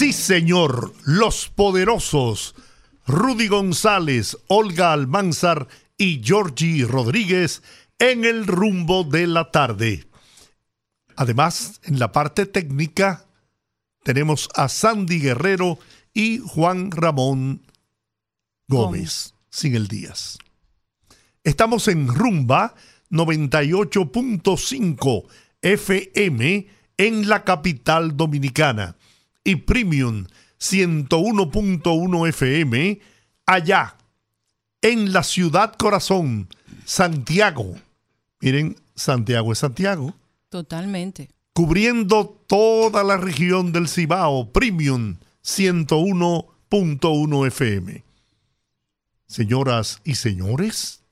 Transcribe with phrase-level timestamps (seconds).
[0.00, 2.54] Sí, señor, los poderosos.
[3.06, 5.68] Rudy González, Olga Almanzar
[5.98, 7.62] y Georgie Rodríguez
[7.98, 10.06] en el rumbo de la tarde.
[11.16, 13.26] Además, en la parte técnica
[14.02, 15.78] tenemos a Sandy Guerrero
[16.14, 17.60] y Juan Ramón
[18.68, 20.38] Gómez, sin el Díaz.
[21.44, 22.74] Estamos en Rumba
[23.10, 25.26] 98.5
[25.60, 28.96] FM en la capital dominicana
[29.44, 30.26] y Premium
[30.60, 33.00] 101.1 FM
[33.46, 33.96] allá
[34.82, 36.48] en la ciudad corazón,
[36.84, 37.76] Santiago.
[38.40, 40.14] Miren, Santiago es Santiago.
[40.48, 41.30] Totalmente.
[41.52, 48.04] Cubriendo toda la región del Cibao, Premium 101.1 FM.
[49.26, 51.02] Señoras y señores,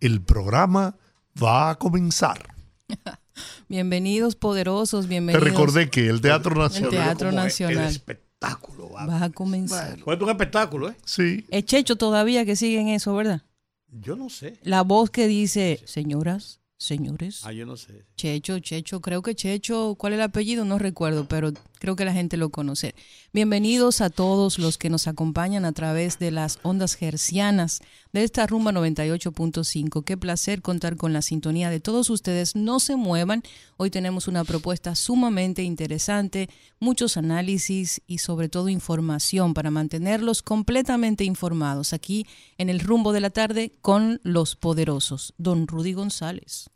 [0.00, 0.96] el programa
[1.42, 2.54] va a comenzar.
[3.68, 5.44] Bienvenidos, poderosos, bienvenidos.
[5.44, 6.92] Te recordé que el Teatro Nacional.
[6.92, 7.78] El Teatro Nacional.
[7.78, 9.90] El espectáculo va, va a comenzar.
[9.90, 10.96] Bueno, fue un espectáculo, ¿eh?
[11.04, 11.46] Sí.
[11.50, 13.42] Es Checho todavía que sigue en eso, ¿verdad?
[13.88, 14.58] Yo no sé.
[14.62, 17.40] La voz que dice, señoras, señores.
[17.44, 18.06] Ah, yo no sé.
[18.16, 20.64] Checho, Checho, creo que Checho, ¿cuál es el apellido?
[20.64, 22.94] No recuerdo, pero creo que la gente lo conoce.
[23.32, 27.80] Bienvenidos a todos los que nos acompañan a través de las ondas gercianas
[28.12, 30.04] de esta rumba 98.5.
[30.04, 32.54] Qué placer contar con la sintonía de todos ustedes.
[32.54, 33.42] No se muevan.
[33.78, 41.24] Hoy tenemos una propuesta sumamente interesante, muchos análisis y sobre todo información para mantenerlos completamente
[41.24, 42.26] informados aquí
[42.58, 45.32] en el rumbo de la tarde con los poderosos.
[45.38, 46.68] Don Rudy González.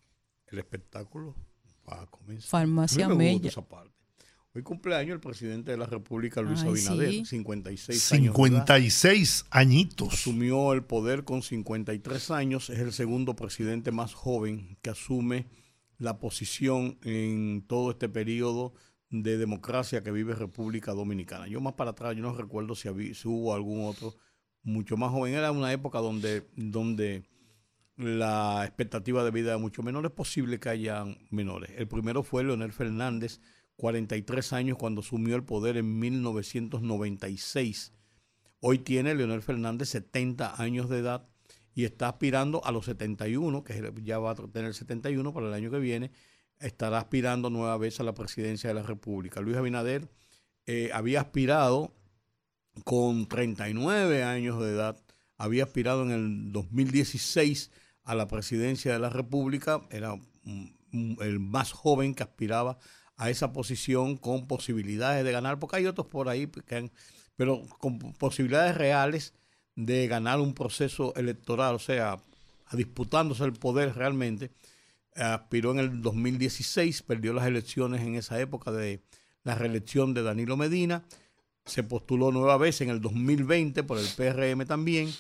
[0.47, 1.35] El espectáculo
[1.87, 2.49] va a comenzar.
[2.49, 3.49] Farmacia A mí me gusta Mella.
[3.51, 3.94] esa parte.
[4.57, 7.25] Hoy cumpleaños el presidente de la República, Luis Ay, Abinader, sí.
[7.25, 8.35] 56 años.
[8.37, 8.67] de edad.
[8.67, 10.15] 56 añitos.
[10.15, 12.71] Asumió el poder con 53 años.
[12.71, 15.47] Es el segundo presidente más joven que asume
[15.99, 18.75] la posición en todo este periodo
[19.11, 21.49] de democracia que vive República Dominicana.
[21.49, 24.15] Yo más para atrás, yo no recuerdo si, si hubo algún otro
[24.63, 25.35] mucho más joven.
[25.35, 27.25] Era una época donde, donde
[27.97, 30.07] la expectativa de vida era mucho menor.
[30.07, 31.73] Es posible que hayan menores.
[31.77, 33.41] El primero fue Leonel Fernández,
[33.77, 37.93] 43 años cuando asumió el poder en 1996.
[38.61, 41.29] Hoy tiene Leonel Fernández 70 años de edad
[41.75, 45.71] y está aspirando a los 71, que ya va a tener 71 para el año
[45.71, 46.13] que viene,
[46.61, 49.41] estará aspirando nueva vez a la presidencia de la República.
[49.41, 50.09] Luis Abinader
[50.67, 51.93] eh, había aspirado
[52.85, 55.03] con 39 años de edad,
[55.37, 57.71] había aspirado en el 2016
[58.05, 60.19] a la presidencia de la República, era
[60.93, 62.79] el más joven que aspiraba
[63.17, 66.93] a esa posición con posibilidades de ganar, porque hay otros por ahí que han,
[67.37, 69.35] pero con posibilidades reales
[69.77, 72.19] de ganar un proceso electoral, o sea,
[72.73, 74.51] disputándose el poder realmente.
[75.15, 79.03] Aspiró en el 2016, perdió las elecciones en esa época de
[79.45, 81.05] la reelección de Danilo Medina,
[81.67, 85.11] se postuló nueva vez en el 2020 por el PRM también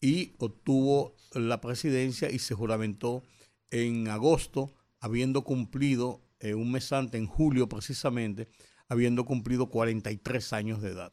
[0.00, 3.22] y obtuvo la presidencia y se juramentó
[3.70, 8.48] en agosto, habiendo cumplido eh, un mes antes, en julio precisamente,
[8.88, 11.12] habiendo cumplido 43 años de edad.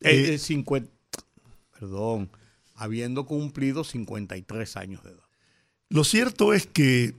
[0.00, 0.90] Eh, Eh, eh, 50,
[1.78, 2.30] perdón,
[2.74, 5.24] habiendo cumplido 53 años de edad.
[5.88, 7.14] Lo cierto es que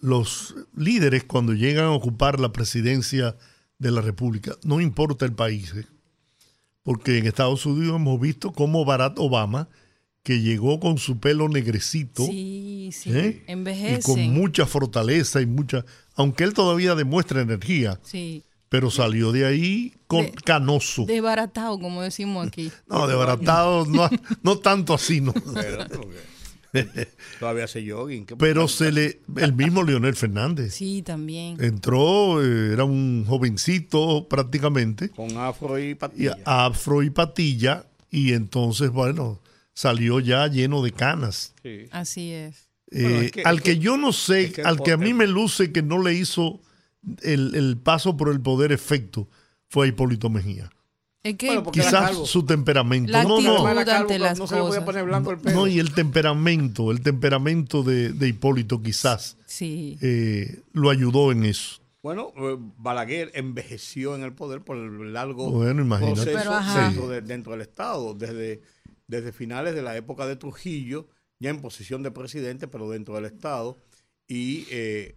[0.00, 3.36] los líderes cuando llegan a ocupar la presidencia
[3.78, 5.86] de la República, no importa el país, ¿eh?
[6.82, 9.68] porque en Estados Unidos hemos visto cómo Barack Obama,
[10.22, 13.10] que llegó con su pelo negrecito, Sí, sí.
[13.12, 13.44] ¿eh?
[13.48, 14.02] y Envejecen.
[14.02, 15.84] con mucha fortaleza y mucha,
[16.20, 18.44] aunque él todavía demuestra energía, Sí.
[18.68, 21.04] pero salió de ahí con De- canoso.
[21.06, 22.70] Desbaratado, como decimos aquí.
[22.88, 24.08] no, desbaratado, no,
[24.42, 25.32] no tanto así, no.
[25.54, 25.86] Pero,
[27.40, 28.26] todavía hace jogging.
[28.26, 30.74] ¿qué Pero se le, el mismo Leonel Fernández.
[30.74, 31.56] Sí, también.
[31.62, 36.36] Entró, eh, era un jovencito prácticamente, Con afro y y patilla.
[36.44, 39.40] afro y patilla, y entonces, bueno,
[39.74, 41.54] salió ya lleno de canas.
[41.62, 41.86] Sí.
[41.90, 42.68] Así es.
[42.90, 44.96] Eh, Bueno, es que- al que, que- yo no sé, es que al que a
[44.96, 46.60] mí me luce que no le hizo
[47.22, 49.28] el, el paso por el poder efecto,
[49.68, 50.70] fue a Hipólito Mejía.
[51.22, 53.12] Es que Bueno, Quizás su temperamento.
[53.12, 54.84] La no, no, calvo, las no se le podía cosas.
[54.84, 55.54] poner blanco el pelo.
[55.54, 59.98] no, y el temperamento, el temperamento de, de Hipólito quizás sí.
[60.00, 61.80] eh, lo ayudó en eso.
[62.02, 66.22] Bueno, eh, Balaguer envejeció en el poder por el largo Bueno, imagínate.
[66.32, 68.62] proceso Pero, dentro, de- dentro del Estado, desde,
[69.06, 71.06] desde finales de la época de Trujillo,
[71.40, 73.76] ya en posición de presidente, pero dentro del Estado,
[74.28, 75.16] y eh,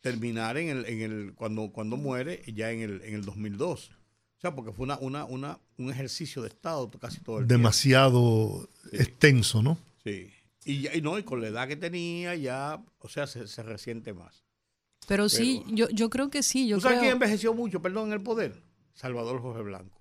[0.00, 3.90] terminar en el, en el cuando, cuando muere ya en el, en el 2002.
[4.36, 7.54] O sea, porque fue una, una, una, un ejercicio de Estado casi todo el tiempo.
[7.58, 9.78] Demasiado extenso, ¿no?
[10.04, 10.30] Sí.
[10.66, 13.62] Y, ya- y no, y con la edad que tenía ya, o sea, se, se
[13.62, 14.44] resiente más.
[15.06, 16.66] Pero sí, yo, yo creo que sí.
[16.68, 18.62] Yo ¿Tú sabes creo, quién envejeció mucho, perdón, en el poder?
[18.94, 20.00] Salvador Jorge Blanco.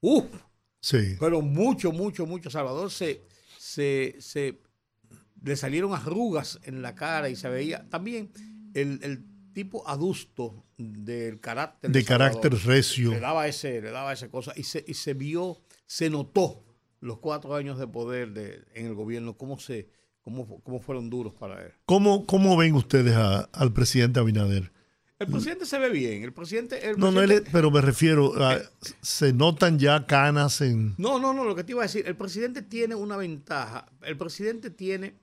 [0.00, 0.26] Uf,
[0.80, 1.16] Sí.
[1.18, 2.50] pero mucho, mucho, mucho.
[2.50, 3.22] Salvador se,
[3.58, 4.60] se, se
[5.44, 8.30] le salieron arrugas en la cara y se veía también
[8.74, 12.40] el, el tipo adusto del carácter De Salvador.
[12.42, 13.10] carácter recio.
[13.10, 16.64] le daba ese le daba esa cosa y se, y se vio se notó
[17.00, 19.88] los cuatro años de poder de, en el gobierno cómo se
[20.22, 24.72] cómo, cómo fueron duros para él ¿Cómo, cómo ven ustedes a- al presidente Abinader?
[25.20, 28.58] el presidente se ve bien el presidente el No, no, él pero me refiero a,
[29.02, 30.94] se notan ya canas en...
[30.98, 33.86] No, no, no, lo que te iba a decir, el presidente tiene una ventaja.
[34.02, 35.14] El presidente tiene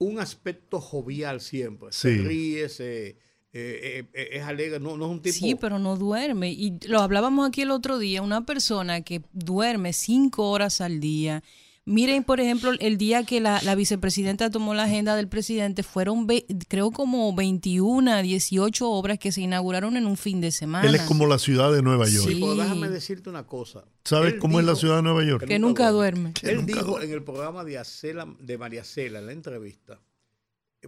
[0.00, 1.92] un aspecto jovial siempre.
[1.92, 3.16] Se ríe, se, eh,
[3.52, 5.36] eh, eh, es alegre, no, no es un tipo...
[5.36, 6.50] Sí, pero no duerme.
[6.50, 11.42] Y lo hablábamos aquí el otro día, una persona que duerme cinco horas al día.
[11.86, 16.26] Miren, por ejemplo, el día que la, la vicepresidenta tomó la agenda del presidente, fueron,
[16.26, 20.86] ve- creo, como 21, 18 obras que se inauguraron en un fin de semana.
[20.86, 22.28] Él es como la ciudad de Nueva York.
[22.28, 22.40] Sí, Sí.
[22.40, 23.84] pero déjame decirte una cosa.
[24.04, 25.46] ¿Sabes Él cómo es la ciudad de Nueva York?
[25.46, 26.32] Que nunca duerme.
[26.34, 27.06] Que Él nunca dijo duerme.
[27.06, 30.00] en el programa de, Acela- de María Cela, en la entrevista,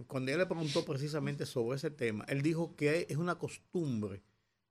[0.07, 4.21] cuando ella le preguntó precisamente sobre ese tema, él dijo que es una costumbre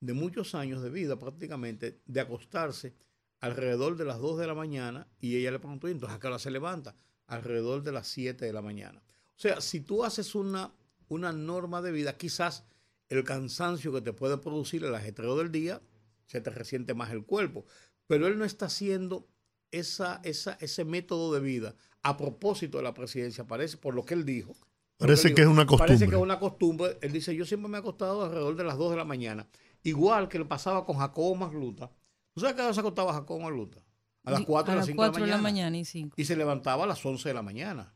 [0.00, 2.94] de muchos años de vida prácticamente de acostarse
[3.42, 6.28] alrededor de las 2 de la mañana y ella le preguntó, ¿y entonces a qué
[6.28, 6.94] hora se levanta?
[7.26, 9.02] Alrededor de las 7 de la mañana.
[9.36, 10.72] O sea, si tú haces una,
[11.08, 12.64] una norma de vida, quizás
[13.08, 15.82] el cansancio que te puede producir el ajetreo del día,
[16.26, 17.64] se te resiente más el cuerpo.
[18.06, 19.26] Pero él no está haciendo
[19.72, 24.14] esa, esa, ese método de vida a propósito de la presidencia, parece, por lo que
[24.14, 24.52] él dijo.
[24.52, 26.08] lo Parece que es una Parece costumbre.
[26.10, 26.98] que es una costumbre.
[27.00, 29.48] Él dice, yo siempre me he acostado alrededor de las 2 de la mañana.
[29.82, 31.90] Igual que le pasaba con Jacobo Magluta.
[32.34, 33.80] ¿Tú sabes que se acostaba Jacobo Magluta?
[34.24, 35.76] A las 4 a a las las 5 4 de la mañana.
[35.76, 36.14] y 5.
[36.16, 37.92] Y se levantaba a las 11 de la mañana.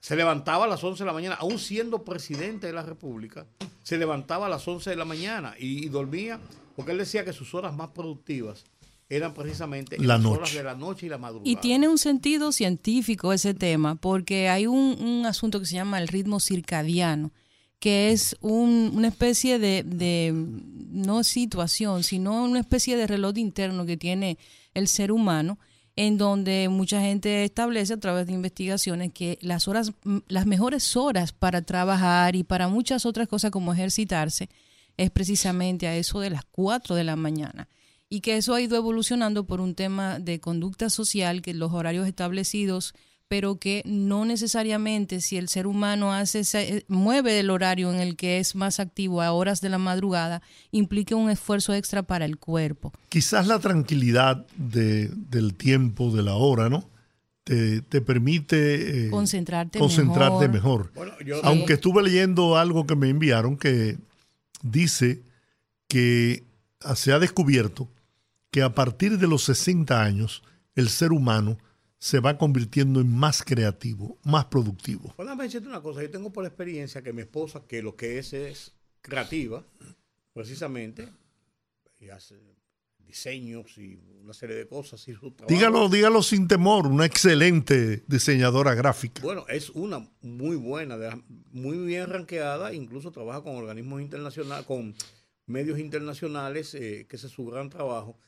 [0.00, 3.46] Se levantaba a las 11 de la mañana, aún siendo presidente de la República,
[3.82, 6.38] se levantaba a las 11 de la mañana y, y dormía,
[6.76, 8.64] porque él decía que sus horas más productivas
[9.08, 10.36] eran precisamente en La las noche.
[10.38, 11.50] horas de la noche y la madrugada.
[11.50, 15.98] Y tiene un sentido científico ese tema, porque hay un, un asunto que se llama
[15.98, 17.32] el ritmo circadiano,
[17.78, 20.32] que es un- una especie de, de,
[20.90, 24.38] no situación, sino una especie de reloj interno que tiene
[24.74, 25.58] el ser humano,
[25.96, 29.92] en donde mucha gente establece a través de investigaciones que las horas,
[30.28, 34.48] las mejores horas para trabajar y para muchas otras cosas como ejercitarse
[34.96, 37.68] es precisamente a eso de las 4 de la mañana.
[38.08, 42.06] Y que eso ha ido evolucionando por un tema de conducta social, que los horarios
[42.06, 42.94] establecidos,
[43.28, 48.00] pero que no necesariamente si el ser humano hace ese- eh, mueve el horario en
[48.00, 52.24] el que es más activo a horas de la madrugada, implique un esfuerzo extra para
[52.24, 52.92] el cuerpo.
[53.10, 56.88] Quizás la tranquilidad de- del tiempo, de la hora, ¿no?
[57.44, 60.90] Te, te permite eh, Concentrarte concentrarte mejor.
[60.90, 60.92] mejor.
[60.94, 63.96] Bueno, yo Aunque estuve leyendo algo que me enviaron que
[64.62, 65.22] dice
[65.88, 66.44] que
[66.82, 67.88] ah, se ha descubierto
[68.50, 70.42] que a partir de los 60 años
[70.74, 71.58] el ser humano
[71.98, 75.12] se va convirtiendo en más creativo, más productivo.
[75.16, 76.02] Bueno, déjame decirte una cosa.
[76.02, 79.64] Yo tengo por experiencia que mi esposa, que lo que es es creativa,
[80.32, 81.08] precisamente,
[82.00, 82.36] y hace
[82.98, 85.06] diseños y una serie de cosas.
[85.08, 89.22] Y su trabajo- Dígalo, dígalo sin temor, una excelente diseñadora gráfica.
[89.22, 94.94] Bueno, es una muy buena, de muy bien ranqueada, incluso trabaja con organismos internacionales, con
[95.46, 98.18] medios internacionales, eh, que ese es su gran trabajo.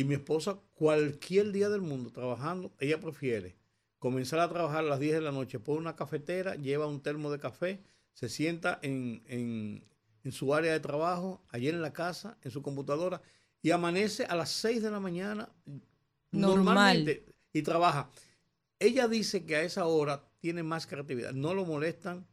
[0.00, 3.56] Y mi esposa, cualquier día del mundo trabajando, ella prefiere
[3.98, 7.30] comenzar a trabajar a las 10 de la noche, pone una cafetera, lleva un termo
[7.30, 7.82] de café,
[8.14, 9.84] se sienta en, en-
[10.24, 13.20] en su área de trabajo, allí en la casa, en su computadora,
[13.62, 15.50] y amanece a las 6 de la mañana
[16.32, 16.56] Normal.
[16.64, 18.10] normalmente y trabaja.
[18.78, 21.32] Ella dice que a esa hora tiene más creatividad.
[21.32, 22.26] No lo molestan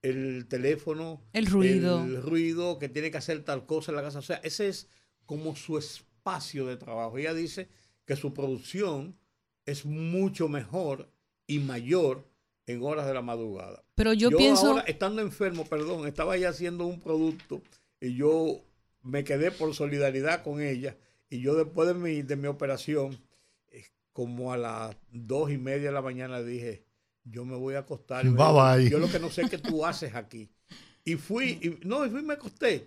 [0.00, 2.02] el teléfono, El ruido.
[2.02, 4.20] el ruido, que tiene que hacer tal cosa en la casa.
[4.20, 4.88] O sea, ese es
[5.26, 7.18] como su espacio de trabajo.
[7.18, 7.68] Ella dice
[8.04, 9.16] que su producción
[9.66, 11.08] es mucho mejor
[11.46, 12.24] y mayor
[12.66, 13.82] en horas de la madrugada.
[13.94, 17.60] Pero yo, pienso, ahora, estando enfermo, perdón, estaba ya haciendo un producto
[18.00, 18.60] y yo
[19.02, 20.96] me quedé por solidaridad con ella.
[21.28, 23.18] Y yo después de mi, de mi operación,
[23.70, 26.84] eh, como a las dos y media de la mañana dije,
[27.24, 28.24] yo me voy a acostar.
[28.24, 28.90] Y me Bye, bye.
[28.90, 30.48] Yo lo que no sé qué tú haces aquí.
[31.04, 32.86] Y fui, y, no, y fui y me acosté.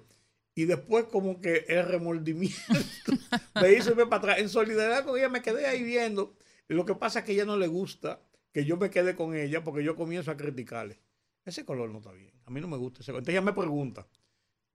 [0.56, 2.58] Y después como que el remordimiento
[3.62, 4.40] me hizo irme para atrás.
[4.40, 6.36] En solidaridad con ella me quedé ahí viendo.
[6.68, 9.64] lo que pasa es que ella no le gusta que yo me quede con ella
[9.64, 11.00] porque yo comienzo a criticarle.
[11.44, 12.32] Ese color no está bien.
[12.46, 13.22] A mí no me gusta ese color.
[13.22, 14.08] Entonces ella me pregunta,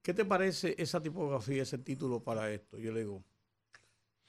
[0.02, 2.76] ¿qué te parece esa tipografía, ese título para esto?
[2.78, 3.23] Yo le digo,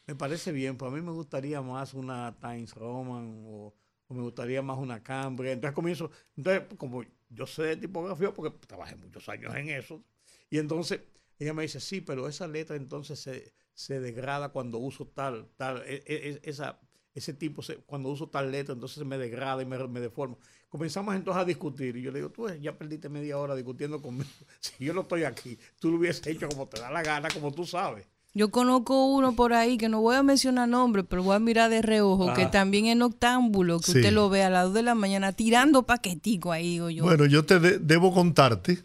[0.06, 3.74] me parece bien, pero a mí me gustaría más una Times Roman o,
[4.10, 5.52] me gustaría más una Cambria.
[5.52, 10.04] Entonces comienzo, entonces como yo sé de tipografía porque trabajé muchos años en eso,
[10.50, 11.02] y entonces
[11.40, 13.30] ella me dice, sí, pero esa letra entonces
[13.74, 16.80] se, degrada cuando uso tal, tal, e, e, esa,
[17.14, 20.38] ese tipo, cuando uso tal letra, entonces me degrada y me, me deforma.
[20.68, 24.30] Comenzamos entonces a discutir y yo le digo, tú ya perdiste media hora discutiendo conmigo.
[24.60, 27.52] Si yo no estoy aquí, tú lo hubieses hecho como te da la gana, como
[27.52, 28.06] tú sabes.
[28.34, 31.72] Yo conozco uno por ahí que no voy a mencionar nombre, pero voy a mirar
[31.72, 34.94] de reojo, que también es noctámbulo, que usted lo ve a las 2 de la
[34.94, 36.76] mañana tirando paquetico ahí.
[36.76, 37.04] yo.
[37.04, 38.84] Bueno, yo te debo contarte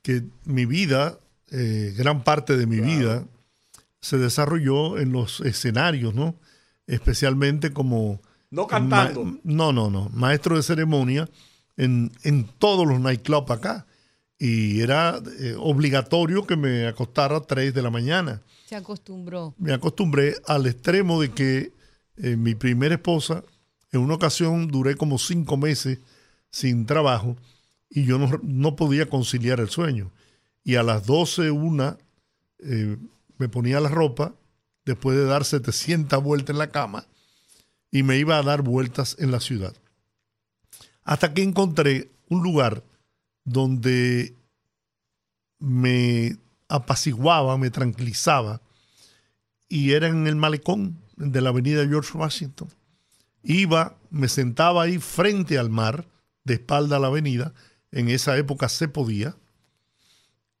[0.00, 1.18] que mi vida,
[1.50, 3.24] eh, gran parte de mi vida,
[4.00, 6.36] se desarrolló en los escenarios, ¿no?
[6.86, 8.20] Especialmente como...
[8.50, 9.38] No cantando.
[9.42, 10.08] no, no, no.
[10.10, 11.28] Maestro de ceremonia
[11.76, 13.86] en, en todos los nightclubs acá.
[14.38, 18.42] Y era eh, obligatorio que me acostara a 3 de la mañana.
[18.66, 19.54] Se acostumbró.
[19.58, 21.72] Me acostumbré al extremo de que
[22.16, 23.44] eh, mi primera esposa,
[23.92, 25.98] en una ocasión duré como cinco meses
[26.50, 27.36] sin trabajo
[27.88, 30.10] y yo no, podía conciliar el sueño.
[30.66, 31.96] Y a las 12, una,
[32.58, 32.96] eh,
[33.38, 34.34] me ponía la ropa
[34.84, 37.06] después de dar 700 vueltas en la cama
[37.92, 39.76] y me iba a dar vueltas en la ciudad.
[41.04, 42.82] Hasta que encontré un lugar
[43.44, 44.34] donde
[45.60, 48.60] me apaciguaba, me tranquilizaba,
[49.68, 52.68] y era en el malecón de la avenida George Washington.
[53.44, 56.08] Iba, me sentaba ahí frente al mar,
[56.42, 57.54] de espalda a la avenida,
[57.92, 59.36] en esa época se podía,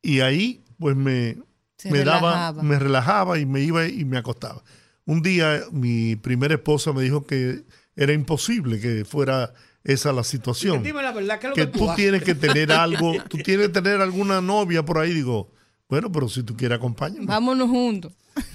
[0.02, 1.36] y ahí pues me,
[1.84, 4.62] me daba, me relajaba y me iba y me acostaba.
[5.04, 9.52] Un día mi primera esposa me dijo que era imposible que fuera
[9.84, 10.82] esa la situación.
[10.82, 13.72] dime la verdad, ¿qué es lo que, tú, tienes que tener algo, tú tienes que
[13.74, 15.52] tener alguna novia por ahí, digo,
[15.88, 17.26] bueno, pero si tú quieres, acompáñame.
[17.26, 18.12] Vámonos juntos.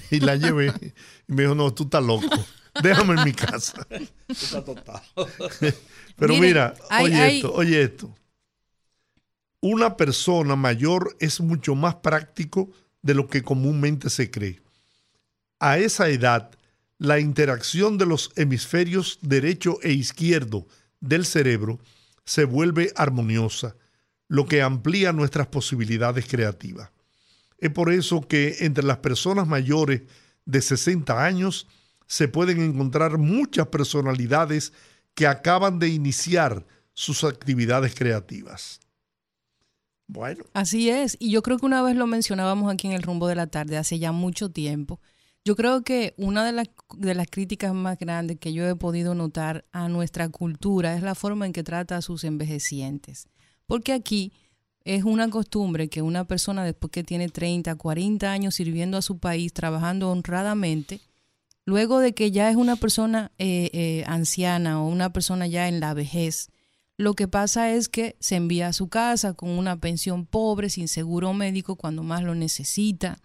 [0.09, 0.73] Y la llevé.
[1.27, 2.27] Y me dijo, no, tú estás loco.
[2.83, 3.87] Déjame en mi casa.
[6.17, 8.13] Pero mira, oye esto, oye esto.
[9.63, 12.71] Una persona mayor es mucho más práctico
[13.03, 14.59] de lo que comúnmente se cree.
[15.59, 16.49] A esa edad,
[16.97, 20.67] la interacción de los hemisferios derecho e izquierdo
[20.99, 21.79] del cerebro
[22.25, 23.75] se vuelve armoniosa,
[24.27, 26.89] lo que amplía nuestras posibilidades creativas.
[27.59, 30.01] Es por eso que entre las personas mayores
[30.45, 31.67] de 60 años
[32.07, 34.73] se pueden encontrar muchas personalidades
[35.13, 38.79] que acaban de iniciar sus actividades creativas.
[40.11, 40.43] Bueno.
[40.53, 43.35] Así es, y yo creo que una vez lo mencionábamos aquí en el rumbo de
[43.35, 44.99] la tarde, hace ya mucho tiempo.
[45.45, 49.15] Yo creo que una de las, de las críticas más grandes que yo he podido
[49.15, 53.29] notar a nuestra cultura es la forma en que trata a sus envejecientes.
[53.65, 54.33] Porque aquí
[54.83, 59.17] es una costumbre que una persona después que tiene 30, 40 años sirviendo a su
[59.17, 60.99] país, trabajando honradamente,
[61.63, 65.79] luego de que ya es una persona eh, eh, anciana o una persona ya en
[65.79, 66.49] la vejez,
[67.01, 70.87] lo que pasa es que se envía a su casa con una pensión pobre, sin
[70.87, 73.19] seguro médico cuando más lo necesita.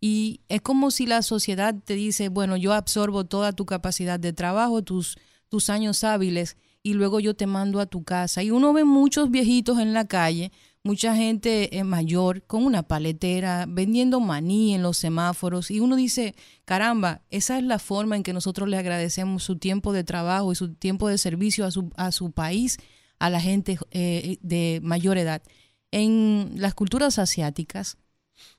[0.00, 4.32] Y es como si la sociedad te dice, bueno, yo absorbo toda tu capacidad de
[4.32, 5.18] trabajo, tus,
[5.48, 8.42] tus años hábiles, y luego yo te mando a tu casa.
[8.42, 10.52] Y uno ve muchos viejitos en la calle
[10.88, 16.34] mucha gente eh, mayor con una paletera vendiendo maní en los semáforos y uno dice,
[16.64, 20.54] caramba, esa es la forma en que nosotros le agradecemos su tiempo de trabajo y
[20.54, 22.78] su tiempo de servicio a su, a su país,
[23.18, 25.42] a la gente eh, de mayor edad.
[25.90, 27.96] En las culturas asiáticas,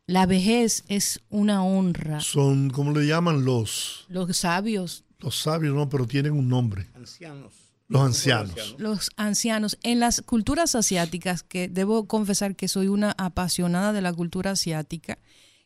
[0.05, 2.19] la vejez es una honra.
[2.19, 4.05] Son, ¿cómo le llaman los?
[4.09, 5.05] Los sabios.
[5.19, 6.87] Los sabios, no, pero tienen un nombre.
[6.95, 7.53] Ancianos.
[7.87, 8.75] Los ancianos.
[8.77, 9.77] Los ancianos.
[9.83, 15.17] En las culturas asiáticas, que debo confesar que soy una apasionada de la cultura asiática,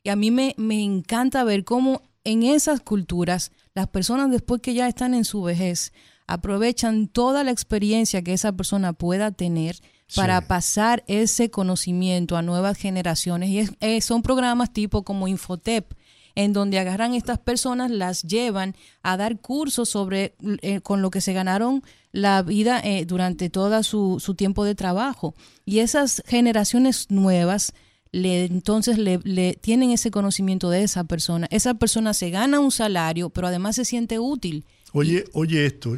[0.04, 4.74] y a mí me, me encanta ver cómo en esas culturas las personas después que
[4.74, 5.94] ya están en su vejez
[6.28, 9.78] aprovechan toda la experiencia que esa persona pueda tener
[10.16, 13.50] para pasar ese conocimiento a nuevas generaciones.
[13.50, 15.94] Y eh, son programas tipo como Infotep,
[16.36, 21.22] en donde agarran estas personas, las llevan a dar cursos sobre eh, con lo que
[21.22, 25.36] se ganaron la vida eh, durante todo su, su, tiempo de trabajo.
[25.66, 27.74] Y esas generaciones nuevas
[28.12, 31.48] le, entonces le, le, tienen ese conocimiento de esa persona.
[31.50, 34.66] Esa persona se gana un salario, pero además se siente útil.
[34.92, 35.98] Oye, oye esto.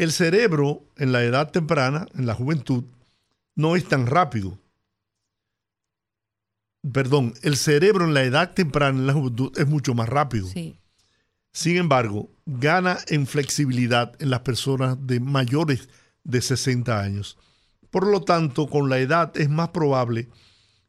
[0.00, 2.84] El cerebro en la edad temprana, en la juventud,
[3.54, 4.58] no es tan rápido.
[6.90, 10.46] perdón, el cerebro en la edad temprana, en la juventud, es mucho más rápido.
[10.46, 10.78] Sí.
[11.52, 15.90] Sin embargo, gana en flexibilidad en las personas de mayores
[16.24, 17.36] de 60 años.
[17.90, 20.30] Por lo tanto, con la edad es más probable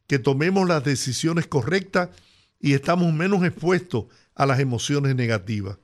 [0.07, 2.11] que tomemos las decisiones correctas
[2.61, 5.75] y estamos menos expuestos a las emociones negativas.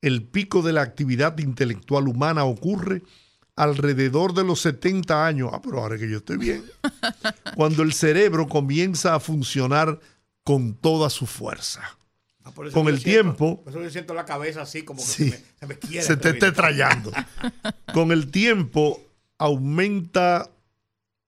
[0.00, 3.02] El pico de la actividad intelectual humana ocurre
[3.56, 5.50] alrededor de los 70 años.
[5.52, 6.64] Ah, pero ahora que yo estoy bien.
[7.56, 9.98] Cuando el cerebro comienza a funcionar
[10.44, 11.82] con toda su fuerza.
[12.44, 15.00] Ah, por eso Con el siento- tiempo- Por eso yo siento la cabeza así como
[15.00, 15.30] que Sí.
[15.30, 16.06] se, me, se me quiere.
[16.06, 17.12] se te esté trayando.
[17.92, 19.02] Con el tiempo
[19.38, 20.48] aumenta.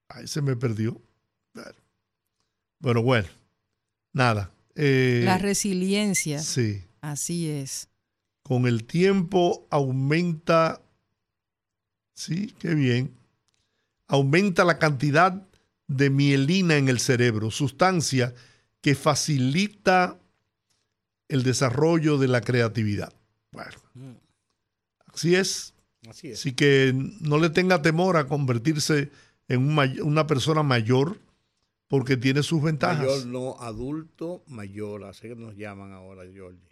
[0.08, 1.00] Ay, se me perdió.
[2.82, 3.28] Pero bueno,
[4.12, 4.50] nada.
[4.74, 6.82] Eh, La resiliencia, sí.
[7.02, 7.88] así es.
[8.50, 10.82] Con el tiempo aumenta.
[12.14, 13.14] Sí, qué bien.
[14.08, 15.46] Aumenta la cantidad
[15.86, 18.34] de mielina en el cerebro, sustancia
[18.80, 20.18] que facilita
[21.28, 23.12] el desarrollo de la creatividad.
[23.52, 24.14] Bueno, Mm,
[25.14, 25.72] así es.
[26.08, 26.40] Así es.
[26.40, 29.12] Así que no le tenga temor a convertirse
[29.46, 31.20] en un una persona mayor
[31.86, 32.98] porque tiene sus ventajas.
[32.98, 36.69] Mayor, no, adulto mayor, así que nos llaman ahora, Jordi.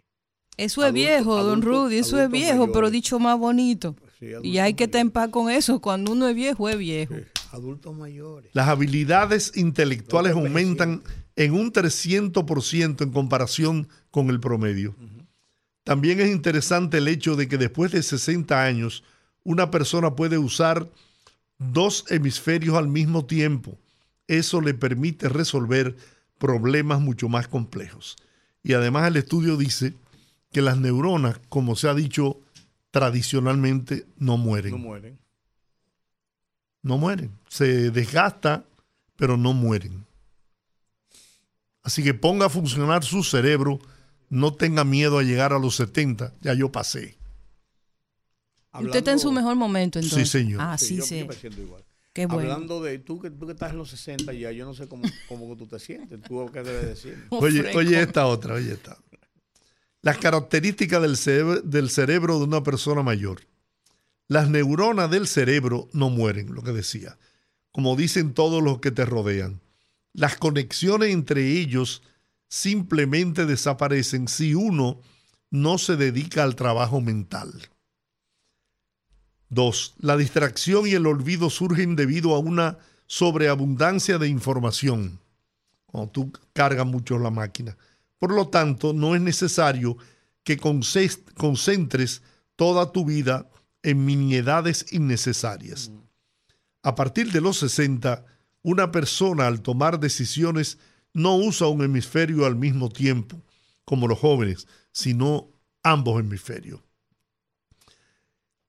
[0.59, 3.95] Eso es Adulto- viejo, don Rudy, eso es viejo, pero dicho más bonito.
[4.19, 5.13] Sí, Y hay que estar en mayores.
[5.13, 5.79] paz con eso.
[5.79, 7.15] Cuando uno es viejo, es viejo.
[7.15, 8.51] Sí, Adultos mayores.
[8.53, 11.01] Las habilidades intelectuales aumentan
[11.35, 14.95] en un 300% en comparación con el promedio.
[15.83, 19.03] También es interesante el hecho de que después de 60 años,
[19.43, 20.87] una persona puede usar
[21.57, 23.77] dos hemisferios al mismo tiempo.
[24.27, 25.95] Eso le permite resolver
[26.37, 28.15] problemas mucho más complejos.
[28.61, 29.93] Y además el estudio dice
[30.51, 32.39] que las neuronas, como se ha dicho
[32.91, 34.71] tradicionalmente, no mueren.
[34.71, 35.19] No mueren.
[36.81, 37.31] No mueren.
[37.47, 38.63] Se desgasta,
[39.15, 40.05] pero no mueren.
[41.83, 43.79] Así que ponga a funcionar su cerebro.
[44.29, 46.33] No tenga miedo a llegar a los 70.
[46.41, 47.15] Ya yo pasé.
[48.73, 50.29] Usted está en su mejor momento, Sí, entonces.
[50.29, 50.61] señor.
[50.61, 51.19] Ah, Sí, sí, yo, sé.
[51.19, 51.83] yo me siento igual.
[52.13, 52.51] Qué bueno.
[52.51, 55.03] Hablando de tú que, tú que estás en los 60 ya, yo no sé cómo,
[55.27, 56.21] cómo tú te sientes.
[56.21, 57.25] ¿Tú qué debes decir?
[57.29, 58.97] Oye, oye esta otra, oye esta.
[60.01, 63.41] Las características del cerebro, de una persona mayor.
[64.27, 67.17] Las neuronas del cerebro no mueren, lo que decía.
[67.71, 69.59] Como dicen todos los que te rodean.
[70.13, 72.01] Las conexiones entre ellos
[72.47, 75.01] simplemente desaparecen si uno
[75.51, 77.51] no se dedica al trabajo mental.
[79.49, 85.19] Dos, la distracción y el olvido surgen debido a una sobreabundancia de información
[85.87, 87.75] cuando tú cargas mucho la máquina.
[88.19, 89.97] Por lo tanto, no es necesario
[90.43, 92.21] que concentres
[92.55, 93.49] toda tu vida
[93.81, 95.91] en miniedades innecesarias.
[96.83, 98.25] A partir de los 60,
[98.61, 100.77] una persona al tomar decisiones
[101.13, 103.41] no usa un hemisferio al mismo tiempo,
[103.85, 105.49] como los jóvenes, sino
[105.81, 106.81] ambos hemisferios.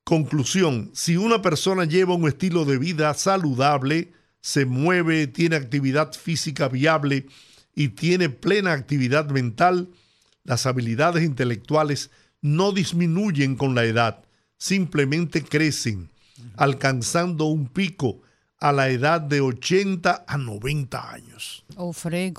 [0.04, 6.68] Conclusión, si una persona lleva un estilo de vida saludable, se mueve, tiene actividad física
[6.68, 7.26] viable
[7.74, 9.88] y tiene plena actividad mental,
[10.44, 12.10] las habilidades intelectuales
[12.42, 14.24] no disminuyen con la edad,
[14.56, 16.10] simplemente crecen,
[16.56, 18.20] alcanzando un pico
[18.58, 21.64] a la edad de 80 a 90 años.
[21.76, 21.92] Oh.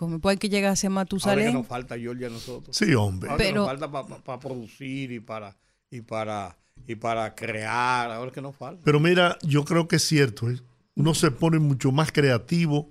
[0.07, 1.53] Me puede que llegar a ser Ahora que Matusalén.
[1.53, 2.75] nos falta Georgia a nosotros.
[2.75, 3.29] Sí, hombre.
[3.29, 5.55] Ahora que Pero- nos falta para producir y para,
[5.89, 8.11] y para y para crear.
[8.11, 8.81] Ahora que nos falta.
[8.83, 10.59] Pero mira, yo creo que es cierto, ¿eh?
[10.95, 12.89] uno se pone mucho más creativo.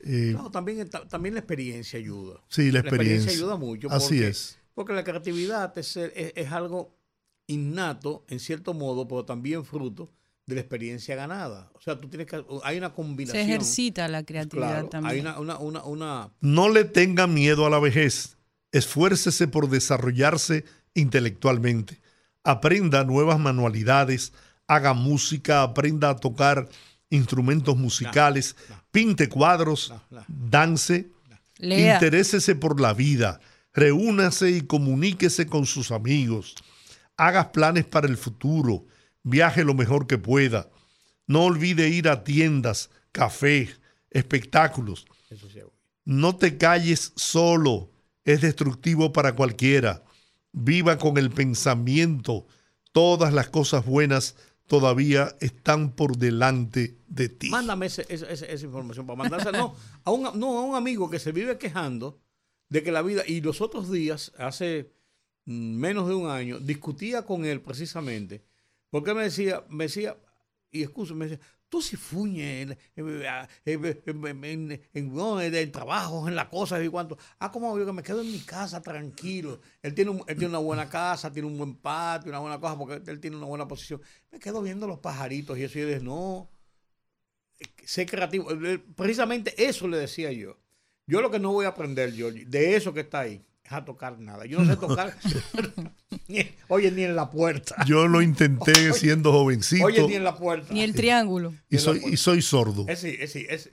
[0.00, 2.40] Eh, No, también, también la experiencia ayuda.
[2.48, 3.32] sí, la experiencia.
[3.32, 3.88] ayuda mucho.
[3.90, 4.58] Así porque- es.
[4.74, 6.94] Porque la creatividad es, es- es algo
[7.48, 10.10] innato, en cierto modo, pero también fruto
[10.46, 11.70] de la experiencia ganada.
[11.74, 12.42] O sea, tú tienes que.
[12.62, 13.42] Hay una Se combinación.
[13.42, 15.14] ejercita la creatividad Claro, también.
[15.14, 18.36] hay una, una, una, una- No le tenga miedo a la vejez.
[18.72, 22.00] Esfuércese por desarrollarse intelectualmente.
[22.44, 24.32] Aprenda nuevas manualidades,
[24.66, 26.68] haga música, aprenda a tocar
[27.10, 28.76] instrumentos musicales, no.
[28.90, 30.24] pinte cuadros, No, no.
[30.28, 31.08] dance,
[31.58, 31.94] Lea.
[31.94, 33.40] interésese por la vida,
[33.72, 36.54] reúnase y comuníquese con sus amigos,
[37.16, 38.86] haga planes para el futuro,
[39.22, 40.68] viaje lo mejor que pueda.
[41.26, 43.68] No olvide ir a tiendas, café,
[44.10, 45.06] espectáculos.
[46.04, 47.90] No te calles solo,
[48.24, 50.02] es destructivo para cualquiera.
[50.52, 52.46] Viva con el pensamiento,
[52.92, 54.36] todas las cosas buenas
[54.68, 57.48] todavía están por delante de ti.
[57.48, 58.06] Mándame esa
[58.62, 59.58] información para mandársela.
[59.58, 62.20] No a, un, no, a un amigo que se vive quejando
[62.68, 63.24] de que la vida.
[63.26, 64.92] Y los otros días, hace
[65.46, 68.44] menos de un año, discutía con él precisamente.
[68.90, 70.16] Porque me decía, me decía,
[70.70, 73.10] y excusa, me decía, tú si fuñes en,
[74.94, 77.18] en, trabajos, en las cosas y cuanto.
[77.38, 79.60] Ah, como yo que me quedo en mi casa tranquilo.
[79.82, 83.10] Él tiene, él tiene una buena casa, tiene un buen patio, una buena cosa, porque
[83.10, 84.00] él tiene una buena posición.
[84.30, 85.78] Me quedo viendo los pajaritos y eso.
[85.78, 86.50] Y él dice, no,
[87.84, 88.48] sé creativo.
[88.96, 90.58] Precisamente eso le decía yo.
[91.06, 94.18] Yo lo que no voy a aprender, yo de eso que está ahí, a tocar
[94.18, 94.46] nada.
[94.46, 95.16] Yo no sé tocar,
[96.68, 97.76] oye, ni en la puerta.
[97.86, 99.84] Yo lo intenté siendo jovencito.
[99.84, 100.72] Oye, ni en la puerta.
[100.72, 101.54] Ni el triángulo.
[101.68, 102.84] Y soy, y soy sordo.
[102.88, 103.70] Es, sí, es, sí, es,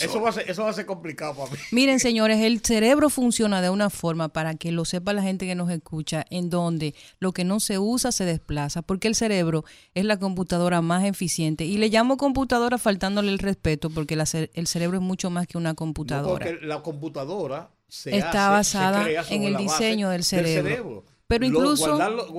[0.00, 1.58] eso, va a ser, eso va a ser complicado para mí.
[1.72, 5.54] Miren, señores, el cerebro funciona de una forma, para que lo sepa la gente que
[5.54, 10.04] nos escucha, en donde lo que no se usa se desplaza, porque el cerebro es
[10.06, 11.66] la computadora más eficiente.
[11.66, 14.14] Y le llamo computadora faltándole el respeto, porque
[14.54, 16.46] el cerebro es mucho más que una computadora.
[16.46, 21.04] porque la computadora está basada en el diseño del cerebro.
[21.28, 21.98] Pero incluso...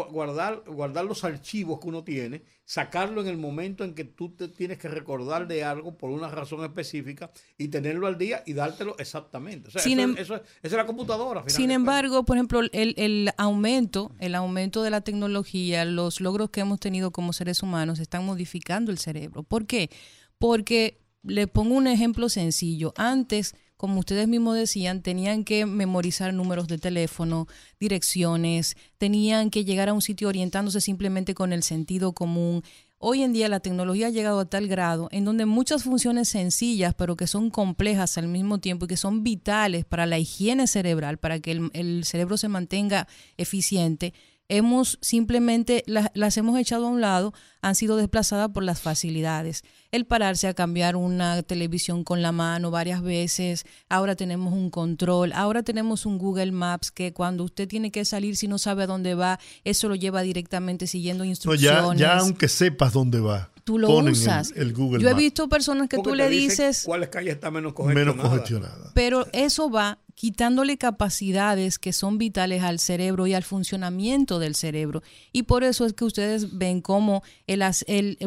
[0.10, 4.48] guardar, guardar, los archivos que uno tiene, sacarlo en el momento en que tú te
[4.48, 8.96] tienes que recordar de algo por una razón específica y tenerlo al día y dártelo
[8.98, 9.70] exactamente.
[9.86, 11.44] Em- eso, es la computadora.
[11.46, 16.62] Sin embargo, por ejemplo, el, el, aumento, el aumento de la tecnología, los logros que
[16.62, 19.44] hemos tenido como seres humanos están modificando el cerebro.
[19.44, 19.92] ¿Por qué?
[20.40, 22.92] Porque le pongo un ejemplo sencillo.
[22.98, 27.48] Antes como ustedes mismos decían, tenían que memorizar números de teléfono,
[27.80, 32.62] direcciones, tenían que llegar a un sitio orientándose simplemente con el sentido común.
[32.98, 36.94] Hoy en día la tecnología ha llegado a tal grado en donde muchas funciones sencillas,
[36.94, 41.18] pero que son complejas al mismo tiempo y que son vitales para la higiene cerebral,
[41.18, 44.14] para que el, el cerebro se mantenga eficiente,
[44.50, 49.64] hemos simplemente las, hemos echado a un lado, han sido desplazadas por las facilidades.
[49.92, 55.32] El pararse a cambiar una televisión con la mano varias veces, ahora tenemos un control,
[55.34, 58.88] ahora tenemos un Google Maps que cuando usted tiene que salir si no sabe a
[58.88, 62.00] dónde va, eso lo lleva directamente siguiendo instrucciones.
[62.00, 63.52] ya, aunque sepas dónde va.
[63.64, 64.52] Tú lo usas.
[64.56, 66.84] El, Google Yo he visto personas que tú le dices...
[66.88, 68.92] ¿Cuáles calles están menos Menos congestionadas.
[68.96, 75.02] Pero eso va quitándole capacidades que son vitales al cerebro y al funcionamiento del cerebro.
[75.32, 77.24] Y por eso es que ustedes ven cómo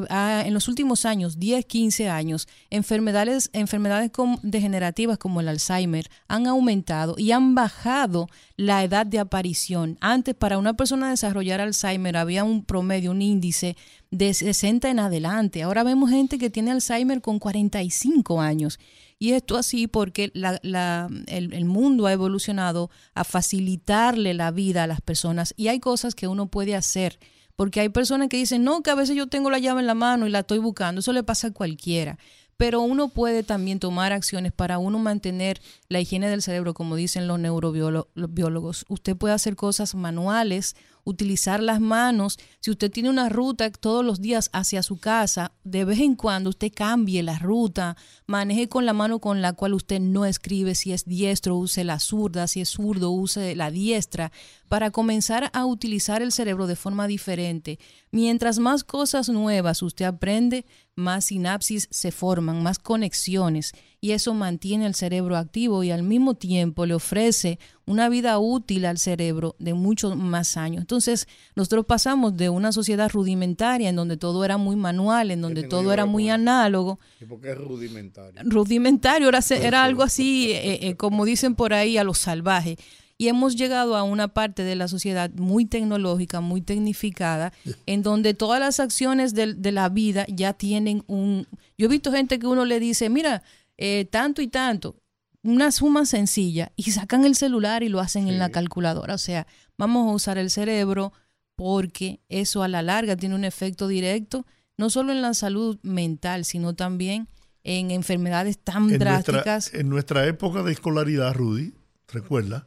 [0.09, 4.11] ah, en los últimos años, 10, 15 años, enfermedades, enfermedades
[4.43, 8.27] degenerativas como el Alzheimer han aumentado y han bajado
[8.57, 9.99] la edad de aparición.
[10.01, 13.77] Antes, para una persona desarrollar Alzheimer había un promedio, un índice
[14.11, 15.63] de 60 en adelante.
[15.63, 18.79] Ahora vemos gente que tiene Alzheimer con 45 años.
[19.23, 25.55] Y esto así porque el, mundo ha evolucionado a facilitarle la vida a las personas
[25.57, 27.21] y hay cosas que uno puede hacer.
[27.55, 29.95] Porque hay personas que dicen, no, que a veces yo tengo la llave en la
[29.95, 30.99] mano y la estoy buscando.
[30.99, 32.19] Eso le pasa a cualquiera
[32.63, 37.27] pero uno puede también tomar acciones para uno mantener la higiene del cerebro, como dicen
[37.27, 38.85] los neurobiólogos.
[38.89, 42.39] Usted puede hacer cosas manuales, utilizar las manos.
[42.61, 46.51] Si usted tiene una ruta todos los días hacia su casa, de vez en cuando
[46.51, 47.97] usted cambie la ruta,
[48.27, 50.77] maneje con la mano con la cual usted no escribe.
[50.77, 52.47] Si es diestro, use la zurda.
[52.47, 54.31] Si es zurdo, use la diestra.
[54.69, 57.81] Para comenzar a utilizar el cerebro de forma diferente.
[58.13, 64.87] Mientras más cosas nuevas usted aprende, más sinapsis se forman, más conexiones y eso mantiene
[64.87, 69.75] el cerebro activo y al mismo tiempo le ofrece una vida útil al cerebro de
[69.75, 70.81] muchos más años.
[70.81, 75.63] Entonces, nosotros pasamos de una sociedad rudimentaria en donde todo era muy manual, en donde
[75.63, 76.99] todo era muy análogo.
[77.21, 78.41] ¿Y por qué es rudimentario?
[78.45, 82.77] Rudimentario era, era algo así, eh, eh, como dicen por ahí, a lo salvaje
[83.19, 87.53] y hemos llegado a una parte de la sociedad muy tecnológica, muy tecnificada,
[87.87, 91.47] en donde todas las acciones de, la vida ya tienen un...
[91.79, 93.43] Yo he visto gente que uno le dice, mira,
[93.79, 94.97] eh, tanto y tanto,
[95.43, 99.15] una suma sencilla, y sacan el celular y lo hacen en la calculadora.
[99.15, 99.47] O sea,
[99.77, 101.13] vamos a usar el cerebro
[101.57, 104.47] porque eso a la larga tiene un efecto directo,
[104.77, 107.29] no solo en la salud mental, sino también
[107.65, 109.73] en enfermedades tan drásticas.
[109.75, 111.75] en nuestra época de escolaridad, Rudy,
[112.09, 112.67] recuerda,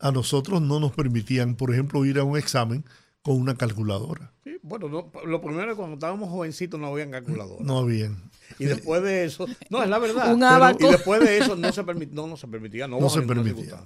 [0.00, 2.84] a nosotros no nos permitían, por ejemplo, ir a un examen
[3.22, 4.32] con una calculadora.
[4.44, 7.62] Sí, bueno, lo primero cuando estábamos jovencitos no habían calculadora.
[7.62, 8.30] No habían.
[8.58, 10.34] Y después de eso, no, es la verdad.
[10.34, 10.42] Un
[10.80, 13.84] y después de eso no se, no, no se permitía, no, se permitía.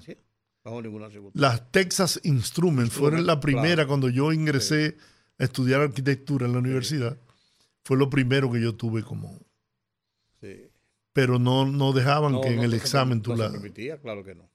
[0.63, 4.97] Bajo ninguna Las Texas Instruments fueron la primera cuando yo ingresé
[5.39, 7.19] a estudiar arquitectura en la universidad.
[7.83, 9.39] Fue lo primero que yo tuve como.
[10.41, 10.71] Sí.
[11.13, 13.49] Pero no, no dejaban que en el examen tú la.
[13.49, 14.49] No se permitía, claro que no.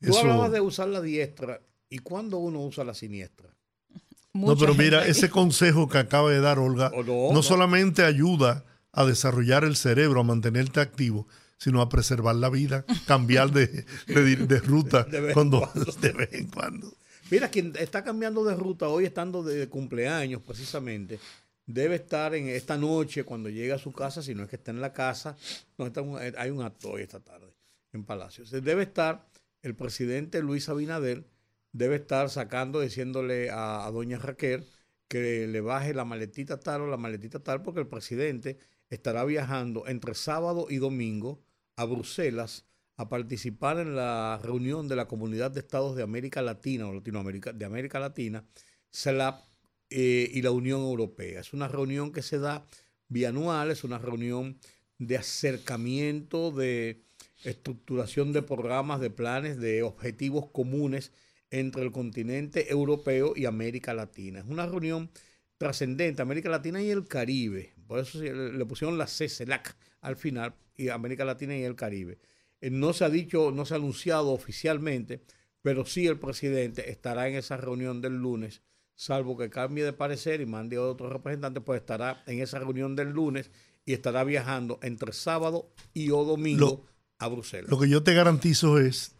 [0.00, 1.60] Tú hablabas de usar la diestra.
[1.88, 3.48] ¿Y cuándo uno usa la siniestra?
[4.32, 9.64] no, pero mira, ese consejo que acaba de dar Olga no, solamente ayuda a desarrollar
[9.64, 11.26] el cerebro, a mantenerte activo,
[11.58, 15.68] sino a preservar la vida, cambiar de, de, ruta cuando,
[16.00, 16.92] de vez en cuando.
[17.30, 21.18] Mira, quien está cambiando de ruta hoy estando de cumpleaños precisamente,
[21.66, 24.70] debe estar en esta noche cuando llegue a su casa, si no es que está
[24.70, 25.36] en la casa,
[25.76, 26.02] no, está
[26.38, 27.52] hay un acto hoy esta tarde
[27.92, 28.44] en Palacio.
[28.44, 29.26] debe estar
[29.66, 31.26] el presidente Luis Abinader,
[31.72, 34.64] debe estar sacando, diciéndole a, doña Raquel
[35.08, 38.58] que le baje la maletita tal o la maletita tal, porque el presidente
[38.90, 41.42] estará viajando entre sábado y domingo
[41.76, 42.64] a Bruselas
[42.96, 47.52] a participar en la reunión de la Comunidad de Estados de América Latina o Latinoamérica,
[47.52, 48.44] de América Latina,
[48.90, 49.44] CELAP
[49.90, 51.40] eh, y la Unión Europea.
[51.40, 52.64] Es una reunión que se da
[53.08, 54.58] bianual, es una reunión
[54.98, 57.05] de acercamiento, de
[57.44, 61.12] estructuración de programas, de planes, de objetivos comunes
[61.50, 64.40] entre el continente europeo y América Latina.
[64.40, 65.10] Es una reunión
[65.58, 67.74] trascendente, América Latina y el Caribe.
[67.86, 72.18] Por eso le pusieron la CELAC al final, y América Latina y el Caribe.
[72.60, 75.22] Eh, no se ha dicho, no se ha anunciado oficialmente,
[75.62, 78.62] pero sí el presidente estará en esa reunión del lunes,
[78.94, 82.96] salvo que cambie de parecer y mande a otro representante, pues estará en esa reunión
[82.96, 83.50] del lunes
[83.84, 86.84] y estará viajando entre sábado y o domingo
[87.18, 87.70] a Bruselas.
[87.70, 89.12] Lo que yo te garantizo es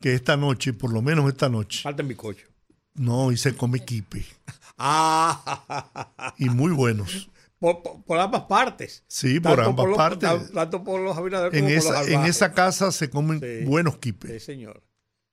[0.00, 1.82] que esta noche, por lo menos esta noche.
[1.82, 2.46] Falta en coche.
[2.94, 4.24] No, y se come kipe.
[4.78, 6.34] ah.
[6.38, 7.28] Y muy buenos.
[7.58, 9.04] Por, ambas partes.
[9.08, 10.52] Sí, por ambas partes.
[10.52, 14.30] Tanto por los en como esa, por los En esa casa se comen buenos quipes.
[14.30, 14.82] Sí, señor.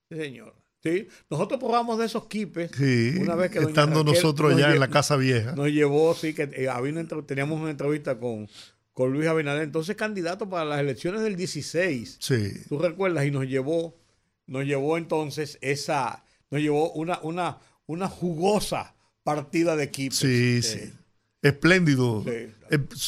[0.10, 0.56] Sí, señor.
[0.84, 2.72] Sí, nosotros probamos de esos quipes.
[2.76, 5.56] Sí, una vez que estando nosotros ya en la casa vieja.
[5.56, 6.94] Nos llevó, sí, que eh, había
[7.26, 8.50] teníamos una entrevista con,
[8.94, 12.18] con Luis Abinader, entonces candidato para las elecciones del 16.
[12.20, 12.52] Sí.
[12.70, 13.98] Tú recuerdas y nos llevó,
[14.46, 20.18] nos llevó entonces esa, nos llevó una, una, una jugosa partida de equipos.
[20.18, 20.94] Sí, sí.
[21.42, 22.24] Espléndido.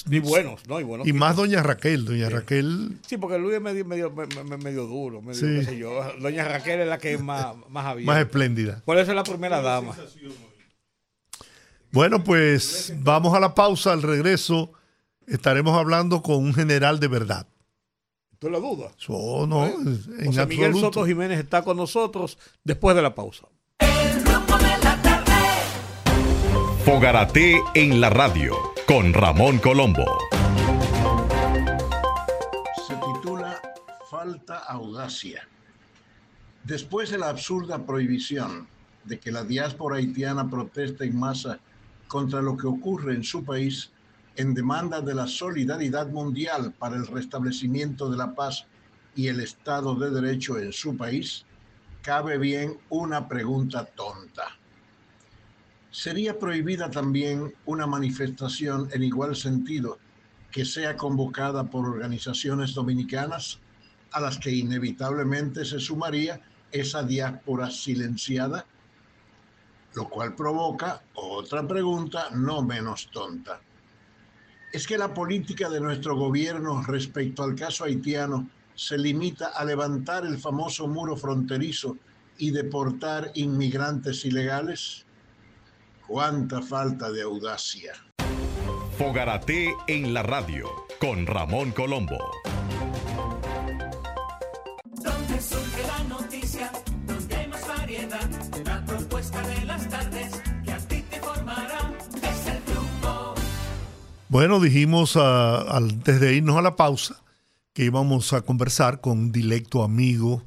[0.10, 0.82] y buenos, ¿no?
[0.82, 2.98] Y, buenos y más Doña Raquel, Doña Raquel.
[3.08, 6.02] Sí, porque Luis es medio, medio, medio, duro, medio, qué sé yo.
[6.20, 8.12] Doña Raquel es la que es más, más abierta.
[8.12, 8.82] Más espléndida.
[8.84, 9.96] Por eso es la primera dama.
[11.92, 14.74] Bueno, pues vamos a la pausa, al regreso
[15.28, 17.48] estaremos hablando con un general de verdad.
[18.40, 18.94] ¿Tú la dudas?
[19.08, 23.48] Oh, no, en José Miguel Soto Jiménez está con nosotros después de la pausa.
[26.84, 28.56] Fogarate en la radio
[28.88, 30.06] con Ramón Colombo.
[32.88, 33.60] Se titula
[34.12, 35.48] Falta audacia.
[36.64, 38.68] Después de la absurda prohibición
[39.04, 41.60] de que la diáspora haitiana proteste en masa
[42.08, 43.92] contra lo que ocurre en su país,
[44.36, 48.66] en demanda de la solidaridad mundial para el restablecimiento de la paz
[49.16, 51.46] y el Estado de Derecho en su país,
[52.02, 54.44] cabe bien una pregunta tonta.
[55.90, 60.00] ¿Sería prohibida también una manifestación en igual sentido
[60.52, 63.60] que sea convocada por organizaciones dominicanas
[64.12, 68.66] a las que inevitablemente se sumaría esa diáspora silenciada?
[69.94, 73.62] Lo cual provoca otra pregunta no menos tonta
[74.76, 80.26] es que la política de nuestro gobierno respecto al caso haitiano se limita a levantar
[80.26, 81.96] el famoso muro fronterizo
[82.38, 85.06] y deportar inmigrantes ilegales?
[86.06, 87.94] ¡Cuánta falta de audacia!
[88.98, 90.68] Fogarate en la radio
[91.00, 92.20] con Ramón Colombo.
[104.36, 107.24] Bueno, dijimos ah, antes de irnos a la pausa
[107.72, 110.44] que íbamos a conversar con un directo amigo,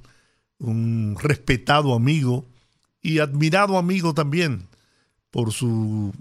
[0.58, 2.44] un respetado amigo
[3.00, 4.68] y admirado amigo también
[5.30, 6.12] por su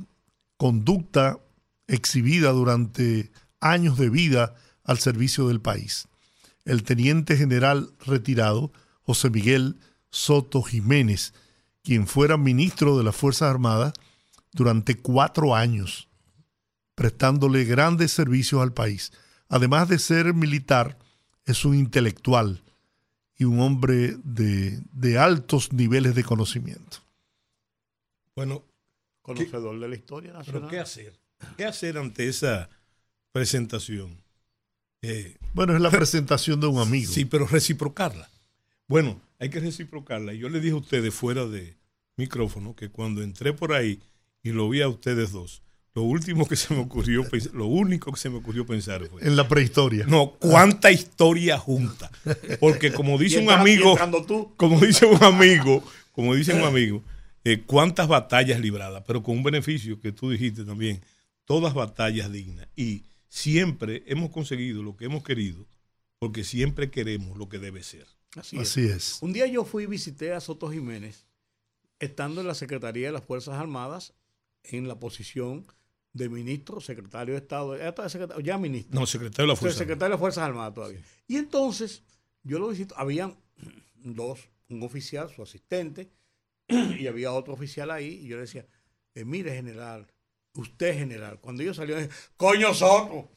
[0.56, 1.40] conducta
[1.88, 6.08] exhibida durante años de vida al servicio del país.
[6.64, 9.76] El teniente general retirado José Miguel
[10.10, 11.34] Soto Jiménez,
[11.84, 13.92] quien fuera ministro de las Fuerzas Armadas
[14.54, 16.08] durante cuatro años
[16.98, 19.14] prestándole grandes servicios al país.
[19.50, 20.98] Además de ser militar,
[21.46, 22.64] es un intelectual
[23.38, 26.98] y un hombre de, altos niveles de conocimiento.
[28.36, 28.64] Bueno,
[29.22, 30.62] conocedor de la historia nacional.
[30.62, 31.20] Pero ¿qué hacer?
[31.56, 32.68] ¿Qué hacer ante esa
[33.32, 34.20] presentación?
[35.04, 37.12] Eh, bueno, es la presentación de un amigo.
[37.12, 38.28] Sí, pero reciprocarla.
[38.88, 40.34] Bueno, hay que reciprocarla.
[40.34, 41.78] Yo le dije a ustedes fuera de
[42.16, 44.02] micrófono que cuando entré por ahí
[44.42, 45.62] y lo vi a ustedes dos,
[45.98, 49.26] lo último que se me ocurrió, lo único que se me ocurrió pensar fue.
[49.26, 50.06] En la prehistoria.
[50.06, 52.12] No, cuánta historia junta.
[52.60, 53.98] Porque como dice un amigo.
[54.58, 57.02] Como dice un amigo, como dice un amigo,
[57.44, 61.02] eh, cuántas batallas libradas, pero con un beneficio que tú dijiste también.
[61.46, 62.68] Todas batallas dignas.
[62.76, 65.66] Y siempre hemos conseguido lo que hemos querido,
[66.20, 68.06] porque siempre queremos lo que debe ser.
[68.36, 69.18] Así, Así es.
[69.22, 71.26] Un día yo fui y visité a Soto Jiménez,
[72.00, 74.14] estando en la Secretaría de las Fuerzas Armadas,
[74.62, 75.66] en la posición
[76.18, 77.78] de ministro, secretario de Estado,
[78.42, 79.00] ya ministro.
[79.00, 81.00] No, secretario de la Fuerza Secretario de las Fuerzas Armadas todavía.
[81.28, 82.04] Y entonces,
[82.44, 83.38] yo lo visito, habían
[83.96, 86.10] dos, un oficial, su asistente,
[86.68, 88.66] y había otro oficial ahí, y yo le decía,
[89.14, 90.08] eh, mire general,
[90.54, 91.94] usted general, cuando yo salí,
[92.36, 93.30] coño Soto,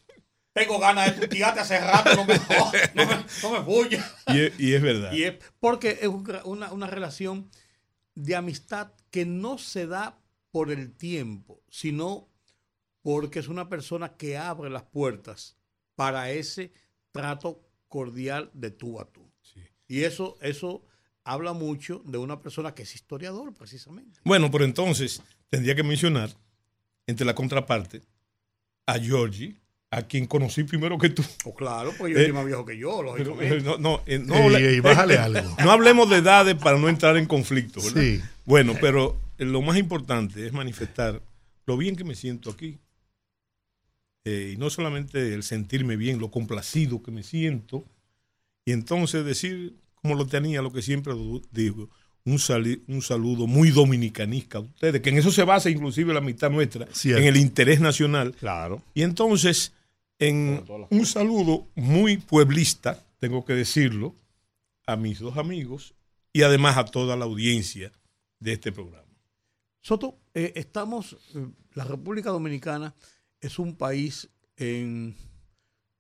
[0.53, 2.35] tengo ganas de tirarte hace rato, no me,
[2.95, 5.13] no me, no Y, es, verdad.
[5.13, 7.51] Y es porque es una, una relación
[8.15, 10.19] de amistad que no se da
[10.51, 12.30] por el tiempo, sino
[13.03, 15.57] porque es una persona que abre las puertas
[15.95, 16.73] para ese
[17.13, 19.31] trato cordial de tú a tú.
[19.89, 20.85] Y eso, eso
[21.25, 24.21] habla mucho de una persona que es historiador, precisamente.
[24.25, 26.31] Bueno, pero entonces tendría que mencionar,
[27.07, 28.03] entre la contraparte,
[28.87, 29.57] a Giorgi,
[29.91, 31.25] a quien conocí primero que tú.
[31.45, 33.57] Oh, claro, pues yo soy más viejo que yo, lógicamente.
[33.57, 34.35] Eh, no, no, eh, no,
[34.83, 35.57] bájale algo.
[35.63, 38.01] No hablemos de edades para no entrar en conflicto, ¿verdad?
[38.01, 38.23] Sí.
[38.45, 41.21] Bueno, pero lo más importante es manifestar
[41.67, 42.79] lo bien que me siento aquí.
[44.25, 47.85] Eh, y no solamente el sentirme bien, lo complacido que me siento,
[48.65, 51.15] y entonces decir, como lo tenía, lo que siempre
[51.51, 51.89] digo,
[52.25, 52.39] un,
[52.89, 56.87] un saludo muy dominicanista a ustedes, que en eso se basa inclusive la mitad nuestra,
[57.05, 58.35] en el interés nacional.
[58.37, 58.83] Claro.
[58.95, 59.73] Y entonces,
[60.19, 64.15] en un saludo muy pueblista, tengo que decirlo,
[64.87, 65.95] a mis dos amigos
[66.33, 67.93] y además a toda la audiencia
[68.41, 69.07] de este programa.
[69.81, 72.95] Soto, eh, estamos, eh, la República Dominicana
[73.41, 75.17] es un país en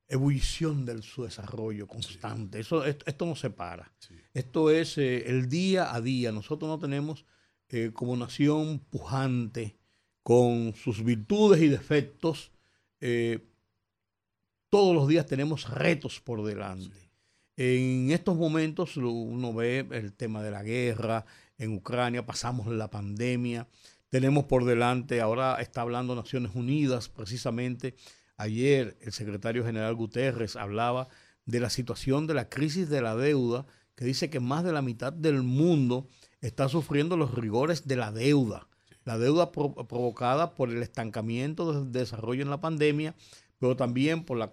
[0.08, 2.60] ebullición de su desarrollo constante.
[2.60, 3.92] Eso, esto, no se para.
[4.34, 6.32] Esto es eh, el día a día.
[6.32, 7.24] Nosotros no tenemos
[7.94, 9.76] como nación pujante,
[10.24, 12.50] con sus virtudes y defectos,
[14.70, 17.10] todos los días tenemos retos por delante.
[17.56, 21.26] En estos momentos uno ve el tema de la guerra,
[21.58, 23.68] en Ucrania, pasamos la pandemia,
[24.10, 27.94] tenemos por delante, ahora está hablando Naciones Unidas, precisamente
[28.36, 31.08] ayer el secretario general Guterres hablaba
[31.46, 34.82] de la situación de la crisis de la deuda, que dice que más de la
[34.82, 36.08] mitad del mundo
[36.40, 38.66] está sufriendo los rigores de la deuda.
[39.04, 43.14] La deuda provocada por el estancamiento del desarrollo en la pandemia,
[43.58, 44.50] pero también por la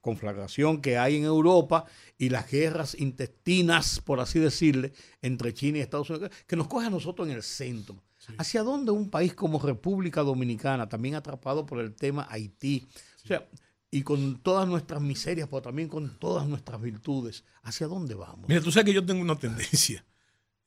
[0.00, 1.84] conflagración que hay en Europa
[2.18, 6.86] y las guerras intestinas, por así decirle, entre China y Estados Unidos, que nos coge
[6.86, 8.02] a nosotros en el centro.
[8.38, 12.86] ¿Hacia dónde un país como República Dominicana, también atrapado por el tema Haití,
[13.24, 13.48] o sea,
[13.90, 18.48] y con todas nuestras miserias, pero también con todas nuestras virtudes, ¿hacia dónde vamos?
[18.48, 20.04] Mira, tú sabes que yo tengo una tendencia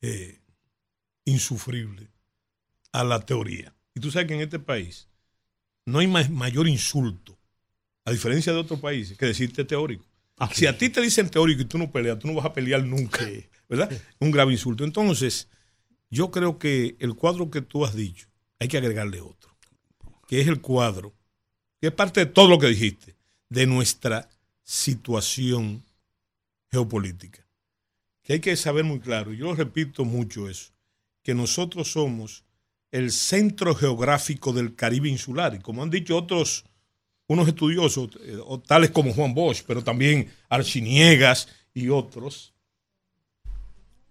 [0.00, 0.40] eh,
[1.26, 2.08] insufrible
[2.92, 3.74] a la teoría.
[3.94, 5.08] Y tú sabes que en este país
[5.84, 7.38] no hay mayor insulto,
[8.04, 10.06] a diferencia de otros países, que decirte teórico.
[10.38, 12.52] Ah, si a ti te dicen teórico y tú no peleas, tú no vas a
[12.52, 13.26] pelear nunca,
[13.68, 13.90] ¿verdad?
[14.20, 14.84] Un grave insulto.
[14.84, 15.48] Entonces,
[16.10, 19.56] yo creo que el cuadro que tú has dicho, hay que agregarle otro,
[20.26, 21.14] que es el cuadro,
[21.80, 23.16] que es parte de todo lo que dijiste,
[23.48, 24.28] de nuestra
[24.62, 25.84] situación
[26.70, 27.46] geopolítica.
[28.22, 30.72] Que hay que saber muy claro, yo lo repito mucho eso,
[31.22, 32.44] que nosotros somos
[32.90, 35.54] el centro geográfico del Caribe insular.
[35.54, 36.64] Y como han dicho otros,
[37.26, 42.54] unos estudiosos, eh, tales como Juan Bosch, pero también Archiniegas y otros,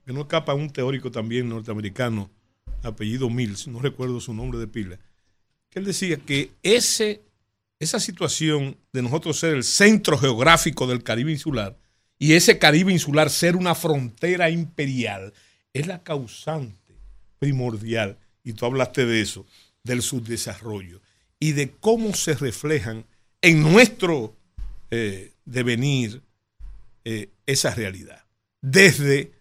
[0.08, 2.32] que no escapa un teórico también norteamericano,
[2.82, 4.98] apellido Mills, no recuerdo su nombre de pila,
[5.70, 7.24] que él decía que ese,
[7.78, 11.78] esa situación de nosotros ser el centro geográfico del Caribe insular
[12.18, 15.34] y ese Caribe insular ser una frontera imperial
[15.74, 16.96] es la causante
[17.38, 19.46] primordial y tú hablaste de eso,
[19.84, 21.02] del subdesarrollo
[21.38, 23.06] y de cómo se reflejan
[23.42, 24.38] en nuestro
[24.90, 26.22] eh, devenir
[27.04, 28.24] eh, esa realidad.
[28.62, 29.37] Desde,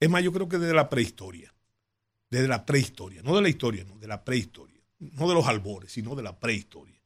[0.00, 1.54] es más, yo creo que desde la prehistoria,
[2.30, 5.92] desde la prehistoria, no de la historia, no, de la prehistoria, no de los albores,
[5.92, 7.00] sino de la prehistoria.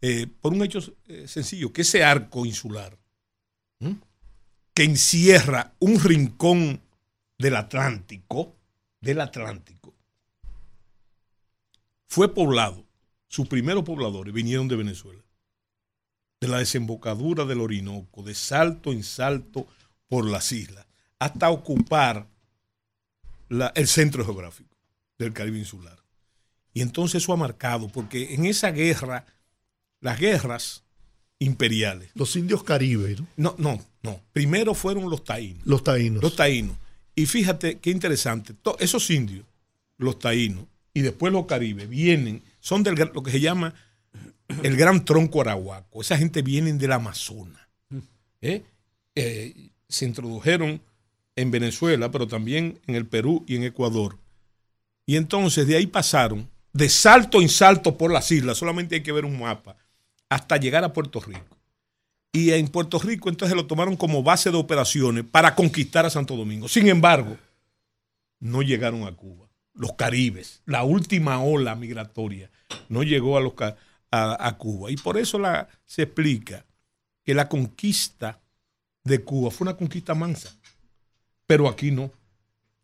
[0.00, 0.80] Eh, por un hecho
[1.26, 2.98] sencillo, que ese arco insular,
[4.74, 6.80] que encierra un rincón
[7.38, 8.54] del Atlántico,
[9.00, 9.94] del Atlántico,
[12.06, 12.84] fue poblado.
[13.28, 15.22] Sus primeros pobladores vinieron de Venezuela,
[16.40, 19.66] de la desembocadura del Orinoco, de salto en salto
[20.08, 20.86] por las islas,
[21.18, 22.26] hasta ocupar
[23.74, 24.76] el centro geográfico
[25.18, 25.98] del Caribe insular.
[26.72, 29.26] Y entonces eso ha marcado, porque en esa guerra,
[30.00, 30.84] las guerras
[31.38, 32.10] imperiales.
[32.14, 33.54] Los indios caribes, ¿no?
[33.58, 35.64] No, no, Primero fueron los taínos.
[35.64, 36.22] Los taínos.
[36.22, 36.76] Los taínos.
[37.14, 39.46] Y fíjate qué interesante, esos indios,
[39.98, 43.74] los taínos, y después los caribes vienen, son del, lo que se llama
[44.62, 46.00] el gran tronco arahuaco.
[46.00, 47.62] Esa gente viene del Amazonas.
[48.40, 48.62] ¿eh?
[49.14, 50.80] Eh, se introdujeron
[51.36, 54.18] en Venezuela, pero también en el Perú y en Ecuador.
[55.06, 59.12] Y entonces de ahí pasaron de salto en salto por las islas, solamente hay que
[59.12, 59.76] ver un mapa,
[60.28, 61.56] hasta llegar a Puerto Rico.
[62.32, 66.36] Y en Puerto Rico entonces lo tomaron como base de operaciones para conquistar a Santo
[66.36, 66.66] Domingo.
[66.66, 67.38] Sin embargo,
[68.40, 69.48] no llegaron a Cuba.
[69.72, 72.50] Los caribes, la última ola migratoria,
[72.88, 73.76] no llegó a,
[74.10, 74.90] a, Cuba.
[74.90, 76.66] Y por eso la, se explica
[77.22, 78.40] que la conquista
[79.04, 80.56] de Cuba fue una conquista mansa.
[81.46, 82.10] Pero aquí no.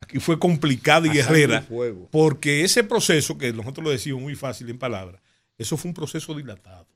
[0.00, 1.66] Aquí fue complicada y guerrera.
[2.10, 5.20] Porque ese proceso, que nosotros lo decimos muy fácil en palabras,
[5.58, 6.86] eso fue un proceso dilatado.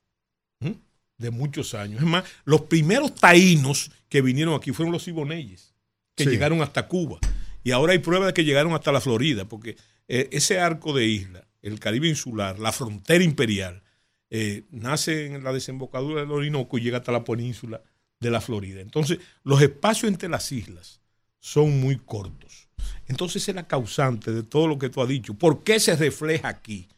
[1.17, 2.01] De muchos años.
[2.01, 5.75] Es más, los primeros taínos que vinieron aquí fueron los iboneyes,
[6.17, 7.19] que llegaron hasta Cuba.
[7.63, 9.77] Y ahora hay pruebas de que llegaron hasta la Florida, porque
[10.09, 13.83] eh, ese arco de isla, el Caribe insular, la frontera imperial,
[14.31, 17.81] eh, nace en la desembocadura del Orinoco y llega hasta la península
[18.19, 18.81] de la Florida.
[18.81, 21.01] Entonces, los espacios entre las islas
[21.45, 22.71] son muy cortos.
[23.07, 25.35] Entonces, es la causante de todo lo que tú has dicho.
[25.35, 26.89] ¿Por qué se refleja aquí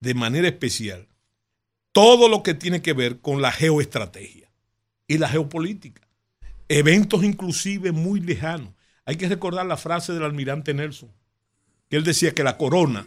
[0.00, 1.06] de manera especial
[1.92, 4.50] todo lo que tiene que ver con la geoestrategia
[5.06, 6.02] y la geopolítica?
[6.68, 8.74] Eventos inclusive muy lejanos.
[9.04, 11.12] Hay que recordar la frase del almirante Nelson,
[11.88, 13.06] que él decía que la corona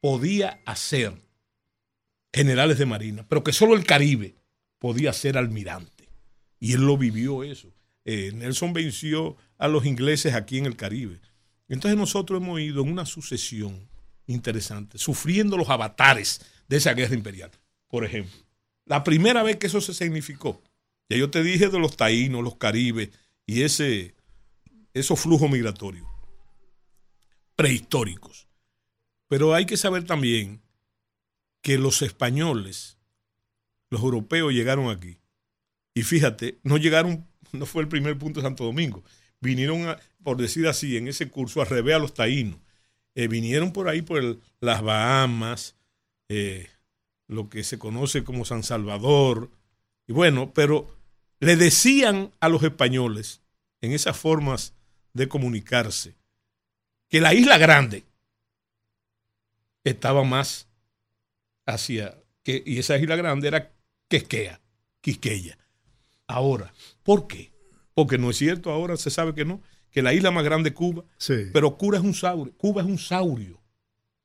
[0.00, 1.14] podía hacer
[2.32, 4.34] generales de marina, pero que solo el Caribe
[4.80, 6.08] podía ser almirante.
[6.58, 7.72] Y él lo vivió eso.
[8.04, 11.20] Eh, Nelson venció a los ingleses aquí en el Caribe.
[11.68, 13.88] Entonces nosotros hemos ido en una sucesión
[14.26, 17.50] interesante, sufriendo los avatares de esa guerra imperial.
[17.88, 18.36] Por ejemplo,
[18.84, 20.62] la primera vez que eso se significó,
[21.08, 23.10] ya yo te dije de los taínos, los caribes
[23.46, 24.14] y ese,
[24.92, 26.06] esos flujos migratorios
[27.56, 28.46] prehistóricos.
[29.28, 30.62] Pero hay que saber también
[31.62, 32.98] que los españoles,
[33.90, 35.18] los europeos llegaron aquí.
[35.94, 39.02] Y fíjate, no llegaron, no fue el primer punto de Santo Domingo.
[39.46, 42.58] Vinieron, por decir así, en ese curso a revés a los taínos.
[43.14, 45.76] Eh, vinieron por ahí, por las Bahamas,
[46.28, 46.68] eh,
[47.28, 49.50] lo que se conoce como San Salvador.
[50.08, 50.92] Y bueno, pero
[51.38, 53.40] le decían a los españoles,
[53.80, 54.74] en esas formas
[55.12, 56.16] de comunicarse,
[57.08, 58.02] que la isla grande
[59.84, 60.68] estaba más
[61.66, 63.72] hacia, que, y esa isla grande era
[64.08, 64.60] Quisquea,
[65.00, 65.56] Quisqueya.
[66.26, 66.74] Ahora,
[67.04, 67.55] ¿por qué?
[67.96, 70.74] Porque no es cierto, ahora se sabe que no, que la isla más grande es
[70.74, 71.02] Cuba,
[71.54, 73.58] pero Cuba es un saurio, Cuba es un saurio,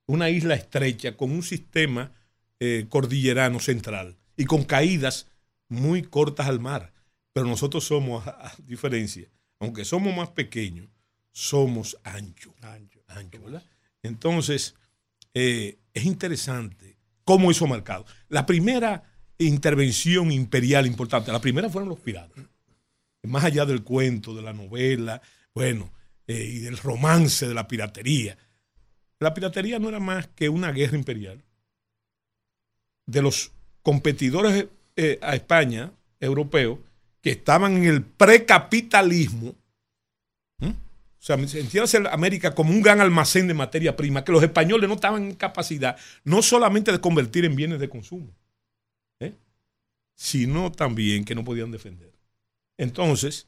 [0.07, 2.11] una isla estrecha con un sistema
[2.59, 5.31] eh, cordillerano central y con caídas
[5.69, 6.91] muy cortas al mar.
[7.31, 9.29] Pero nosotros somos, a, diferencia,
[9.61, 10.89] aunque somos más pequeños,
[11.31, 12.53] somos anchos.
[12.61, 13.63] Ancho, ancho, ¿verdad?
[14.03, 14.75] Entonces,
[15.33, 18.05] eh, es interesante cómo hizo marcado.
[18.27, 19.03] La primera
[19.37, 22.50] intervención imperial importante, la primera fueron los piratas.
[23.23, 25.21] Más allá del cuento, de la novela,
[25.53, 25.91] bueno,
[26.27, 28.37] eh, y del romance de la piratería.
[29.19, 31.43] La piratería no era más que una guerra imperial
[33.05, 33.51] de los
[33.83, 36.79] competidores eh, a España, europeos,
[37.21, 39.55] que estaban en el precapitalismo
[41.21, 44.89] o sea, se entiende América como un gran almacén de materia prima, que los españoles
[44.89, 48.35] no estaban en capacidad no solamente de convertir en bienes de consumo,
[49.19, 49.35] ¿eh?
[50.15, 52.11] sino también que no podían defender.
[52.81, 53.47] Entonces,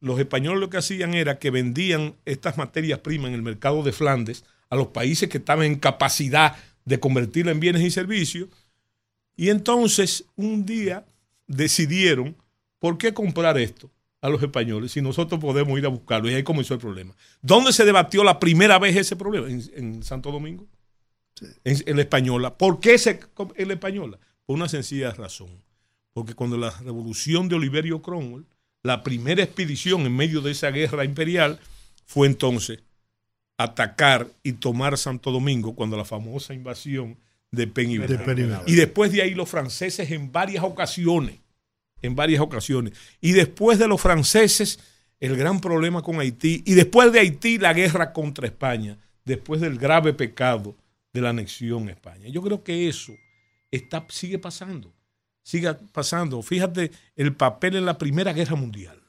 [0.00, 3.92] los españoles lo que hacían era que vendían estas materias primas en el mercado de
[3.92, 8.48] Flandes a los países que estaban en capacidad de convertirla en bienes y servicios.
[9.36, 11.06] Y entonces, un día
[11.46, 12.36] decidieron,
[12.80, 13.90] ¿por qué comprar esto?
[14.20, 16.30] a los españoles si nosotros podemos ir a buscarlo.
[16.30, 17.14] Y ahí comenzó el problema.
[17.42, 19.48] ¿Dónde se debatió la primera vez ese problema?
[19.50, 20.66] En, Santo Domingo.
[21.62, 22.56] En, la española.
[22.56, 23.20] ¿Por qué se,
[23.56, 24.18] en la española?
[24.46, 25.50] Por una sencilla razón.
[26.14, 28.46] Porque cuando la revolución de Oliverio Cromwell,
[28.84, 31.58] la primera expedición en medio de esa guerra imperial,
[32.06, 32.84] fue entonces
[33.58, 37.16] atacar y tomar Santo Domingo cuando la famosa invasión
[37.50, 37.90] de Penn
[38.66, 41.40] y después de ahí los franceses en varias ocasiones
[42.04, 42.92] en varias ocasiones.
[43.20, 44.78] Y después de los franceses,
[45.20, 46.62] el gran problema con Haití.
[46.66, 48.98] Y después de Haití, la guerra contra España.
[49.24, 50.76] Después del grave pecado
[51.12, 52.28] de la anexión a España.
[52.28, 53.14] Yo creo que eso
[53.70, 54.92] está, sigue pasando.
[55.44, 56.42] Sigue pasando.
[56.42, 59.00] Fíjate el papel en la Primera Guerra Mundial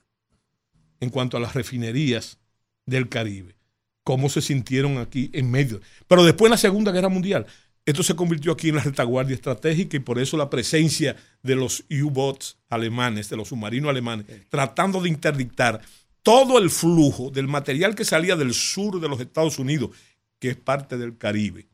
[0.99, 2.37] en cuanto a las refinerías
[2.85, 3.55] del Caribe.
[4.03, 5.81] Cómo se sintieron aquí en medio.
[6.07, 7.47] Pero después en la Segunda Guerra Mundial,
[7.85, 11.85] esto se convirtió aquí en la retaguardia estratégica y por eso la presencia de los
[11.89, 15.81] U-boats alemanes, de los submarinos alemanes, tratando de interdictar
[16.21, 19.91] todo el flujo del material que salía del sur de los Estados Unidos,
[20.39, 21.67] que es parte del Caribe,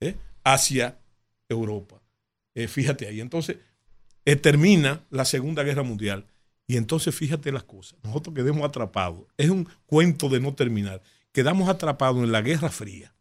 [0.00, 0.16] ¿eh?
[0.42, 0.98] hacia
[1.48, 2.02] Europa.
[2.54, 3.20] Eh, fíjate ahí.
[3.20, 3.58] Entonces,
[4.28, 6.26] eh, termina la Segunda Guerra Mundial
[6.66, 7.98] y entonces fíjate las cosas.
[8.02, 9.24] Nosotros quedamos atrapados.
[9.38, 11.00] Es un cuento de no terminar.
[11.32, 13.14] Quedamos atrapados en la Guerra Fría,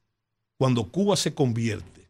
[0.57, 2.09] cuando Cuba se convierte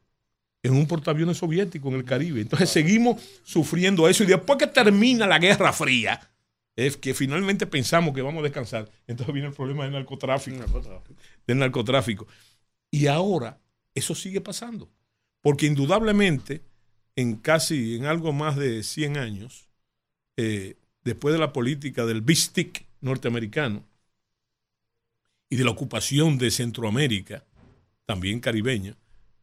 [0.63, 2.41] en un portaaviones soviético en el Caribe.
[2.41, 6.19] Entonces seguimos sufriendo eso y después que termina la Guerra Fría,
[6.75, 8.89] es que finalmente pensamos que vamos a descansar.
[9.05, 10.65] Entonces viene el problema del narcotráfico,
[11.45, 12.25] del narcotráfico.
[12.89, 13.59] Y ahora
[13.93, 14.89] eso sigue pasando,
[15.41, 16.63] porque indudablemente
[17.17, 19.67] en casi, en algo más de 100 años,
[20.37, 23.83] eh, después de la política del Big Stick norteamericano
[25.49, 27.43] y de la ocupación de Centroamérica,
[28.05, 28.95] también caribeña,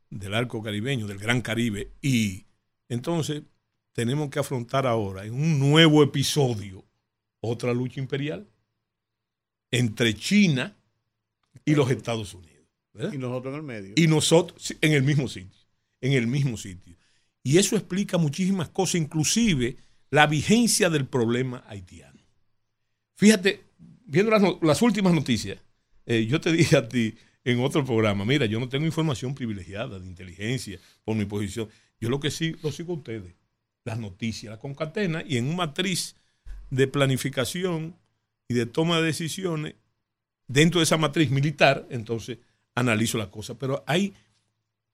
[0.08, 2.44] del arco caribeño, del Gran Caribe, y
[2.88, 3.42] entonces
[3.92, 6.84] tenemos que afrontar ahora en un nuevo episodio
[7.40, 8.46] otra lucha imperial
[9.72, 10.76] entre China
[11.64, 12.54] y los Estados Unidos.
[13.12, 13.94] Y nosotros en el medio.
[13.96, 15.60] Y nosotros en el mismo sitio,
[16.00, 16.94] en el mismo sitio.
[17.44, 19.76] Y eso explica muchísimas cosas, inclusive
[20.10, 22.20] la vigencia del problema haitiano.
[23.16, 23.64] Fíjate,
[24.06, 24.32] viendo
[24.62, 25.58] las, últimas noticias,
[26.06, 27.14] eh, yo te dije a ti
[27.44, 31.68] en otro programa, mira, yo no tengo información privilegiada de inteligencia por mi posición.
[32.00, 33.34] Yo lo que sí lo sigo a ustedes,
[33.84, 36.16] las noticias, la concatena y en una matriz
[36.70, 37.94] de planificación
[38.48, 39.74] y de toma de decisiones,
[40.48, 42.38] dentro de esa matriz militar, entonces
[42.74, 43.58] analizo la cosa.
[43.58, 44.14] Pero hay,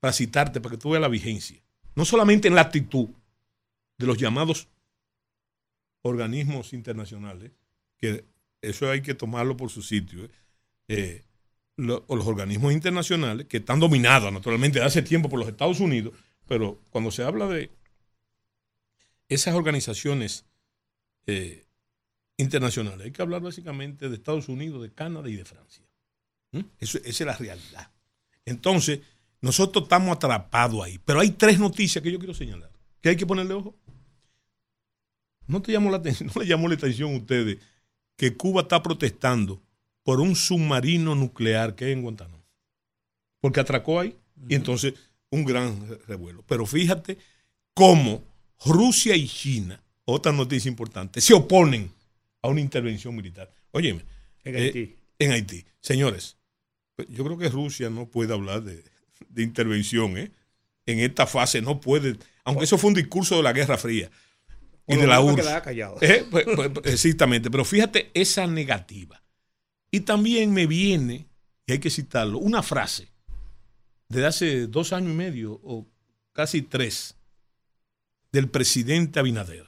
[0.01, 1.61] para citarte, para que tú veas la vigencia,
[2.01, 3.11] no solamente en la actitud
[3.99, 4.69] de los llamados
[6.01, 7.53] organismos internacionales,
[7.99, 8.25] que
[8.63, 10.31] eso hay que tomarlo por su sitio, ¿eh?
[10.89, 11.25] Eh,
[11.77, 16.15] los organismos internacionales que están dominados naturalmente hace tiempo por los Estados Unidos,
[16.49, 17.71] pero cuando se habla de
[19.29, 20.47] esas organizaciones
[21.27, 21.67] eh,
[22.39, 25.85] internacionales, hay que hablar básicamente de Estados Unidos, de Canadá y de Francia.
[26.53, 26.61] ¿Mm?
[26.79, 27.91] esa es la realidad.
[28.47, 29.01] Entonces,
[29.41, 30.99] nosotros estamos atrapados ahí.
[31.05, 32.71] Pero hay tres noticias que yo quiero señalar,
[33.01, 33.77] que hay que ponerle ojo.
[35.47, 37.59] ¿No, te llamó la atención, no le llamó la atención a ustedes
[38.17, 39.63] que Cuba está protestando
[40.03, 42.45] por un submarino nuclear que hay en Guantánamo?
[43.41, 44.17] Porque atracó ahí
[44.49, 44.95] y entonces
[45.31, 46.45] un gran revuelo.
[46.47, 47.19] Pero fíjate
[47.75, 48.23] cómo
[48.65, 51.91] Rusia y China, otra noticia importante, se oponen
[52.43, 53.51] a una intervención militar.
[53.71, 54.05] Óyeme.
[54.45, 54.79] En Haití.
[54.79, 55.65] Eh, en Haití.
[55.81, 56.37] Señores,
[57.09, 58.85] yo creo que Rusia no puede hablar de,
[59.37, 60.33] intervención ¿eh?
[60.87, 64.11] en esta fase, no puede, aunque eso fue un discurso de la Guerra Fría
[64.87, 65.47] y de la URSS.
[66.01, 66.27] ¿Eh?
[66.31, 69.23] Pues, pues, pues, exactamente, pero fíjate esa negativa.
[69.91, 71.27] Y también me viene,
[71.67, 73.09] y hay que citarlo, una frase
[74.09, 75.87] de hace dos años y medio o
[76.33, 77.17] casi tres
[78.33, 79.67] del presidente Abinader.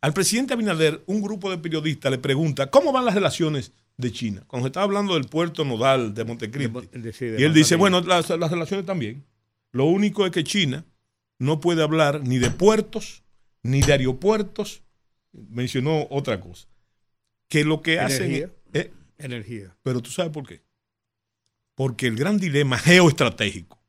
[0.00, 4.44] Al presidente Abinader, un grupo de periodistas le pregunta, ¿cómo van las relaciones de China?
[4.46, 6.88] Cuando se estaba hablando del puerto nodal de Montecristi.
[7.38, 9.24] y él dice, bueno, las, las relaciones también.
[9.72, 10.84] Lo único es que China
[11.38, 13.24] no puede hablar ni de puertos,
[13.62, 14.82] ni de aeropuertos.
[15.32, 16.68] Mencionó otra cosa.
[17.48, 18.90] Que lo que hace es...
[19.18, 19.76] Energía.
[19.82, 20.62] Pero tú sabes por qué.
[21.74, 23.80] Porque el gran dilema geoestratégico,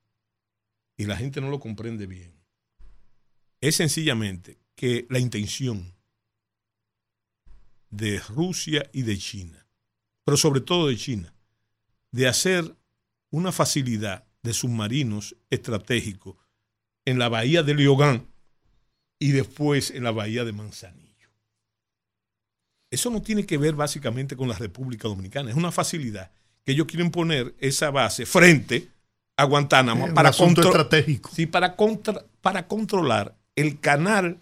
[0.97, 2.33] y la gente no lo comprende bien,
[3.61, 5.93] es sencillamente que la intención
[7.89, 9.64] de Rusia y de China,
[10.25, 11.33] pero sobre todo de China,
[12.11, 12.75] de hacer
[13.29, 16.35] una facilidad de submarinos estratégicos
[17.05, 18.27] en la bahía de Liogán
[19.19, 21.29] y después en la bahía de Manzanillo.
[22.91, 26.31] Eso no tiene que ver básicamente con la República Dominicana, es una facilidad
[26.63, 28.89] que ellos quieren poner esa base frente
[29.37, 31.29] a Guantánamo para, estratégico.
[31.33, 31.75] Sí, para,
[32.41, 34.39] para controlar el canal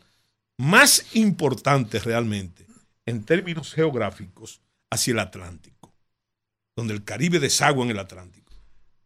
[0.57, 2.65] más importante realmente
[3.05, 5.72] en términos geográficos hacia el Atlántico,
[6.76, 8.51] donde el Caribe desagua en el Atlántico,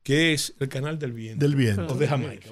[0.03, 1.45] que es el canal del viento.
[1.45, 1.87] Del viento.
[1.87, 2.49] O de Jamaica.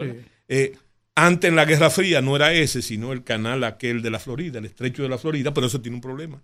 [0.47, 0.78] Eh,
[1.16, 4.59] antes en la Guerra Fría no era ese, sino el canal aquel de la Florida,
[4.59, 6.43] el estrecho de la Florida, pero eso tiene un problema,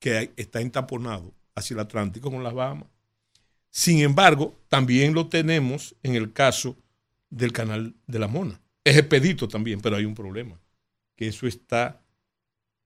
[0.00, 2.88] que está entaponado hacia el Atlántico con las Bahamas.
[3.70, 6.76] Sin embargo, también lo tenemos en el caso
[7.30, 8.60] del canal de la Mona.
[8.82, 10.58] Es expedito también, pero hay un problema,
[11.14, 12.02] que eso está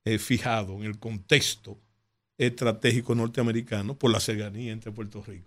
[0.05, 1.81] eh, fijado en el contexto
[2.39, 5.47] estratégico norteamericano por la cercanía entre Puerto Rico.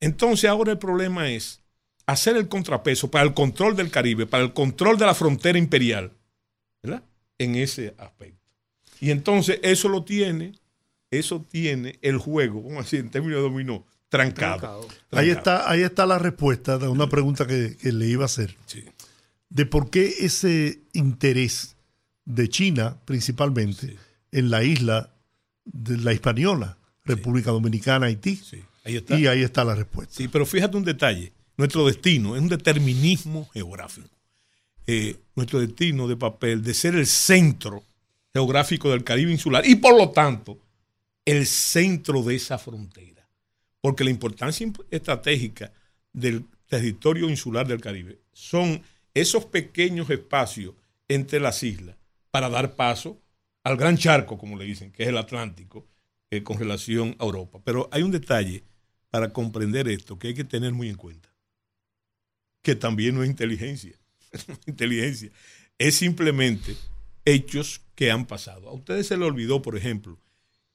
[0.00, 1.60] Entonces ahora el problema es
[2.06, 6.12] hacer el contrapeso para el control del Caribe, para el control de la frontera imperial,
[6.82, 7.02] ¿verdad?
[7.38, 8.42] En ese aspecto.
[9.00, 10.54] Y entonces eso lo tiene,
[11.10, 14.86] eso tiene el juego, como así en términos de dominó, trancado.
[15.10, 18.56] Ahí, está, ahí está la respuesta de una pregunta que, le iba a hacer.
[19.48, 21.76] De por qué ese interés
[22.24, 23.96] de China, principalmente,
[24.30, 25.11] en la isla
[25.64, 28.40] de la Hispaniola, República Dominicana, Haití.
[28.84, 30.14] Y ahí está la respuesta.
[30.14, 31.32] Sí, pero fíjate un detalle.
[31.56, 34.08] Nuestro destino es un determinismo geográfico.
[34.86, 37.84] Eh, nuestro destino de papel de ser el centro
[38.32, 40.58] geográfico del Caribe insular y por lo tanto
[41.24, 43.28] el centro de esa frontera.
[43.80, 45.72] Porque la importancia estratégica
[46.12, 48.82] del territorio insular del Caribe son
[49.14, 50.74] esos pequeños espacios
[51.08, 51.96] entre las islas
[52.30, 53.21] para dar paso
[53.64, 55.88] al gran charco, como le dicen, que es el Atlántico,
[56.30, 57.60] eh, con relación a Europa.
[57.64, 58.64] Pero hay un detalle
[59.10, 61.28] para comprender esto que hay que tener muy en cuenta,
[62.62, 63.96] que también no es inteligencia,
[64.66, 65.30] inteligencia,
[65.78, 66.74] es simplemente
[67.24, 68.68] hechos que han pasado.
[68.68, 70.18] A ustedes se les olvidó, por ejemplo,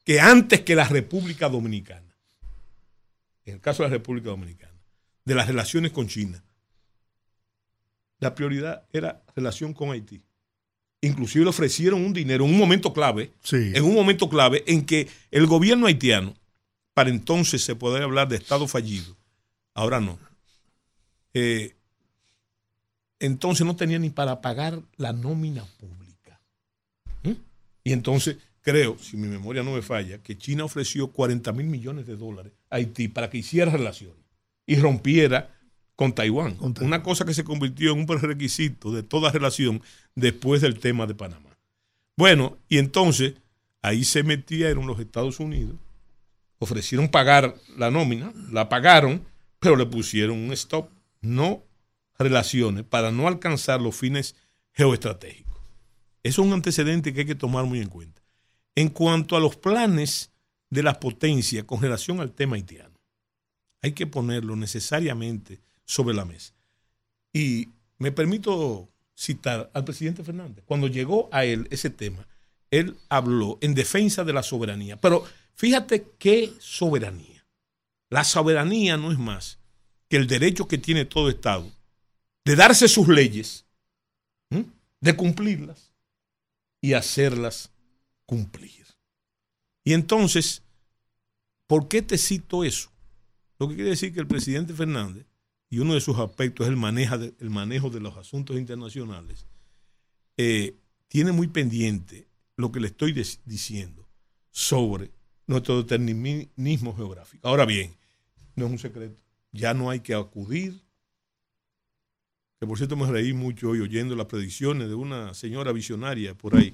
[0.03, 2.15] que antes que la República Dominicana,
[3.45, 4.79] en el caso de la República Dominicana,
[5.25, 6.43] de las relaciones con China,
[8.19, 10.23] la prioridad era relación con Haití.
[11.01, 15.07] Inclusive le ofrecieron un dinero en un momento clave, en un momento clave en que
[15.29, 16.33] el gobierno haitiano,
[16.93, 19.15] para entonces se podría hablar de Estado fallido,
[19.75, 20.17] ahora no.
[21.33, 21.75] Eh,
[23.19, 26.41] entonces no tenía ni para pagar la nómina pública.
[27.23, 27.33] ¿Mm?
[27.83, 32.05] Y entonces creo, si mi memoria no me falla, que China ofreció 40 mil millones
[32.05, 34.25] de dólares a Haití para que hiciera relaciones
[34.65, 35.56] y rompiera
[35.97, 36.55] con Taiwán.
[36.79, 39.81] Una cosa que se convirtió en un prerequisito de toda relación
[40.15, 41.57] después del tema de Panamá.
[42.15, 43.33] Bueno, y entonces
[43.81, 45.75] ahí se metieron los Estados Unidos,
[46.59, 49.25] ofrecieron pagar la nómina, la pagaron,
[49.59, 50.89] pero le pusieron un stop,
[51.21, 51.63] no
[52.19, 54.35] relaciones, para no alcanzar los fines
[54.73, 55.57] geoestratégicos.
[56.21, 58.21] Eso es un antecedente que hay que tomar muy en cuenta.
[58.75, 60.31] En cuanto a los planes
[60.69, 62.99] de las potencias con relación al tema haitiano,
[63.81, 66.53] hay que ponerlo necesariamente sobre la mesa.
[67.33, 70.63] Y me permito citar al presidente Fernández.
[70.65, 72.27] Cuando llegó a él ese tema,
[72.69, 74.97] él habló en defensa de la soberanía.
[74.97, 75.25] Pero
[75.55, 77.47] fíjate qué soberanía.
[78.09, 79.59] La soberanía no es más
[80.07, 81.71] que el derecho que tiene todo Estado
[82.45, 83.65] de darse sus leyes,
[85.01, 85.93] de cumplirlas
[86.81, 87.71] y hacerlas
[88.25, 88.85] cumplir.
[89.83, 90.63] Y entonces,
[91.65, 92.89] ¿por qué te cito eso?
[93.59, 95.25] Lo que quiere decir que el presidente Fernández
[95.69, 99.45] y uno de sus aspectos es el, manejo de los asuntos internacionales,
[100.37, 100.75] eh,
[101.07, 103.13] tiene muy pendiente lo que le estoy
[103.45, 104.07] diciendo
[104.51, 105.11] sobre
[105.45, 107.47] nuestro determinismo geográfico.
[107.47, 107.95] Ahora bien,
[108.55, 110.81] no es un secreto, ya no hay que acudir,
[112.59, 116.55] que por cierto me reí mucho hoy oyendo las predicciones de una señora visionaria por
[116.55, 116.73] ahí,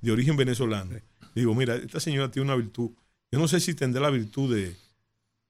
[0.00, 1.00] de origen venezolano.
[1.34, 2.90] Digo, mira, esta señora tiene una virtud,
[3.32, 4.76] yo no sé si tendrá la virtud de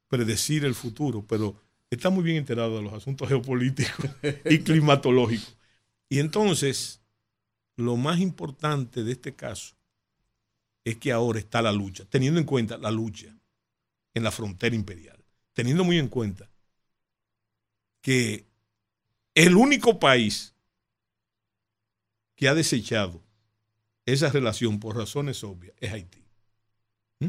[0.09, 1.64] predecir el futuro, pero
[1.95, 4.11] está muy bien enterado de los asuntos geopolíticos
[4.45, 5.57] y climatológicos.
[6.09, 7.01] Y entonces,
[7.77, 9.75] lo más importante de este caso
[10.85, 13.35] es que ahora está la lucha, teniendo en cuenta la lucha
[14.13, 15.19] en la frontera imperial,
[15.55, 16.49] teniendo muy en cuenta
[18.01, 18.45] que
[19.35, 20.55] el único país
[22.37, 23.23] que ha desechado
[24.07, 26.23] esa relación por razones obvias es Haití.
[27.21, 27.29] ¿Mm?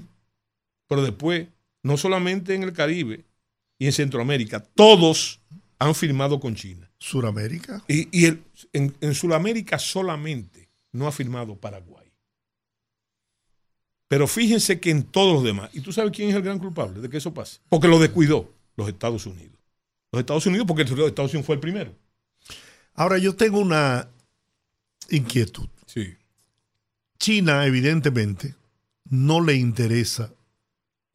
[0.88, 1.48] Pero después,
[1.82, 3.24] no solamente en el Caribe,
[3.78, 5.42] y en Centroamérica, todos
[5.80, 6.90] han firmado con China.
[6.98, 7.84] ¿Suramérica?
[7.88, 12.06] Y, en, en Sudamérica solamente no ha firmado Paraguay.
[14.08, 17.02] Pero fíjense que en todos los demás, ¿y tú sabes quién es el gran culpable
[17.02, 17.60] de que eso pase?
[17.70, 19.58] Porque lo descuidó los Estados Unidos.
[20.12, 21.94] Los Estados Unidos, porque los Estados Unidos fue el primero.
[22.94, 24.08] Ahora yo tengo una
[25.10, 25.68] inquietud.
[25.86, 26.16] Sí.
[27.20, 28.56] China, evidentemente,
[29.10, 30.34] no le interesa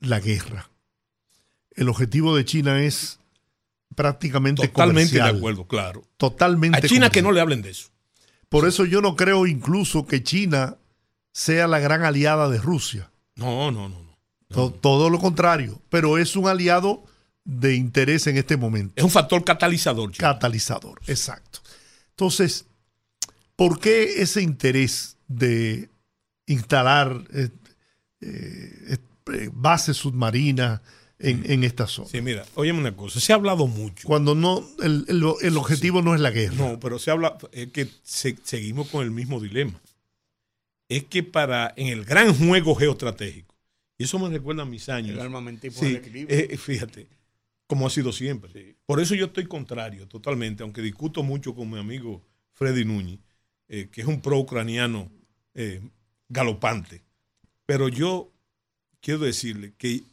[0.01, 0.70] la guerra
[1.75, 3.19] el objetivo de China es
[3.95, 6.03] prácticamente Totalmente de acuerdo, claro.
[6.17, 6.79] Totalmente.
[6.79, 7.89] A China que no le hablen de eso.
[8.49, 10.77] Por eso yo no creo incluso que China
[11.33, 13.11] sea la gran aliada de Rusia.
[13.37, 14.17] No, no, no.
[14.49, 14.71] no.
[14.71, 17.05] Todo, lo contrario, pero es un aliado
[17.45, 18.95] de interés en este momento.
[18.97, 20.13] Es un factor catalizador.
[20.17, 21.61] Catalizador, exacto.
[22.11, 22.67] Entonces,
[23.55, 25.89] ¿por qué ese interés de
[26.47, 27.49] instalar eh,
[28.21, 28.99] eh,
[29.33, 30.81] eh, bases submarinas?
[31.21, 32.09] En, esta zona.
[32.09, 34.07] Sí, mira, óyeme una cosa, se ha hablado mucho.
[34.07, 36.55] Cuando no, el, objetivo no es la guerra.
[36.57, 39.81] No, pero se habla, es que seguimos con el mismo dilema.
[40.89, 43.55] Es que para, en el gran juego geoestratégico,
[43.99, 45.11] y eso me recuerda a mis años.
[45.11, 46.37] El armamentismo sí, equilibrio.
[46.37, 47.07] Eh, fíjate,
[47.67, 48.77] como ha sido siempre.
[48.87, 52.23] Por eso yo estoy contrario totalmente, aunque discuto mucho con mi amigo
[52.55, 53.21] Freddy Núñez,
[53.69, 55.13] eh, que es un pro-ucraniano
[55.55, 55.81] eh,
[56.29, 57.03] galopante.
[57.67, 58.33] Pero yo
[59.01, 60.10] quiero decirle que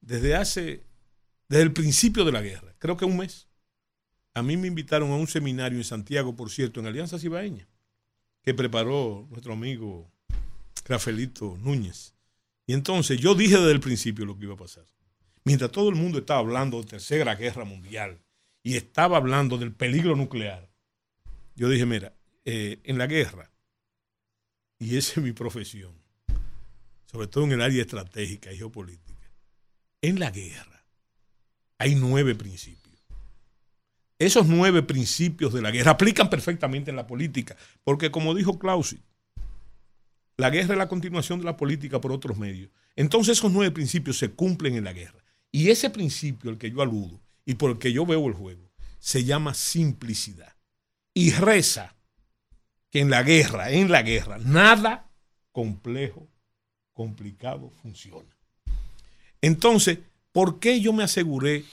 [0.00, 0.84] desde hace,
[1.48, 3.48] desde el principio de la guerra, creo que un mes,
[4.34, 7.68] a mí me invitaron a un seminario en Santiago, por cierto, en Alianza Cibaeña,
[8.42, 10.10] que preparó nuestro amigo
[10.84, 12.14] Rafaelito Núñez.
[12.66, 14.84] Y entonces yo dije desde el principio lo que iba a pasar.
[15.44, 18.20] Mientras todo el mundo estaba hablando de Tercera Guerra Mundial
[18.62, 20.68] y estaba hablando del peligro nuclear,
[21.56, 22.12] yo dije, mira,
[22.44, 23.50] eh, en la guerra,
[24.78, 25.92] y esa es mi profesión,
[27.06, 29.07] sobre todo en el área estratégica y geopolítica,
[30.02, 30.84] en la guerra
[31.78, 32.78] hay nueve principios.
[34.18, 39.00] esos nueve principios de la guerra aplican perfectamente en la política, porque como dijo Clausi,
[40.36, 42.70] la guerra es la continuación de la política por otros medios.
[42.96, 45.22] Entonces esos nueve principios se cumplen en la guerra.
[45.50, 48.70] Y ese principio al que yo aludo y por el que yo veo el juego
[48.98, 50.54] se llama simplicidad.
[51.14, 51.96] Y reza
[52.90, 55.10] que en la guerra, en la guerra, nada
[55.52, 56.28] complejo,
[56.92, 58.37] complicado funciona.
[59.42, 59.98] Entonces,
[60.32, 61.64] ¿por qué yo me aseguré,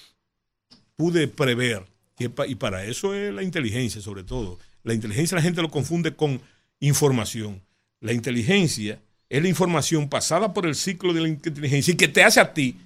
[0.95, 1.86] pude prever,
[2.18, 6.41] y para eso es la inteligencia sobre todo, la inteligencia la gente lo confunde con
[6.80, 7.61] información.
[7.99, 12.24] La inteligencia es la información pasada por el ciclo de la inteligencia y que te
[12.24, 12.78] hace a ti,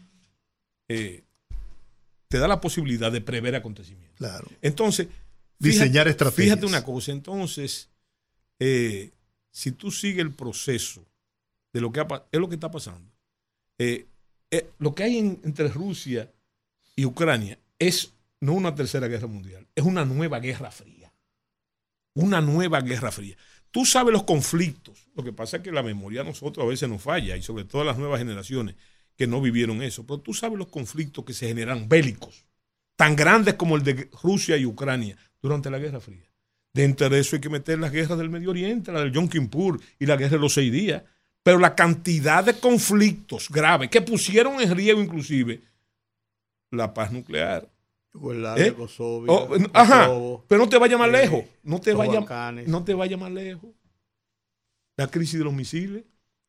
[0.87, 1.23] eh,
[2.27, 4.17] te da la posibilidad de prever acontecimientos.
[4.17, 4.47] Claro.
[4.61, 5.07] Entonces,
[5.57, 6.55] diseñar estrategias.
[6.55, 7.89] Fíjate una cosa, entonces,
[8.59, 9.11] eh,
[9.51, 11.05] si tú sigues el proceso
[11.73, 13.11] de lo que es lo que está pasando,
[13.77, 14.07] eh,
[14.79, 16.31] lo que hay entre Rusia
[16.95, 21.13] y Ucrania es no una tercera guerra mundial, es una nueva guerra fría.
[22.15, 23.37] Una nueva guerra fría.
[23.71, 25.07] Tú sabes los conflictos.
[25.15, 27.65] Lo que pasa es que la memoria a nosotros a veces nos falla, y sobre
[27.65, 28.75] todo las nuevas generaciones
[29.15, 30.05] que no vivieron eso.
[30.05, 32.45] Pero tú sabes los conflictos que se generan bélicos,
[32.95, 36.29] tan grandes como el de Rusia y Ucrania durante la Guerra Fría.
[36.73, 39.79] Dentro de eso hay que meter las guerras del Medio Oriente, la del Yom Kippur
[39.99, 41.03] y la guerra de los seis días.
[41.43, 45.61] Pero la cantidad de conflictos graves que pusieron en riesgo inclusive
[46.71, 47.67] la paz nuclear,
[48.57, 48.75] ¿Eh?
[49.27, 50.09] Oh, ajá,
[50.47, 51.43] pero no te vaya más lejos.
[51.63, 52.25] No te vaya,
[52.65, 53.69] no te vaya más lejos.
[54.97, 56.03] La crisis de los misiles.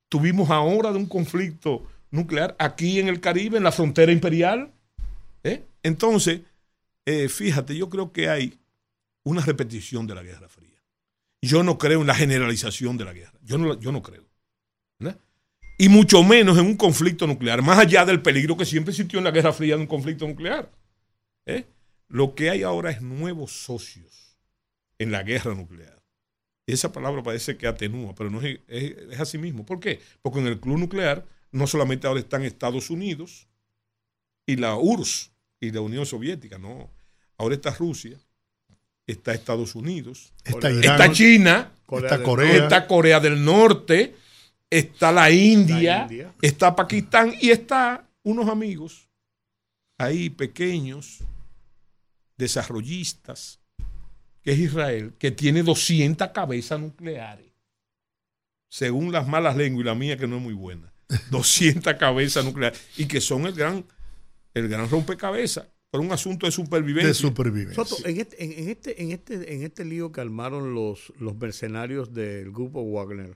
[0.08, 4.72] Tuvimos ahora de un conflicto nuclear aquí en el Caribe, en la frontera imperial.
[5.44, 5.64] ¿eh?
[5.82, 6.40] Entonces,
[7.04, 8.58] eh, fíjate, yo creo que hay
[9.22, 10.82] una repetición de la Guerra Fría.
[11.42, 13.38] Yo no creo en la generalización de la guerra.
[13.42, 14.24] Yo no, yo no creo.
[15.80, 19.24] Y mucho menos en un conflicto nuclear, más allá del peligro que siempre existió en
[19.24, 20.70] la Guerra Fría de un conflicto nuclear.
[21.46, 21.64] ¿Eh?
[22.06, 24.36] Lo que hay ahora es nuevos socios
[24.98, 26.02] en la guerra nuclear.
[26.66, 29.64] Esa palabra parece que atenúa, pero no es, es, así mismo.
[29.64, 30.00] ¿Por qué?
[30.20, 33.48] Porque en el club nuclear no solamente ahora están Estados Unidos
[34.44, 36.90] y la URSS y la Unión Soviética, no.
[37.38, 38.18] Ahora está Rusia,
[39.06, 42.64] está Estados Unidos, está, China, está, Corea.
[42.64, 44.19] está Corea del Norte,
[44.70, 46.08] está la India,
[46.40, 49.08] está Pakistán y está unos amigos
[49.98, 51.18] ahí pequeños
[52.38, 53.60] desarrollistas,
[54.42, 57.52] que es Israel, que tiene 200 cabezas nucleares.
[58.68, 60.92] Según las malas lenguas y la mía que no es muy buena.
[61.30, 62.80] 200 cabezas nucleares.
[62.96, 63.84] Y que son el gran,
[64.54, 67.08] el gran rompecabezas por un asunto de supervivencia.
[67.08, 67.82] De supervivencia.
[68.04, 72.52] en, este, en, este, en, este, en este lío que armaron los, los mercenarios del
[72.52, 73.34] grupo Wagner,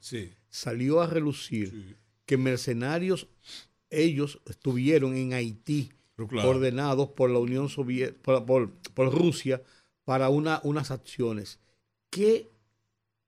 [0.54, 1.96] salió a relucir
[2.26, 3.26] que mercenarios,
[3.90, 9.60] ellos estuvieron en Haití ordenados por la Unión Soviética, por, Rusia,
[10.04, 11.58] para una, unas acciones.
[12.08, 12.52] ¿Qué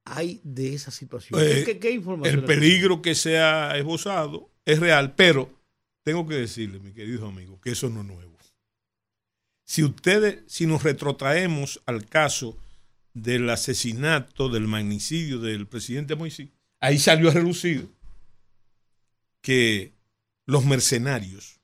[0.04, 1.40] hay de esa situación?
[1.64, 2.38] ¿Qué, qué, información?
[2.38, 5.50] El peligro que se ha esbozado es real, pero
[6.04, 8.36] tengo que decirle, mi querido amigo, que eso no es nuevo.
[9.64, 12.56] Si ustedes, si nos retrotraemos al caso
[13.14, 16.50] del asesinato, del magnicidio del presidente Moisés,
[16.80, 17.88] ahí salió a relucir
[19.40, 19.92] que
[20.46, 21.60] los mercenarios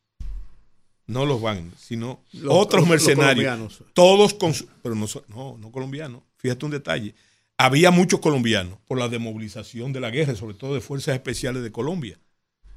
[1.07, 3.83] no los van, sino otros mercenarios.
[3.93, 4.53] todos con
[4.83, 6.23] pero no, no, no colombianos.
[6.37, 7.15] Fíjate un detalle.
[7.59, 11.71] Había muchos colombianos por la demovilización de la guerra, sobre todo de fuerzas especiales de
[11.71, 12.19] Colombia.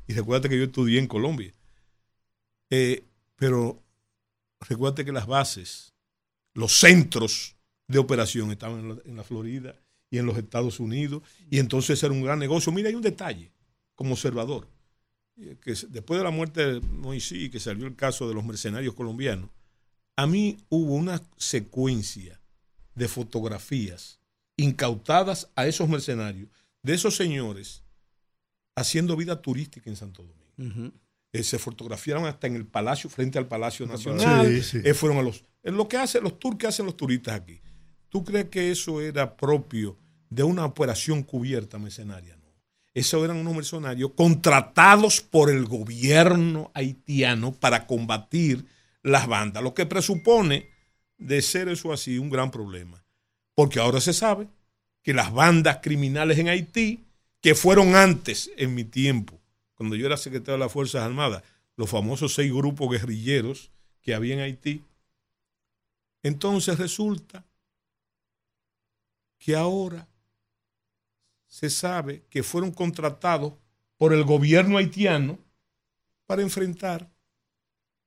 [0.07, 1.53] Y recuérdate que yo estudié en Colombia.
[2.69, 3.03] Eh,
[3.35, 3.81] pero
[4.59, 5.93] recuérdate que las bases,
[6.53, 7.55] los centros
[7.87, 9.79] de operación estaban en la, en la Florida
[10.15, 11.21] y en los Estados Unidos.
[11.49, 12.71] Y entonces era un gran negocio.
[12.71, 13.51] Mira, hay un detalle
[13.95, 14.67] como observador
[15.35, 19.49] que después de la muerte de Moisés, que salió el caso de los mercenarios colombianos,
[20.15, 22.39] a mí hubo una secuencia
[22.95, 24.19] de fotografías
[24.55, 26.49] incautadas a esos mercenarios,
[26.81, 27.83] de esos señores,
[28.75, 30.93] haciendo vida turística en Santo Domingo.
[31.33, 34.45] Eh, se fotografiaron hasta en el palacio, frente al Palacio Nacional.
[34.47, 35.43] Eh, fueron a los.
[35.61, 37.59] Es lo que hacen los tours que hacen los turistas aquí.
[38.07, 39.97] ¿Tú crees que eso era propio
[40.29, 42.35] de una operación cubierta mercenaria?
[42.95, 48.65] esos eran unos mercenarios contratados por el gobierno haitiano para combatir
[49.03, 50.69] las bandas, lo que presupone
[51.17, 53.03] de ser eso así un gran problema.
[53.53, 54.47] Porque ahora se sabe
[55.03, 57.03] que las bandas criminales en Haití,
[57.41, 59.41] que fueron antes, en mi tiempo,
[59.75, 61.43] cuando yo era secretario de las Fuerzas Armadas,
[61.75, 63.71] los famosos seis grupos guerrilleros
[64.01, 64.81] que había en Haití,
[66.23, 67.45] entonces resulta
[69.37, 70.07] que ahora
[71.55, 73.53] se sabe que fueron contratados
[73.95, 75.39] por el gobierno haitiano
[76.25, 77.09] para enfrentar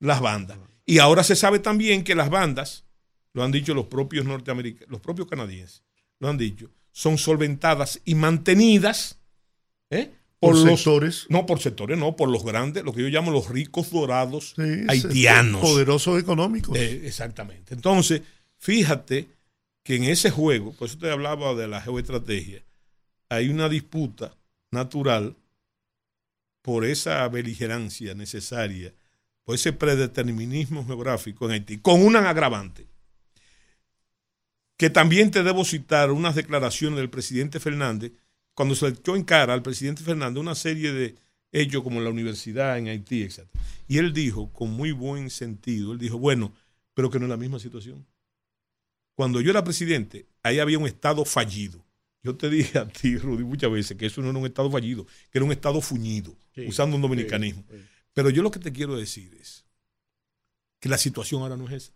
[0.00, 0.58] las bandas.
[0.84, 2.84] Y ahora se sabe también que las bandas,
[3.32, 5.82] lo han dicho los propios norteamericanos, los propios canadienses,
[6.18, 9.18] lo han dicho, son solventadas y mantenidas
[9.88, 10.10] ¿eh?
[10.40, 11.24] por, los sectores.
[11.30, 14.56] No, por sectores, no, por los grandes, lo que yo llamo los ricos dorados
[14.88, 15.62] haitianos.
[15.62, 16.76] Poderosos económicos.
[16.76, 17.72] Eh, exactamente.
[17.72, 18.20] Entonces,
[18.58, 19.26] fíjate
[19.82, 22.62] que en ese juego, por eso te hablaba de la geoestrategia,
[23.28, 24.36] hay una disputa
[24.70, 25.36] natural
[26.62, 28.92] por esa beligerancia necesaria,
[29.44, 32.86] por ese predeterminismo geográfico en Haití, con una agravante,
[34.76, 38.12] que también te debo citar unas declaraciones del presidente Fernández,
[38.54, 41.16] cuando se le echó en cara al presidente Fernández una serie de
[41.52, 43.46] hechos como la universidad en Haití, etc.
[43.86, 46.52] Y él dijo, con muy buen sentido, él dijo, bueno,
[46.94, 48.06] pero que no es la misma situación.
[49.14, 51.84] Cuando yo era presidente, ahí había un Estado fallido.
[52.22, 55.06] Yo te dije a ti, Rudy, muchas veces que eso no era un Estado fallido,
[55.30, 56.34] que era un Estado fuñido,
[56.66, 57.64] usando un dominicanismo.
[58.12, 59.64] Pero yo lo que te quiero decir es
[60.80, 61.92] que la situación ahora no es esa.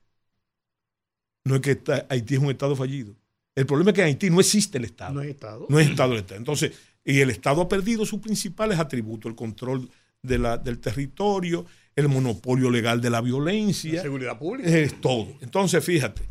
[1.44, 3.16] No es que Haití es un Estado fallido.
[3.54, 5.14] El problema es que en Haití no existe el Estado.
[5.14, 5.66] No es Estado.
[5.68, 6.38] No es Estado el Estado.
[6.38, 6.72] Entonces,
[7.04, 9.90] y el Estado ha perdido sus principales atributos, el control
[10.22, 11.66] de la, del territorio,
[11.96, 13.94] el monopolio legal de la violencia.
[13.94, 14.70] La seguridad pública.
[14.70, 15.36] Es todo.
[15.40, 16.22] Entonces, fíjate,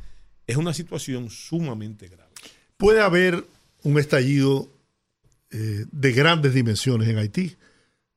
[0.48, 2.32] es una situación sumamente grave.
[2.78, 3.44] Puede haber
[3.84, 4.72] un estallido
[5.52, 7.56] eh, de grandes dimensiones en Haití,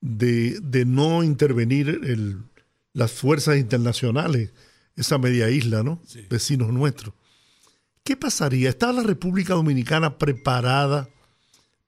[0.01, 2.39] de, de no intervenir el,
[2.93, 4.51] las fuerzas internacionales,
[4.97, 6.01] esa media isla, ¿no?
[6.07, 6.27] Sí.
[6.31, 7.15] Vecinos nuestros.
[8.05, 8.69] ¿Qué pasaría?
[8.69, 11.09] ¿Está la República Dominicana preparada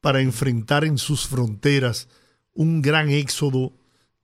[0.01, 2.09] para enfrentar en sus fronteras
[2.55, 3.72] un gran éxodo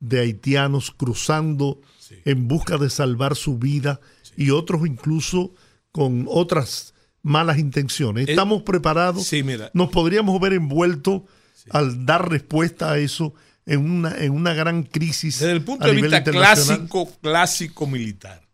[0.01, 2.17] de haitianos cruzando Sí.
[2.25, 4.01] en busca de salvar su vida
[4.37, 5.55] y otros incluso
[5.93, 8.29] con otras malas intenciones?
[8.29, 9.27] Eh, ¿Estamos preparados?
[9.27, 9.71] Sí, mira.
[9.75, 11.23] ¿Nos podríamos ver envueltos
[11.71, 13.35] al dar respuesta a eso
[13.67, 15.39] en una, en una gran crisis?
[15.39, 18.49] Desde el punto a de nivel vista clásico, clásico militar,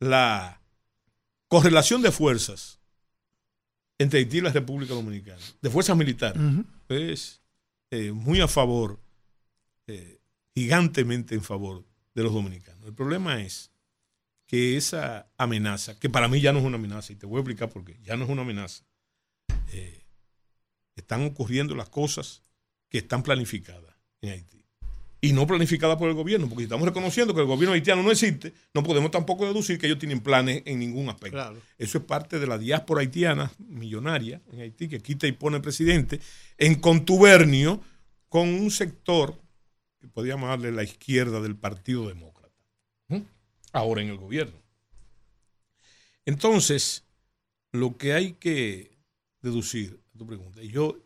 [0.00, 0.60] la
[1.48, 2.80] correlación de fuerzas
[3.98, 6.40] entre Haití y la República Dominicana, de fuerzas militares,
[6.88, 7.42] es
[7.90, 8.98] eh, muy a favor,
[9.86, 10.20] eh,
[10.54, 11.84] gigantemente en favor
[12.14, 12.82] de los dominicanos.
[12.86, 13.69] El problema es
[14.50, 17.40] que esa amenaza, que para mí ya no es una amenaza, y te voy a
[17.42, 18.82] explicar por qué, ya no es una amenaza,
[19.70, 20.02] eh,
[20.96, 22.42] están ocurriendo las cosas
[22.88, 24.66] que están planificadas en Haití.
[25.20, 28.10] Y no planificadas por el gobierno, porque si estamos reconociendo que el gobierno haitiano no
[28.10, 31.36] existe, no podemos tampoco deducir que ellos tienen planes en ningún aspecto.
[31.36, 31.60] Claro.
[31.78, 36.18] Eso es parte de la diáspora haitiana millonaria en Haití, que quita y pone presidente,
[36.58, 37.80] en contubernio
[38.28, 39.40] con un sector
[40.00, 42.39] que podríamos llamarle la izquierda del Partido Demócrata.
[43.72, 44.60] Ahora en el gobierno.
[46.24, 47.04] Entonces,
[47.72, 48.98] lo que hay que
[49.42, 50.98] deducir tu pregunta, yo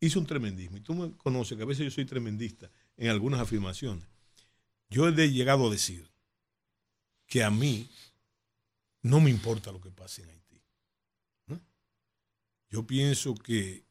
[0.00, 3.40] hice un tremendismo, y tú me conoces que a veces yo soy tremendista en algunas
[3.40, 4.06] afirmaciones.
[4.90, 6.08] Yo he llegado a decir
[7.26, 7.88] que a mí
[9.02, 10.62] no me importa lo que pase en Haití.
[12.70, 13.84] Yo pienso que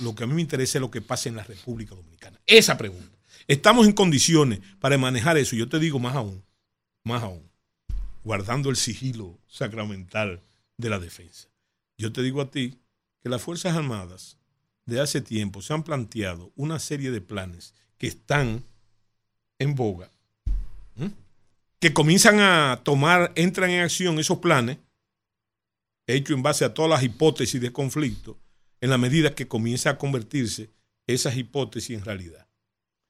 [0.00, 2.40] lo que a mí me interesa es lo que pasa en la República Dominicana.
[2.46, 3.16] Esa pregunta.
[3.46, 5.54] Estamos en condiciones para manejar eso.
[5.54, 6.44] Yo te digo más aún,
[7.04, 7.48] más aún,
[8.24, 10.42] guardando el sigilo sacramental
[10.76, 11.48] de la defensa.
[11.96, 12.80] Yo te digo a ti
[13.22, 14.38] que las Fuerzas Armadas
[14.86, 18.64] de hace tiempo se han planteado una serie de planes que están
[19.58, 20.10] en boga,
[21.78, 24.78] que comienzan a tomar, entran en acción esos planes,
[26.06, 28.38] hechos en base a todas las hipótesis de conflicto,
[28.80, 30.70] en la medida que comienza a convertirse
[31.06, 32.46] esas hipótesis en realidad.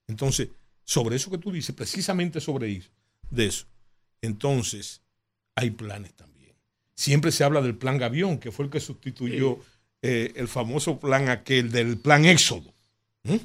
[0.06, 0.48] Entonces,
[0.84, 2.90] sobre eso que tú dices, precisamente sobre eso,
[3.30, 3.66] de eso,
[4.20, 5.03] entonces
[5.54, 6.52] hay planes también.
[6.94, 9.58] Siempre se habla del plan Gavión, que fue el que sustituyó
[10.02, 12.72] eh, el famoso plan aquel del plan Éxodo,
[13.24, 13.40] ¿m?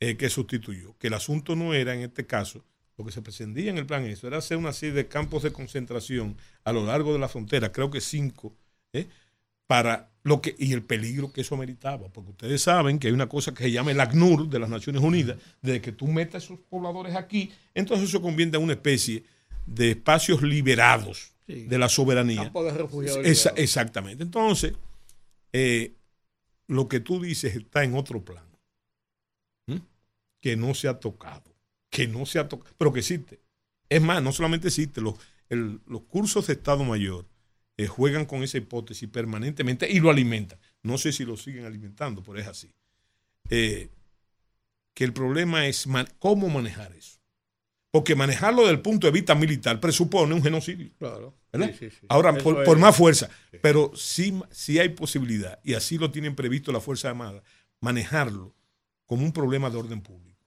[0.00, 0.96] eh, que sustituyó.
[0.98, 2.64] Que el asunto no era, en este caso,
[2.96, 5.52] lo que se pretendía en el plan Éxodo, era hacer una serie de campos de
[5.52, 8.54] concentración a lo largo de la frontera, creo que cinco,
[8.92, 9.06] ¿eh?
[9.66, 13.28] para lo que y el peligro que eso ameritaba, porque ustedes saben que hay una
[13.28, 16.58] cosa que se llama el ACNUR de las Naciones Unidas, de que tú metas esos
[16.60, 19.24] pobladores aquí, entonces eso convierte en una especie
[19.66, 21.64] de espacios liberados Sí.
[21.66, 22.44] de la soberanía.
[23.22, 24.22] De Esa- exactamente.
[24.24, 24.72] Entonces,
[25.52, 25.92] eh,
[26.66, 28.46] lo que tú dices está en otro plano,
[30.40, 31.54] que no se ha tocado,
[31.90, 33.40] que no se ha tocado, pero que existe.
[33.88, 35.14] Es más, no solamente existe, los,
[35.48, 37.26] el- los cursos de Estado Mayor
[37.78, 40.58] eh, juegan con esa hipótesis permanentemente y lo alimentan.
[40.82, 42.72] No sé si lo siguen alimentando, pero es así.
[43.50, 43.90] Eh,
[44.94, 47.18] que el problema es man- cómo manejar eso.
[47.96, 50.90] Porque manejarlo desde el punto de vista militar presupone un genocidio.
[50.98, 51.34] Claro.
[51.50, 51.70] ¿verdad?
[51.70, 52.06] Sí, sí, sí.
[52.10, 53.30] Ahora, por más fuerza,
[53.62, 57.42] pero sí, sí hay posibilidad, y así lo tienen previsto las Fuerzas Armadas,
[57.80, 58.54] manejarlo
[59.06, 60.38] como un problema de orden público.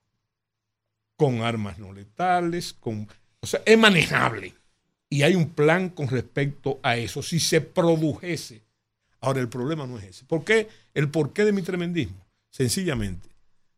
[1.15, 3.07] Con armas no letales, con.
[3.39, 4.53] O sea, es manejable.
[5.09, 8.61] y hay un plan con respecto a eso, si se produjese.
[9.21, 10.25] Ahora, el problema no es ese.
[10.25, 10.69] ¿Por qué?
[10.93, 12.23] El porqué de mi tremendismo.
[12.51, 13.27] Sencillamente,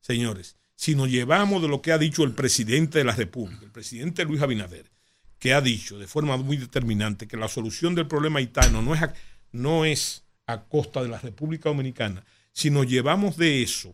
[0.02, 3.70] señores, si nos llevamos de lo que ha dicho el presidente de la República, el
[3.70, 4.90] presidente Luis Abinader,
[5.38, 9.04] que ha dicho de forma muy determinante que la solución del problema haitiano no es
[9.04, 9.14] a,
[9.52, 13.94] no es a costa de la República Dominicana, si nos llevamos de eso,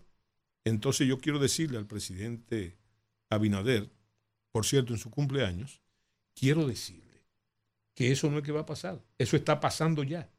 [0.64, 2.78] entonces yo quiero decirle al presidente
[3.30, 3.90] Abinader,
[4.54, 5.82] por cierto, en su cumpleaños,
[6.34, 7.26] quiero decirle
[7.96, 10.30] que eso no es que va a pasar, eso está pasando ya.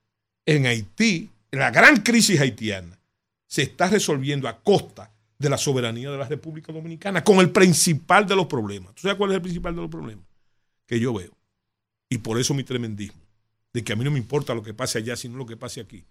[0.46, 2.98] En Haití, la gran crisis haitiana
[3.46, 8.26] se está resolviendo a costa de la soberanía de la República Dominicana, con el principal
[8.26, 8.94] de los problemas.
[8.94, 10.24] ¿Tú sabes cuál es el principal de los problemas?
[10.86, 11.36] Que yo veo.
[12.08, 13.22] Y por eso mi tremendismo,
[13.72, 15.80] de que a mí no me importa lo que pase allá, sino lo que pase
[15.80, 16.04] aquí.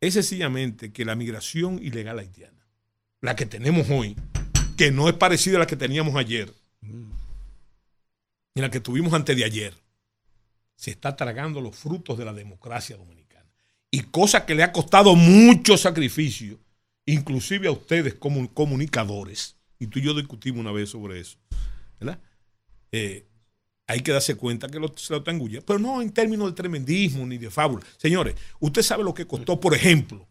[0.00, 2.66] Es sencillamente que la migración ilegal haitiana,
[3.20, 4.16] la que tenemos hoy,
[4.76, 9.44] que no es parecida a la que teníamos ayer, ni la que tuvimos antes de
[9.44, 9.74] ayer,
[10.74, 13.50] se está tragando los frutos de la democracia dominicana.
[13.90, 16.58] Y cosa que le ha costado mucho sacrificio
[17.06, 21.38] inclusive a ustedes como comunicadores, y tú y yo discutimos una vez sobre eso,
[22.00, 22.20] ¿verdad?
[22.92, 23.26] Eh,
[23.86, 27.24] hay que darse cuenta que lo, se lo están pero no en términos de tremendismo
[27.24, 27.86] ni de fábula.
[27.96, 30.26] Señores, usted sabe lo que costó, por ejemplo,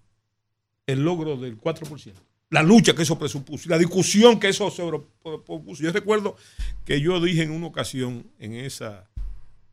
[0.85, 2.13] el logro del 4%,
[2.49, 4.83] la lucha que eso presupuso, la discusión que eso se
[5.23, 5.81] propuso.
[5.81, 6.35] Yo recuerdo
[6.83, 9.09] que yo dije en una ocasión, en esa,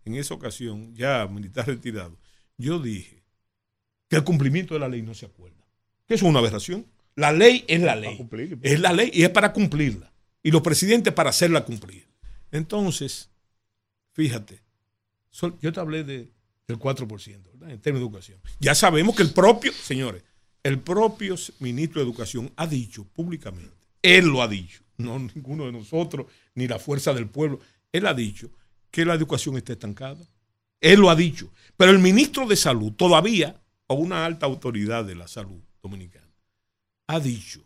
[0.04, 2.16] en esa ocasión, ya militar retirado,
[2.56, 3.24] yo dije
[4.08, 5.62] que el cumplimiento de la ley no se acuerda
[6.06, 6.86] que es una aberración.
[7.14, 8.26] La ley es la ley.
[8.62, 10.12] Es la ley y es para cumplirla.
[10.42, 12.06] Y los presidentes para hacerla cumplir.
[12.50, 13.30] Entonces,
[14.12, 14.60] fíjate,
[15.60, 16.30] yo te hablé de,
[16.66, 18.40] del 4%, En términos de educación.
[18.60, 20.22] Ya sabemos que el propio, señores,
[20.62, 25.72] el propio ministro de Educación ha dicho públicamente, él lo ha dicho, no ninguno de
[25.72, 27.60] nosotros, ni la fuerza del pueblo,
[27.92, 28.50] él ha dicho
[28.90, 30.24] que la educación está estancada.
[30.80, 31.50] Él lo ha dicho.
[31.76, 36.21] Pero el ministro de Salud todavía, o una alta autoridad de la salud, dominicana,
[37.06, 37.62] ha dicho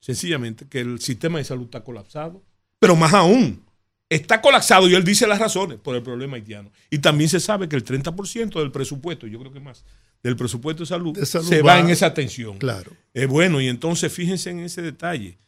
[0.00, 2.42] sencillamente que el sistema de salud está colapsado,
[2.78, 3.62] pero más aún,
[4.08, 6.72] está colapsado y él dice las razones por el problema haitiano.
[6.90, 9.84] Y también se sabe que el 30% del presupuesto, yo creo que más,
[10.22, 12.58] del presupuesto de salud, se va, en esa atención.
[12.58, 12.92] Claro.
[13.14, 15.38] es bueno, y entonces fíjense en ese detalle.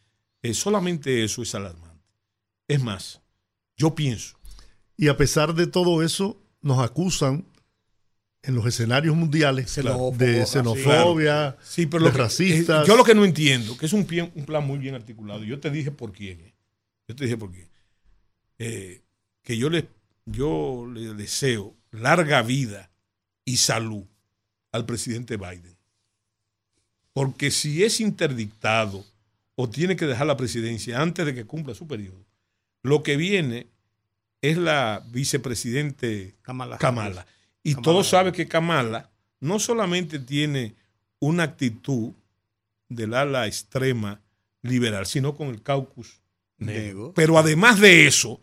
[0.41, 2.03] Eh, solamente eso es alarmante.
[2.67, 3.21] Es más,
[3.75, 4.37] yo pienso.
[4.97, 7.45] Y a pesar de todo eso, nos acusan
[8.43, 12.85] en los escenarios mundiales de xenofobia, de racistas.
[12.85, 15.71] yo lo que no entiendo, que es un, un, plan muy bien articulado, yo te
[15.71, 16.41] dije por quién.
[16.41, 16.53] Eh.
[17.07, 17.69] Yo te dije por quién.
[18.59, 19.01] Eh,
[19.43, 19.87] que yo le,
[20.25, 22.91] yo le deseo larga vida
[23.45, 24.03] y salud
[24.73, 25.77] al presidente Biden.
[27.13, 29.05] Porque si es interdictado
[29.55, 32.25] o tiene que dejar la presidencia antes de que cumpla su periodo,
[32.81, 33.67] lo que viene
[34.41, 36.77] es la vicepresidente Kamala.
[36.77, 37.25] Kamala
[37.63, 39.09] y todos saben que Kamala
[39.39, 40.75] no solamente tiene
[41.19, 42.11] una actitud
[42.89, 44.21] del ala extrema
[44.61, 46.21] liberal, sino con el caucus
[46.57, 47.13] negro.
[47.15, 48.41] Pero además de eso,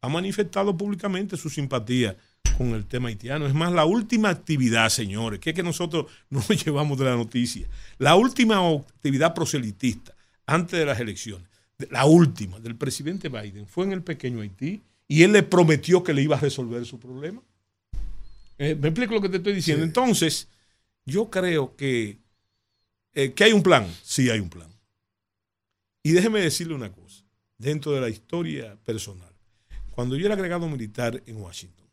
[0.00, 2.16] ha manifestado públicamente su simpatía
[2.56, 3.46] con el tema haitiano.
[3.46, 7.16] Es más, la última actividad, señores, que es que nosotros no nos llevamos de la
[7.16, 7.66] noticia,
[7.98, 10.14] la última actividad proselitista
[10.46, 11.46] antes de las elecciones,
[11.90, 16.14] la última del presidente Biden, fue en el pequeño Haití y él le prometió que
[16.14, 17.42] le iba a resolver su problema.
[18.58, 19.84] Eh, me explico lo que te estoy diciendo.
[19.84, 20.48] Entonces,
[21.04, 22.18] yo creo que,
[23.14, 23.88] eh, que hay un plan.
[24.02, 24.68] Sí, hay un plan.
[26.02, 27.24] Y déjeme decirle una cosa,
[27.56, 29.32] dentro de la historia personal.
[29.92, 31.86] Cuando yo era agregado militar en Washington,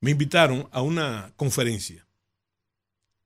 [0.00, 2.06] me invitaron a una conferencia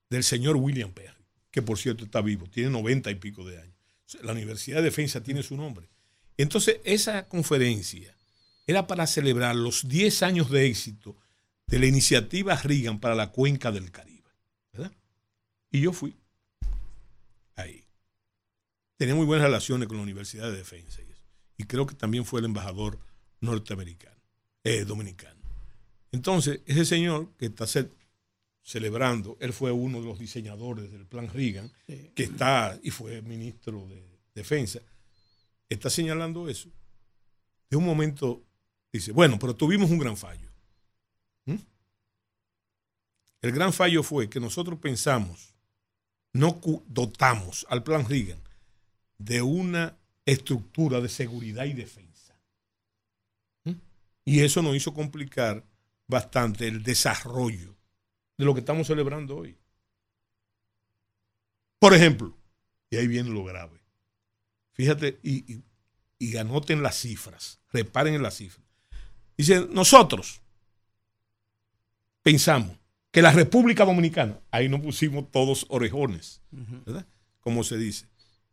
[0.09, 3.77] del señor William Perry, que por cierto está vivo, tiene noventa y pico de años.
[4.23, 5.89] La Universidad de Defensa tiene su nombre.
[6.37, 8.15] Entonces, esa conferencia
[8.67, 11.17] era para celebrar los 10 años de éxito
[11.67, 14.31] de la iniciativa Reagan para la cuenca del Caribe.
[14.73, 14.93] ¿verdad?
[15.71, 16.17] Y yo fui
[17.57, 17.85] ahí.
[18.97, 21.01] Tenía muy buenas relaciones con la Universidad de Defensa
[21.57, 22.99] y, creo que también fue el embajador
[23.41, 24.21] norteamericano,
[24.65, 25.41] eh, dominicano.
[26.11, 27.67] Entonces, ese señor que está
[28.63, 33.87] celebrando, él fue uno de los diseñadores del plan Reagan, que está y fue ministro
[33.87, 34.03] de
[34.35, 34.81] Defensa,
[35.69, 36.69] está señalando eso
[37.73, 38.43] de un momento
[38.93, 40.51] Dice, bueno, pero tuvimos un gran fallo.
[41.47, 41.57] ¿Mm?
[43.41, 45.55] El gran fallo fue que nosotros pensamos,
[46.35, 48.41] no dotamos al plan Reagan
[49.19, 52.39] de una estructura de seguridad y defensa.
[53.65, 53.73] ¿Mm?
[54.27, 55.65] Y eso nos hizo complicar
[56.07, 57.75] bastante el desarrollo
[58.37, 59.59] de lo que estamos celebrando hoy.
[61.79, 62.37] Por ejemplo,
[62.91, 63.81] y ahí viene lo grave.
[64.73, 65.63] Fíjate y,
[66.19, 68.72] y anoten las cifras, reparen en las cifras.
[69.43, 70.41] Dice, nosotros
[72.23, 72.79] pensamos
[73.11, 76.41] que la República Dominicana, ahí nos pusimos todos orejones,
[76.87, 77.05] ¿verdad?
[77.41, 78.07] Como se dice,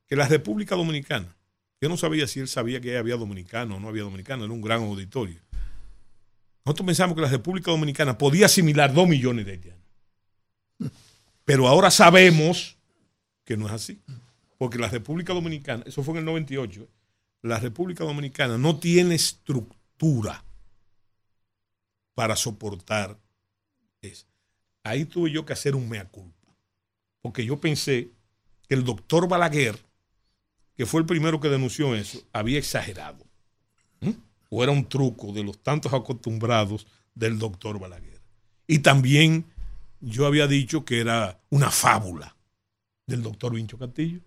[0.07, 1.35] que la República Dominicana,
[1.79, 4.61] yo no sabía si él sabía que había dominicano o no había dominicano, era un
[4.61, 5.39] gran auditorio.
[6.65, 9.83] Nosotros pensamos que la República Dominicana podía asimilar dos millones de haitianos.
[11.45, 12.79] Pero ahora sabemos
[13.45, 14.01] que no es así.
[14.57, 16.87] Porque la República Dominicana, eso fue en el 98,
[17.43, 20.43] la República Dominicana no tiene estructura
[22.19, 23.17] para soportar
[24.01, 24.27] eso.
[24.83, 26.53] Ahí tuve yo que hacer un mea culpa.
[27.21, 28.09] Porque yo pensé
[28.67, 29.79] que el doctor Balaguer,
[30.75, 33.25] que fue el primero que denunció eso, había exagerado.
[34.01, 34.09] ¿Mm?
[34.49, 38.19] O era un truco de los tantos acostumbrados del doctor Balaguer.
[38.67, 39.45] Y también
[40.01, 42.35] yo había dicho que era una fábula
[43.07, 44.19] del doctor Vincho Castillo.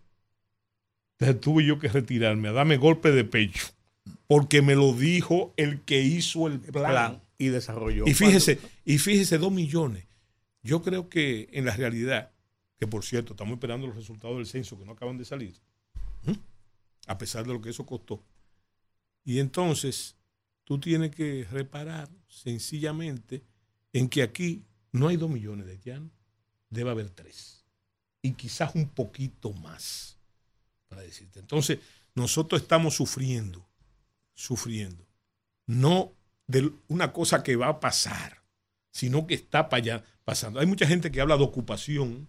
[1.19, 3.67] Entonces tuve yo que retirarme, a darme golpe de pecho,
[4.27, 7.21] porque me lo dijo el que hizo el plan.
[7.39, 8.07] Y desarrolló.
[8.07, 10.07] Y fíjese, y fíjese, dos millones.
[10.63, 12.33] Yo creo que en la realidad,
[12.79, 15.61] que por cierto, estamos esperando los resultados del censo que no acaban de salir,
[17.07, 18.25] a pesar de lo que eso costó.
[19.25, 20.17] Y entonces,
[20.65, 23.43] tú tienes que reparar sencillamente
[23.93, 26.13] en que aquí no hay dos millones de haitianos,
[26.71, 27.65] debe haber tres.
[28.23, 30.19] Y quizás un poquito más,
[30.89, 31.41] para decirte.
[31.41, 31.79] Entonces,
[32.15, 33.69] nosotros estamos sufriendo,
[34.35, 35.07] sufriendo.
[35.67, 36.13] No
[36.47, 38.43] de una cosa que va a pasar,
[38.91, 40.61] sino que está para allá pasando.
[40.61, 42.29] Hay mucha gente que habla de ocupación,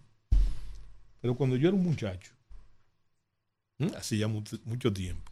[1.20, 2.32] pero cuando yo era un muchacho,
[3.96, 5.30] así ya mucho, mucho tiempo,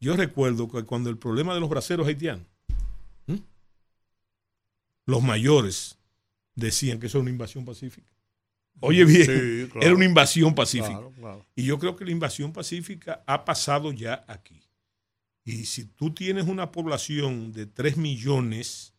[0.00, 2.46] yo recuerdo que cuando el problema de los braceros haitianos,
[5.06, 5.98] los mayores
[6.54, 8.10] decían que eso era una invasión pacífica.
[8.80, 9.80] Oye bien, Sí, claro.
[9.86, 10.92] era una invasión pacífica.
[10.92, 11.46] Claro, claro.
[11.56, 14.62] Y yo creo que la invasión pacífica ha pasado ya aquí.
[15.44, 18.94] Y si tú tienes una población de 3 millones,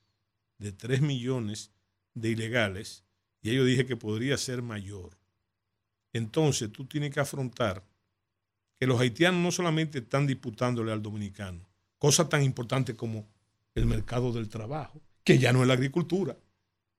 [0.58, 1.72] de 3 millones
[2.14, 3.04] de ilegales,
[3.42, 5.18] y yo dije que podría ser mayor,
[6.14, 7.86] entonces tú tienes que afrontar
[8.80, 11.68] que los haitianos no solamente están disputándole al dominicano,
[11.98, 13.28] cosas tan importantes como
[13.76, 16.36] el mercado del trabajo, que ya no es la agricultura.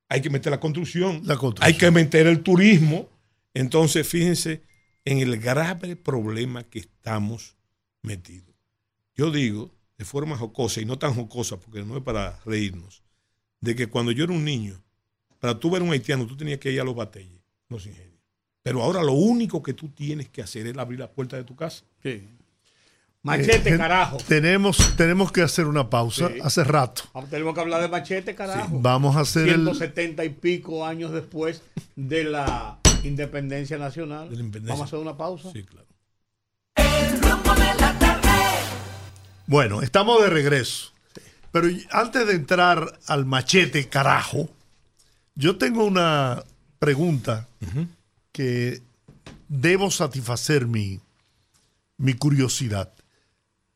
[0.08, 1.66] Hay que meter la construcción, La construcción.
[1.66, 3.08] hay que meter el turismo.
[3.54, 4.62] Entonces, fíjense
[5.04, 7.56] en el grave problema que estamos
[8.02, 8.51] metidos.
[9.14, 13.02] Yo digo, de forma jocosa y no tan jocosa, porque no es para reírnos,
[13.60, 14.82] de que cuando yo era un niño,
[15.38, 18.12] para tú ver un haitiano, tú tenías que ir a los batalles, los ingenios.
[18.62, 21.56] Pero ahora lo único que tú tienes que hacer es abrir la puerta de tu
[21.56, 21.84] casa.
[22.02, 22.28] Sí.
[23.24, 24.16] Machete, Eh, carajo.
[24.26, 26.38] Tenemos, tenemos que hacer una pausa Sí.
[26.42, 27.02] hace rato.
[27.30, 28.68] Tenemos que hablar de machete, carajo.
[28.80, 29.62] Vamos a hacer el.
[29.64, 31.62] 170 y pico años después
[31.94, 34.28] de la independencia nacional.
[34.30, 34.74] De la independencia.
[34.74, 35.50] Vamos a hacer una pausa.
[35.52, 35.86] Sí, claro.
[39.46, 40.92] Bueno, estamos de regreso.
[41.50, 44.48] Pero antes de entrar al machete, carajo,
[45.34, 46.42] yo tengo una
[46.78, 47.48] pregunta
[48.32, 48.82] que
[49.48, 51.00] debo satisfacer mi,
[51.98, 52.92] mi curiosidad.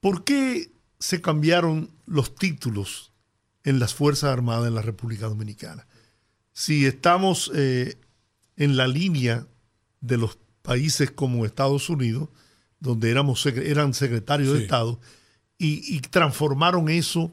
[0.00, 3.12] ¿Por qué se cambiaron los títulos
[3.64, 5.86] en las Fuerzas Armadas de la República Dominicana?
[6.52, 7.98] Si estamos eh,
[8.56, 9.46] en la línea
[10.00, 12.30] de los países como Estados Unidos,
[12.80, 14.62] donde éramos, eran secretarios de.
[14.62, 14.98] Estado,
[15.58, 17.32] y, y transformaron eso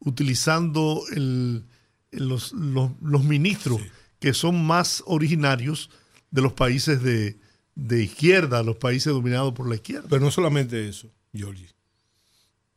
[0.00, 1.64] utilizando el-
[2.12, 3.88] los, los- los ministros Sí.
[4.20, 5.90] que son más originarios
[6.30, 7.38] de los países de,
[7.74, 10.06] de izquierda, los países dominados por la izquierda.
[10.08, 11.68] Pero no solamente eso, Georgie.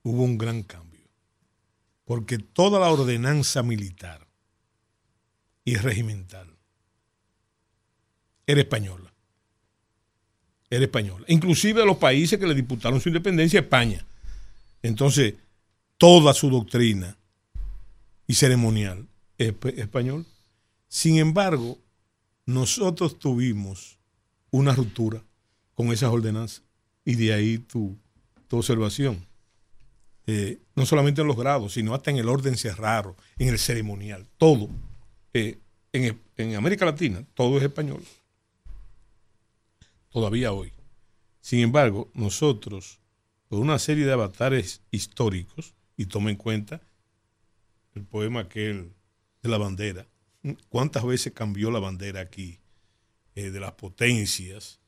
[0.03, 0.99] Hubo un gran cambio.
[2.05, 4.27] Porque toda la ordenanza militar
[5.63, 6.57] y regimental
[8.47, 9.13] era española.
[10.71, 11.25] Era española.
[11.27, 14.05] Inclusive los países que le disputaron su independencia, España.
[14.81, 15.35] Entonces,
[15.97, 17.17] toda su doctrina
[18.27, 19.07] y ceremonial
[19.37, 20.25] es esp- español.
[20.87, 21.77] Sin embargo,
[22.45, 23.99] nosotros tuvimos
[24.51, 25.23] una ruptura
[25.75, 26.63] con esas ordenanzas.
[27.05, 27.97] Y de ahí tu,
[28.47, 29.25] tu observación.
[30.27, 34.27] Eh, no solamente en los grados, sino hasta en el orden cerrado, en el ceremonial,
[34.37, 34.69] todo.
[35.33, 35.57] Eh,
[35.91, 38.03] en, en América Latina, todo es español.
[40.11, 40.71] Todavía hoy.
[41.41, 42.98] Sin embargo, nosotros,
[43.49, 46.81] por una serie de avatares históricos, y toma en cuenta
[47.93, 48.93] el poema aquel
[49.43, 50.07] de la bandera,
[50.69, 52.59] ¿cuántas veces cambió la bandera aquí?
[53.35, 54.79] Eh, de las potencias,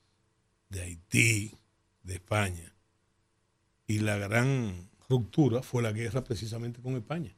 [0.70, 1.54] de Haití,
[2.04, 2.74] de España.
[3.88, 7.36] Y la gran ruptura fue la guerra precisamente con España.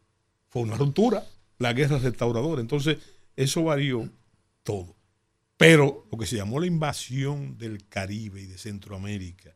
[0.50, 1.26] Fue una ruptura,
[1.58, 2.62] la guerra restauradora.
[2.62, 3.00] Entonces,
[3.36, 4.08] eso varió
[4.62, 4.96] todo.
[5.58, 9.56] Pero lo que se llamó la invasión del Caribe y de Centroamérica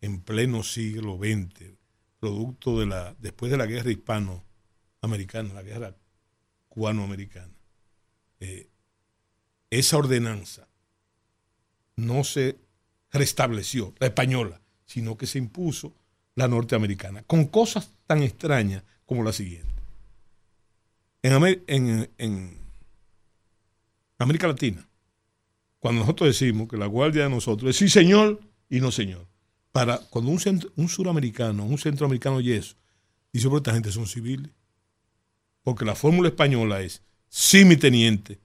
[0.00, 1.72] en pleno siglo XX,
[2.20, 4.44] producto de la, después de la guerra hispano
[5.00, 5.96] americana, la guerra
[6.68, 7.52] cubano-americana,
[8.40, 8.68] eh,
[9.70, 10.68] esa ordenanza
[11.96, 12.56] no se
[13.10, 15.92] restableció, la española, sino que se impuso
[16.34, 19.68] la norteamericana, con cosas tan extrañas como la siguiente.
[21.22, 22.56] En, en
[24.18, 24.88] América Latina,
[25.80, 29.26] cuando nosotros decimos que la guardia de nosotros es sí señor y no señor,
[29.72, 32.74] para cuando un, un suramericano, un centroamericano oye eso,
[33.32, 34.50] dice, pero esta gente son civiles.
[35.62, 38.38] Porque la fórmula española es sí mi teniente,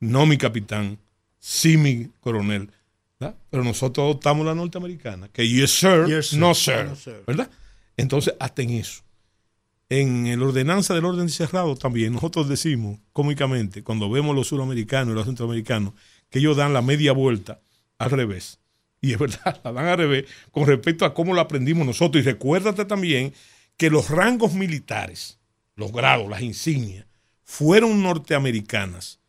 [0.00, 0.98] no mi capitán,
[1.38, 2.70] sí mi coronel.
[3.50, 6.06] Pero nosotros adoptamos la norteamericana, que yes sir,
[6.36, 6.90] no, sir,
[7.26, 7.48] ¿verdad?
[7.96, 9.02] Entonces, hasta en eso.
[9.88, 15.14] En el ordenanza del orden cerrado también nosotros decimos cómicamente, cuando vemos los suramericanos y
[15.14, 15.94] los centroamericanos,
[16.30, 17.60] que ellos dan la media vuelta
[17.98, 18.58] al revés.
[19.04, 22.24] Y es verdad, la dan al revés con respecto a cómo lo aprendimos nosotros.
[22.24, 23.34] Y recuérdate también
[23.76, 25.38] que los rangos militares,
[25.76, 27.06] los grados, las insignias,
[27.42, 29.20] fueron norteamericanas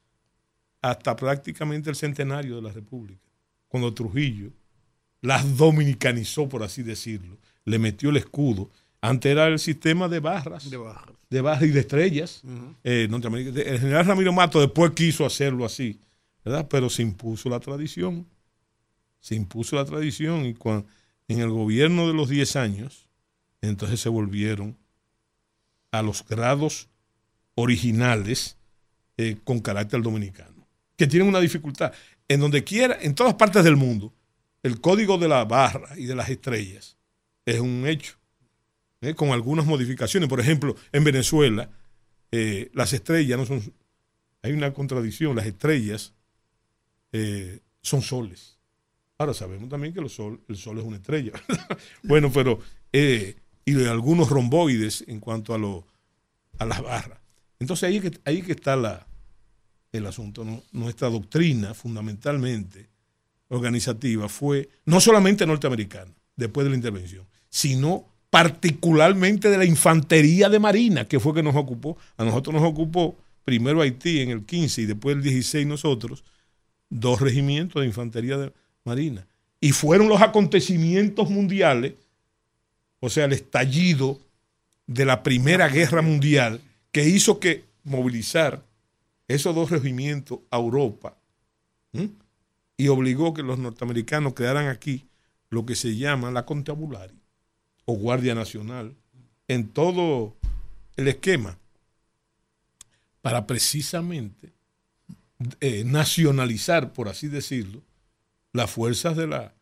[0.82, 3.20] hasta prácticamente el centenario de la República,
[3.68, 4.52] cuando Trujillo
[5.20, 8.70] las dominicanizó, por así decirlo, le metió el escudo.
[9.02, 12.44] Antes era el sistema de barras, de barras, de barras y de estrellas.
[12.86, 16.00] Eh, el general Ramiro Mato después quiso hacerlo así,
[16.46, 16.66] ¿verdad?
[16.70, 18.26] Pero se impuso la tradición.
[19.26, 20.88] Se impuso la tradición y cuando,
[21.28, 23.08] en el gobierno de los 10 años,
[23.60, 24.78] entonces se volvieron
[25.90, 26.90] a los grados
[27.56, 28.56] originales
[29.18, 31.92] eh, con carácter dominicano, que tienen una dificultad.
[32.28, 34.14] En donde quiera, en todas partes del mundo,
[34.62, 36.96] el código de la barra y de las estrellas
[37.46, 38.18] es un hecho,
[39.02, 40.30] eh, con algunas modificaciones.
[40.30, 41.72] Por ejemplo, en Venezuela,
[42.32, 43.74] eh, las estrellas no son.
[44.44, 46.14] Hay una contradicción, las estrellas
[47.82, 48.55] son soles.
[49.18, 51.32] Ahora sabemos también que el sol, el sol es una estrella.
[52.04, 52.60] bueno, pero
[52.92, 55.86] y de algunos romboides en cuanto a, lo,
[56.60, 57.20] a las barras.
[57.60, 59.08] Entonces ahí, que, ahí que está la,
[59.92, 60.46] el asunto.
[60.72, 62.90] Nuestra doctrina fundamentalmente
[63.48, 70.60] organizativa fue no solamente norteamericana, después de la intervención, sino particularmente de la infantería de
[70.60, 71.98] Marina, que fue que nos ocupó.
[72.18, 76.24] A nosotros nos ocupó primero Haití en el 15 y después el 16 nosotros,
[76.90, 78.65] dos regimientos de infantería de Marina.
[79.60, 81.94] Y fueron los acontecimientos mundiales
[83.06, 84.20] o sea, el estallido
[84.88, 86.60] de la Primera Guerra Mundial,
[86.92, 88.64] que hizo que movilizar
[89.28, 91.16] esos dos regimientos a Europa
[92.78, 95.06] y obligó que los norteamericanos crearan aquí
[95.52, 97.14] lo que se llama la Contabulari
[97.86, 98.96] o Guardia Nacional
[99.48, 100.36] en todo
[100.96, 101.60] el esquema
[103.22, 104.52] para precisamente
[105.60, 107.84] eh, nacionalizar, por así decirlo,
[108.56, 109.54] las fuerzas de la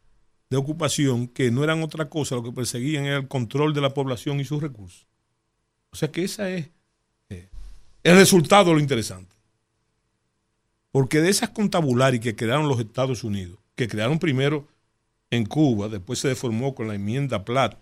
[0.50, 3.96] de ocupación que no eran otra cosa, lo que perseguían era el control de la
[3.96, 5.08] población y sus recursos.
[5.90, 6.70] O sea que esa es
[7.30, 7.50] eh,
[8.04, 9.36] el resultado de lo interesante.
[10.92, 14.68] Porque de esas contabulares que crearon los Estados Unidos, que crearon primero
[15.32, 17.80] en Cuba, después se deformó con la enmienda Platt,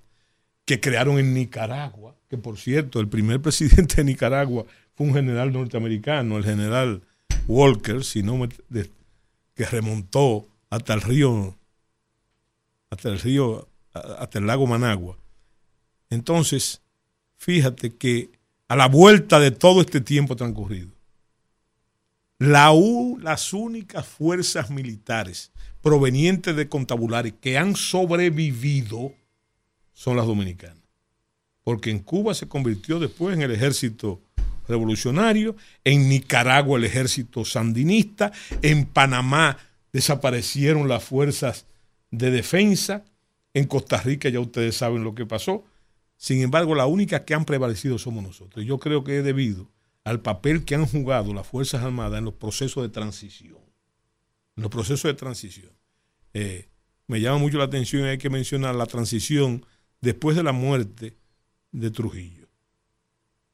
[0.64, 5.52] que crearon en Nicaragua, que por cierto, el primer presidente de Nicaragua fue un general
[5.52, 7.02] norteamericano, el general
[7.48, 8.48] Walker, si no
[9.54, 11.56] que remontó hasta el río
[12.92, 15.18] hasta el río, hasta el lago Managua.
[16.10, 16.82] Entonces,
[17.38, 18.30] fíjate que
[18.68, 20.92] a la vuelta de todo este tiempo transcurrido,
[22.38, 22.72] la
[23.20, 29.14] las únicas fuerzas militares provenientes de Contabulares que han sobrevivido
[29.94, 30.78] son las dominicanas.
[31.64, 34.22] Porque en Cuba se convirtió después en el ejército
[34.68, 38.32] revolucionario, en Nicaragua el ejército sandinista,
[38.62, 39.58] en Panamá
[39.94, 41.66] desaparecieron las fuerzas
[42.12, 43.06] de defensa.
[43.54, 45.64] En Costa Rica ya ustedes saben lo que pasó.
[46.18, 48.66] Sin embargo, la única que han prevalecido somos nosotros.
[48.66, 49.70] Yo creo que es debido
[50.04, 53.58] al papel que han jugado las Fuerzas Armadas en los procesos de transición.
[54.56, 55.72] En los procesos de transición.
[56.34, 56.68] Eh,
[57.08, 59.66] me llama mucho la atención, hay que mencionar la transición
[60.00, 61.18] después de la muerte
[61.72, 62.48] de Trujillo.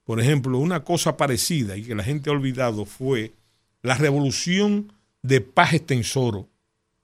[0.03, 3.33] Por ejemplo, una cosa parecida y que la gente ha olvidado fue
[3.81, 4.93] la revolución
[5.27, 6.47] de Paz Extensoro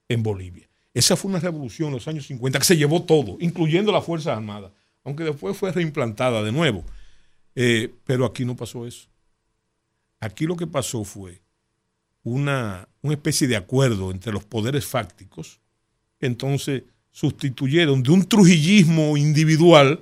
[0.08, 0.70] en Bolivia.
[0.94, 4.38] Esa fue una revolución en los años 50 que se llevó todo, incluyendo las Fuerzas
[4.38, 4.72] Armadas,
[5.04, 6.84] aunque después fue reimplantada de nuevo.
[7.56, 9.08] Eh, pero aquí no pasó eso.
[10.20, 11.42] Aquí lo que pasó fue
[12.24, 15.60] una, una especie de acuerdo entre los poderes fácticos,
[16.20, 20.00] entonces sustituyeron de un trujillismo individual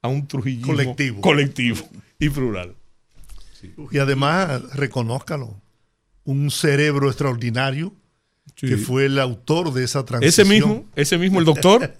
[0.00, 1.88] a un trujillismo colectivo, colectivo
[2.18, 2.76] y plural.
[3.90, 5.60] Y además, reconózcalo,
[6.24, 7.94] un cerebro extraordinario
[8.54, 10.28] que fue el autor de esa transición.
[10.28, 11.92] Ese mismo, ese mismo, el doctor.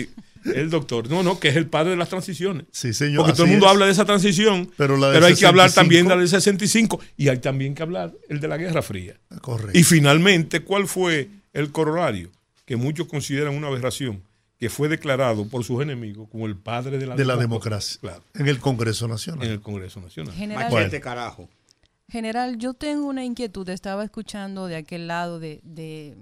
[0.44, 1.08] el doctor.
[1.08, 2.66] No, no, que es el padre de las transiciones.
[2.70, 3.18] Sí, señor.
[3.18, 6.20] Porque todo el mundo habla de esa transición, pero, hay que hablar también de la
[6.20, 9.18] del 65 y hay también que hablar el de la Guerra Fría.
[9.40, 9.78] Correcto.
[9.78, 12.30] Y finalmente, ¿cuál fue el corolario?
[12.64, 14.22] Que muchos consideran una aberración,
[14.58, 17.98] que fue declarado por sus enemigos como el padre de la, de la democracia.
[18.00, 18.22] Claro.
[18.34, 19.46] En el Congreso Nacional.
[19.46, 20.34] En el Congreso Nacional.
[20.34, 21.48] General, carajo.
[22.12, 23.66] General, yo tengo una inquietud.
[23.70, 26.14] Estaba escuchando de aquel lado de, de,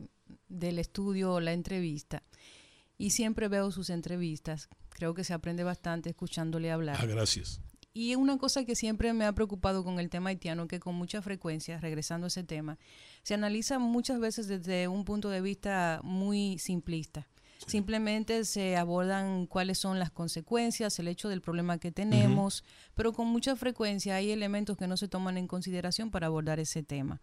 [0.49, 2.23] del estudio la entrevista
[2.97, 4.69] y siempre veo sus entrevistas.
[4.91, 6.97] Creo que se aprende bastante escuchándole hablar.
[7.01, 7.61] Ah, gracias.
[7.93, 11.23] Y una cosa que siempre me ha preocupado con el tema haitiano, que con mucha
[11.23, 12.79] frecuencia, regresando a ese tema,
[13.25, 17.27] se analiza muchas veces desde un punto de vista muy simplista.
[17.71, 22.65] Simplemente se abordan cuáles son las consecuencias, el hecho del problema que tenemos,
[22.95, 26.83] pero con mucha frecuencia hay elementos que no se toman en consideración para abordar ese
[26.83, 27.21] tema.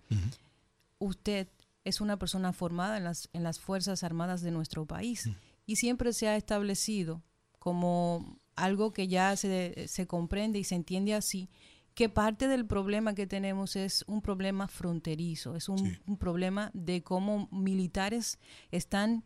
[0.99, 1.47] Usted
[1.83, 5.29] es una persona formada en las, en las Fuerzas Armadas de nuestro país
[5.65, 7.21] y siempre se ha establecido
[7.59, 11.49] como algo que ya se, se comprende y se entiende así,
[11.97, 17.47] que parte del problema que tenemos es un problema fronterizo, es un, problema de cómo
[17.51, 18.37] militares
[18.69, 19.23] están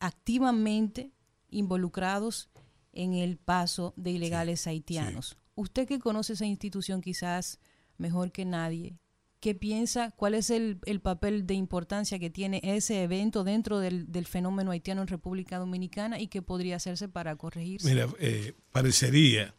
[0.00, 1.12] activamente
[1.50, 2.50] involucrados
[2.92, 5.36] en el paso de ilegales haitianos.
[5.54, 7.58] Usted que conoce esa institución quizás
[7.96, 8.98] mejor que nadie,
[9.40, 10.10] ¿Qué piensa?
[10.16, 15.08] ¿Cuál es el, papel de importancia que tiene ese evento dentro del, fenómeno haitiano en
[15.08, 17.88] República Dominicana y qué podría hacerse para corregirse?
[17.88, 19.54] Mira, eh, parecería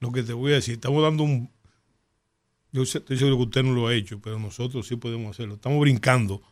[0.00, 0.74] lo que te voy a decir.
[0.74, 1.52] Estamos dando un.
[2.72, 5.54] Yo estoy seguro que usted no lo ha hecho, pero nosotros sí podemos hacerlo.
[5.54, 6.42] Estamos brincando,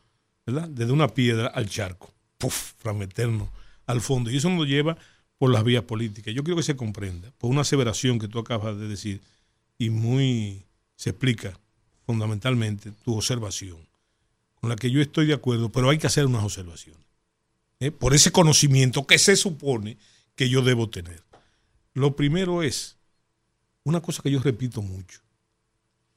[0.46, 0.68] ¿verdad?
[0.68, 2.13] Desde una piedra al charco,
[2.44, 2.72] ¡puf!
[2.82, 3.48] para meternos
[3.86, 4.30] al fondo.
[4.30, 4.98] Y eso nos lleva
[5.38, 6.34] por las vías políticas.
[6.34, 9.20] Yo quiero que se comprenda, por una aseveración que tú acabas de decir,
[9.78, 10.64] y muy
[10.96, 11.58] se explica
[12.06, 13.78] fundamentalmente tu observación,
[14.60, 17.06] con la que yo estoy de acuerdo, pero hay que hacer unas observaciones,
[17.80, 17.90] ¿eh?
[17.90, 19.96] por ese conocimiento que se supone
[20.36, 21.22] que yo debo tener.
[21.94, 22.96] Lo primero es,
[23.84, 25.20] una cosa que yo repito mucho,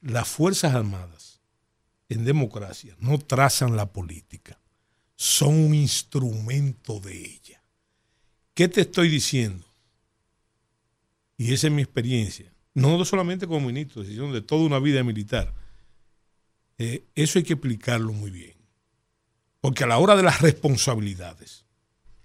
[0.01, 1.39] las Fuerzas Armadas
[2.09, 4.59] en democracia no trazan la política,
[5.17, 7.61] son un instrumento de ella.
[8.53, 9.65] ¿Qué te estoy diciendo?
[11.35, 15.53] Y esa es mi experiencia, no solamente como ministro, sino de toda una vida militar
[16.77, 18.53] eh, eso hay que explicarlo muy bien.
[19.61, 21.65] Porque a la hora de las responsabilidades,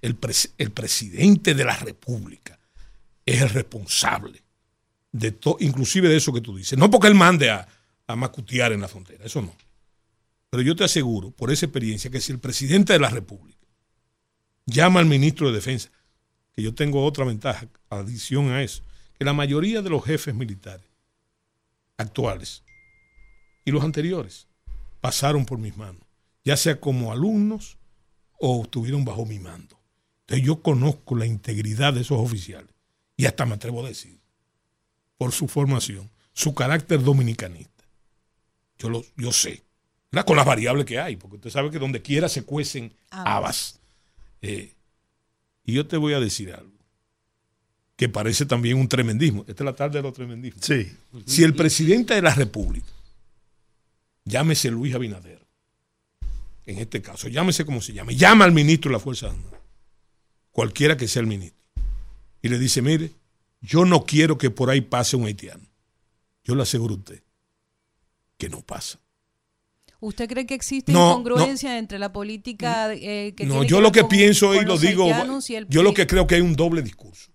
[0.02, 2.58] el, presidente de la República
[3.24, 4.42] es el responsable
[5.12, 6.78] de todo, inclusive de eso que tú dices.
[6.78, 7.66] No porque él mande a,
[8.06, 9.54] a macutear en la frontera, eso no.
[10.52, 13.66] Pero yo te aseguro, por esa experiencia, que si el presidente de la República
[14.66, 15.90] llama al ministro de Defensa,
[16.52, 18.82] que yo tengo otra ventaja, adición a eso,
[19.18, 20.86] que la mayoría de los jefes militares
[21.96, 22.64] actuales
[23.64, 24.46] y los anteriores
[25.00, 26.02] pasaron por mis manos,
[26.44, 27.78] ya sea como alumnos
[28.38, 29.80] o estuvieron bajo mi mando.
[30.26, 32.74] Entonces yo conozco la integridad de esos oficiales
[33.16, 34.20] y hasta me atrevo a decir,
[35.16, 37.86] por su formación, su carácter dominicanista.
[38.76, 39.62] Yo, lo, yo sé,
[40.24, 43.80] con las variables que hay, porque usted sabe que donde quiera se cuecen habas.
[44.42, 44.74] Eh,
[45.64, 46.72] y yo te voy a decir algo
[47.96, 49.44] que parece también un tremendismo.
[49.48, 50.64] Esta es la tarde de los tremendismos.
[50.64, 50.92] Sí.
[51.24, 52.88] Si el presidente de la República
[54.24, 55.40] llámese Luis Abinader,
[56.66, 59.60] en este caso, llámese como se llame, llama al ministro de la Fuerza Armada,
[60.50, 61.60] cualquiera que sea el ministro,
[62.40, 63.12] y le dice, mire,
[63.60, 65.64] yo no quiero que por ahí pase un haitiano.
[66.44, 67.22] Yo le aseguro a usted
[68.36, 68.98] que no pasa.
[70.02, 74.54] ¿Usted cree que existe incongruencia entre la política eh, que No, yo lo que pienso
[74.54, 75.08] y lo digo,
[75.68, 77.30] yo lo que creo que hay un doble discurso,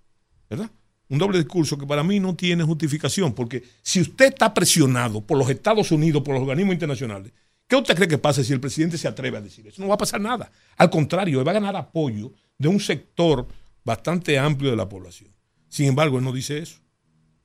[0.50, 0.70] ¿verdad?
[1.10, 5.38] un doble discurso que para mí no tiene justificación, porque si usted está presionado por
[5.38, 7.32] los Estados Unidos, por los organismos internacionales,
[7.68, 9.82] ¿qué usted cree que pase si el presidente se atreve a decir eso?
[9.82, 10.52] No va a pasar nada.
[10.76, 13.48] Al contrario, él va a ganar apoyo de un sector
[13.86, 15.34] bastante amplio de la población.
[15.70, 16.80] Sin embargo, él no dice eso.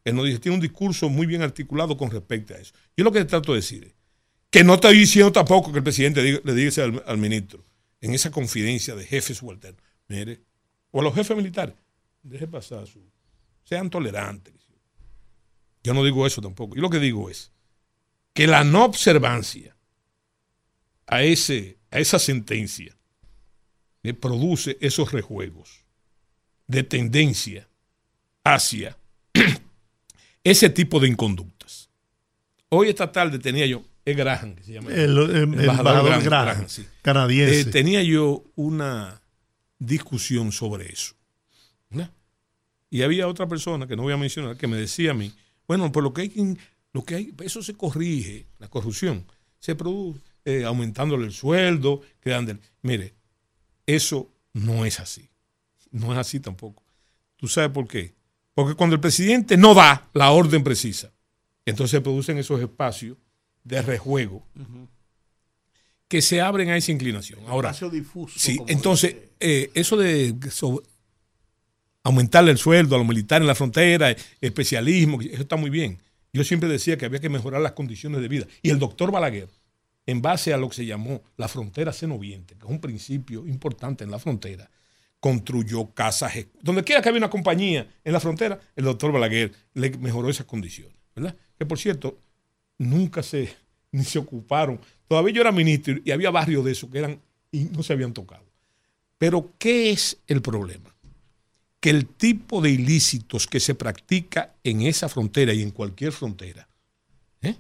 [0.05, 2.75] Él no dice, tiene un discurso muy bien articulado con respecto a eso.
[2.97, 3.95] Yo lo que trato de decir es
[4.53, 7.65] que no estoy diciendo tampoco que el presidente le diga al, ministro,
[8.03, 10.43] en esa confidencia de jefe subalterno, mire,
[10.91, 11.75] o a los jefes militares,
[12.23, 13.01] deje pasar su
[13.65, 14.53] sean tolerantes.
[15.83, 16.77] Yo no digo eso tampoco.
[16.77, 17.51] Yo lo que digo es
[18.35, 19.75] que la no observancia
[21.07, 22.95] a, ese, a esa sentencia
[24.21, 25.87] produce esos rejuegos
[26.67, 27.69] de tendencia
[28.45, 28.99] hacia
[30.45, 31.89] ese tipo de inconductas.
[32.69, 34.91] Hoy esta tarde tenía yo, es Graham, que se llama.
[34.93, 35.19] El,
[35.55, 36.67] embajador, Graham,
[37.03, 37.61] canadiense.
[37.61, 39.23] Eh, tenía yo una
[39.79, 41.15] discusión sobre eso.
[42.91, 45.33] Y había otra persona que no voy a mencionar que me decía a mí,
[45.67, 46.57] bueno, por lo que hay
[46.93, 49.25] lo que hay, eso se corrige, la corrupción,
[49.59, 52.03] se produce eh, aumentándole el sueldo.
[52.83, 53.15] Mire,
[53.87, 55.31] eso no es así.
[55.91, 56.83] no es así tampoco.
[57.37, 58.15] ¿Tú sabes por qué?
[58.53, 61.13] Porque cuando el presidente no da la orden precisa,
[61.65, 63.17] entonces se producen esos espacios
[63.65, 64.47] de rejuego
[66.09, 67.41] que se abren a esa inclinación.
[67.47, 70.35] Ahora, Espacio difuso, sí, entonces, eh, eso de
[72.03, 75.99] aumentarle el sueldo a los militares en la frontera, especialismo, eso está muy bien.
[76.33, 78.47] Yo siempre decía que había que mejorar las condiciones de vida.
[78.63, 79.49] Y el doctor Balaguer,
[80.07, 84.03] en base a lo que se llamó la frontera senoviente, que es un principio importante
[84.05, 84.71] en la frontera,
[85.21, 86.33] construyó casas.
[86.61, 90.47] Donde quiera que había una compañía en la frontera, el doctor Balaguer le mejoró esas
[90.47, 90.97] condiciones.
[91.15, 91.37] ¿verdad?
[91.59, 92.19] Que por cierto,
[92.83, 93.55] nunca se,
[93.91, 94.81] ni se ocuparon.
[95.09, 98.13] Todavía yo era ministro y había barrios de esos que eran y no se habían
[98.13, 98.45] tocado.
[99.19, 100.95] Pero, ¿qué es el problema?
[101.81, 106.69] Que el tipo de ilícitos que se practica en esa frontera y en cualquier frontera,
[107.41, 107.57] ¿eh?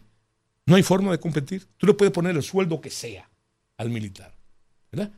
[0.67, 1.67] no hay forma de competir.
[1.77, 3.29] Tú le puedes poner el sueldo que sea
[3.77, 4.35] al militar,
[4.91, 5.13] ¿verdad?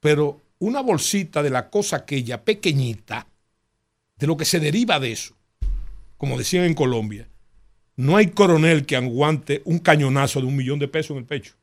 [0.00, 3.26] Pero una bolsita de la cosa aquella pequeñita,
[4.16, 5.34] de lo que se deriva de eso,
[6.18, 7.26] como decían en Colombia,
[8.00, 11.54] no hay coronel que aguante un cañonazo de un millón de pesos en el pecho.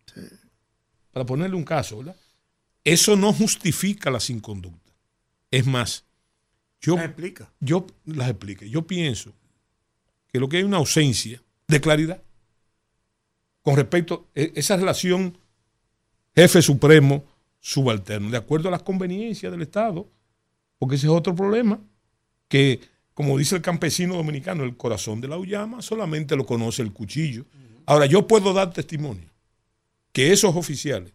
[1.11, 2.15] Para ponerle un caso, ¿verdad?
[2.83, 4.93] Eso no justifica las inconductas.
[5.49, 6.05] Es más,
[6.79, 7.51] yo, Las explica.
[7.59, 8.69] yo las explique.
[8.69, 9.33] Yo pienso
[10.31, 12.21] que lo que hay una ausencia de claridad
[13.63, 15.37] con respecto a esa relación
[16.35, 17.25] jefe supremo
[17.59, 20.07] subalterno, de acuerdo a las conveniencias del Estado,
[20.77, 21.79] porque ese es otro problema,
[22.47, 22.79] que
[23.17, 27.47] como dice el campesino dominicano, el corazón de la uyama solamente lo conoce el cuchillo.
[27.87, 29.27] Ahora, yo puedo dar testimonio
[30.11, 31.13] que esos oficiales,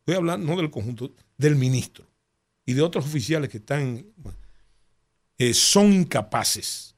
[0.00, 2.04] estoy hablando no del conjunto, del ministro
[2.66, 4.04] y de otros oficiales que están,
[5.38, 6.96] eh, son incapaces.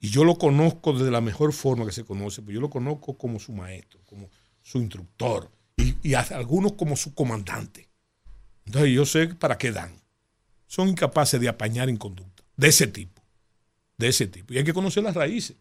[0.00, 3.16] Y yo lo conozco de la mejor forma que se conoce, pues yo lo conozco
[3.16, 4.28] como su maestro, como
[4.62, 5.48] su instructor
[6.02, 7.88] y, a algunos como su comandante.
[8.64, 9.94] Entonces yo sé para qué dan.
[10.66, 13.22] Son incapaces de apañar en conducta de ese tipo.
[13.98, 14.52] De ese tipo.
[14.54, 15.56] Y hay que conocer las raíces.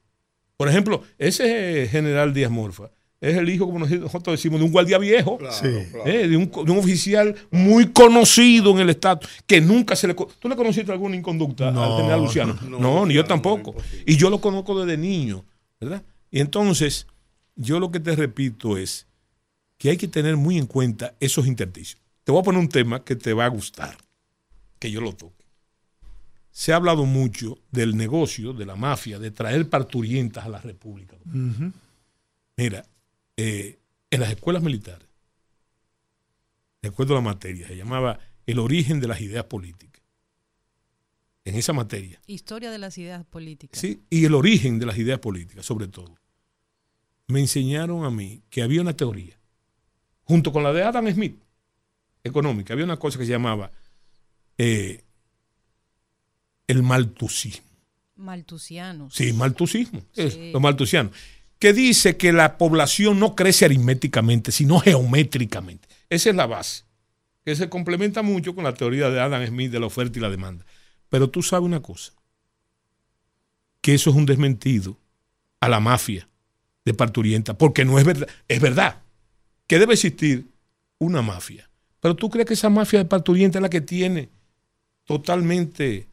[0.57, 2.89] Por ejemplo, ese general Díaz Morfa
[3.22, 5.67] es el hijo, como nosotros decimos, de un guardia viejo, Sí.
[6.05, 10.13] eh, de, un, de un oficial muy conocido en el Estado, que nunca se le...
[10.13, 12.53] ¿Tú le conociste alguna inconducta No, al general Luciano?
[12.61, 13.76] no, No, no, ni yo tampoco.
[14.05, 15.43] Y yo lo conozco desde niño,
[15.80, 16.03] ¿verdad?
[16.30, 17.07] Y entonces,
[17.55, 19.07] yo lo que te repito es
[19.77, 21.99] que hay que tener muy en cuenta esos intersticios.
[22.23, 23.97] Te voy a poner un tema que te va a gustar,
[24.80, 25.34] que yo lo toque.
[26.56, 31.18] Se ha hablado mucho del negocio, de la mafia, de traer parturientas a la República.
[32.56, 32.86] Mira,
[33.36, 33.77] eh,
[34.10, 35.06] en las escuelas militares,
[36.82, 40.02] de acuerdo a la materia, se llamaba el origen de las ideas políticas.
[41.44, 42.22] En esa materia.
[42.26, 43.77] Historia de las ideas políticas.
[43.77, 44.03] ¿sí?
[44.10, 46.15] Y el origen de las ideas políticas, sobre todo.
[47.27, 49.38] Me enseñaron a mí que había una teoría,
[50.23, 51.38] junto con la de Adam Smith,
[52.23, 53.73] económica, había una cosa que se llamaba
[54.57, 55.05] eh,
[56.67, 57.65] el maltusismo.
[58.15, 59.13] Maltusianos.
[59.13, 60.51] Sí, maltusismo, Sí.
[60.53, 61.11] los maltusianos,
[61.59, 65.87] que dice que la población no crece aritméticamente, sino geométricamente.
[66.09, 66.83] Esa es la base,
[67.43, 70.29] que se complementa mucho con la teoría de Adam Smith de la oferta y la
[70.29, 70.65] demanda.
[71.09, 72.13] Pero tú sabes una cosa,
[73.81, 74.97] que eso es un desmentido
[75.59, 76.27] a la mafia
[76.85, 79.01] de parturienta, porque no es verdad, es verdad
[79.67, 80.47] que debe existir
[80.99, 81.69] una mafia.
[81.99, 84.29] Pero tú crees que esa mafia de parturienta es la que tiene
[85.05, 86.07] totalmente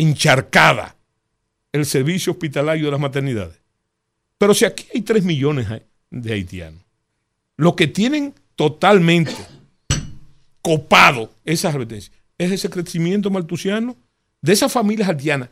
[0.00, 0.96] encharcada
[1.72, 3.60] el servicio hospitalario de las maternidades.
[4.38, 5.68] Pero si aquí hay 3 millones
[6.10, 6.82] de haitianos,
[7.56, 9.36] los que tienen totalmente
[10.62, 13.96] copado esas advertencias es ese crecimiento maltusiano
[14.40, 15.50] de esas familias haitianas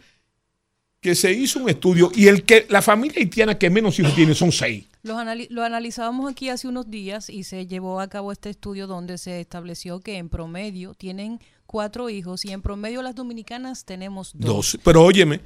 [1.01, 4.35] que se hizo un estudio y el que la familia haitiana que menos hijos tiene
[4.35, 4.87] son seis.
[5.03, 5.17] Los
[5.51, 9.41] lo analizábamos aquí hace unos días y se llevó a cabo este estudio donde se
[9.41, 14.73] estableció que en promedio tienen cuatro hijos y en promedio las dominicanas tenemos dos.
[14.73, 14.79] Dos.
[14.83, 15.41] Pero óyeme,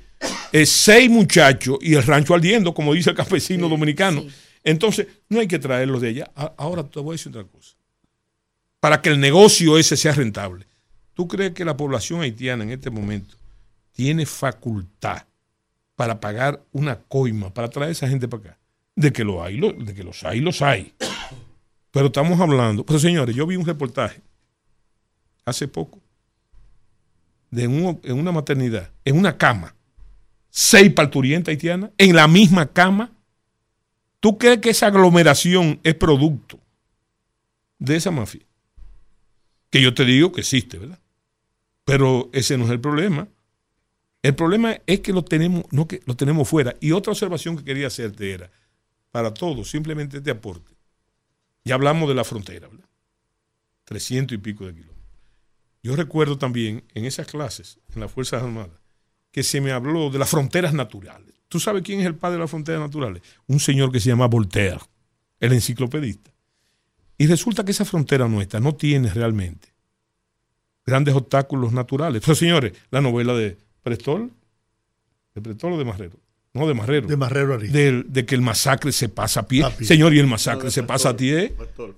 [0.53, 4.23] es seis muchachos y el rancho ardiendo, como dice el campesino dominicano.
[4.23, 4.31] sí.
[4.65, 6.31] Entonces, no hay que traerlos de allá.
[6.57, 7.75] Ahora te voy a decir otra cosa.
[8.79, 10.67] Para que el negocio ese sea rentable.
[11.15, 13.35] ¿Tú crees que la población haitiana en este momento
[13.91, 15.25] tiene facultad
[15.97, 18.59] para pagar una coima para traer a esa gente para acá?
[18.95, 20.95] De que, lo hay, lo- de que los hay, los hay.
[21.91, 22.87] Pero estamos hablando.
[22.87, 24.21] Pero señores, yo vi un reportaje
[25.45, 26.01] hace poco
[27.53, 29.77] de un- en una maternidad, en una cama,
[30.51, 33.13] seis parturientas haitianas, en la misma cama.
[34.19, 36.59] ¿Tú crees que esa aglomeración es producto
[37.79, 38.41] de esa mafia?
[39.71, 40.99] Que yo te digo que existe, ¿verdad?
[41.85, 43.29] Pero ese no es el problema.
[44.23, 46.75] El problema es que lo tenemos, no que lo tenemos fuera.
[46.81, 48.51] Y otra observación que quería hacerte era,
[49.11, 50.73] para todos, simplemente este aporte.
[51.65, 52.89] Ya hablamos de la frontera, ¿verdad?
[53.85, 54.92] 300 y pico de kilómetros.
[55.83, 58.81] Yo recuerdo también en esas clases, en las Fuerzas Armadas,
[59.31, 61.33] que se me habló de las fronteras naturales.
[61.49, 63.23] ¿Tú sabes quién es el padre de las fronteras naturales?
[63.47, 64.79] Un señor que se llama Voltaire,
[65.41, 66.31] el enciclopedista.
[67.19, 69.69] Y resulta que esa frontera nuestra no tiene realmente
[70.85, 72.23] grandes obstáculos naturales.
[72.25, 74.31] Pero señores, la novela de Prestol,
[75.35, 76.19] de Prestol o de Marrero,
[76.55, 79.65] no de Marrero, De Marrero de, de que el masacre se pasa a pie.
[79.65, 79.87] A pie.
[79.87, 81.35] Señor, y el masacre No, se pasa a pie.
[81.35, 81.97] De- Prestol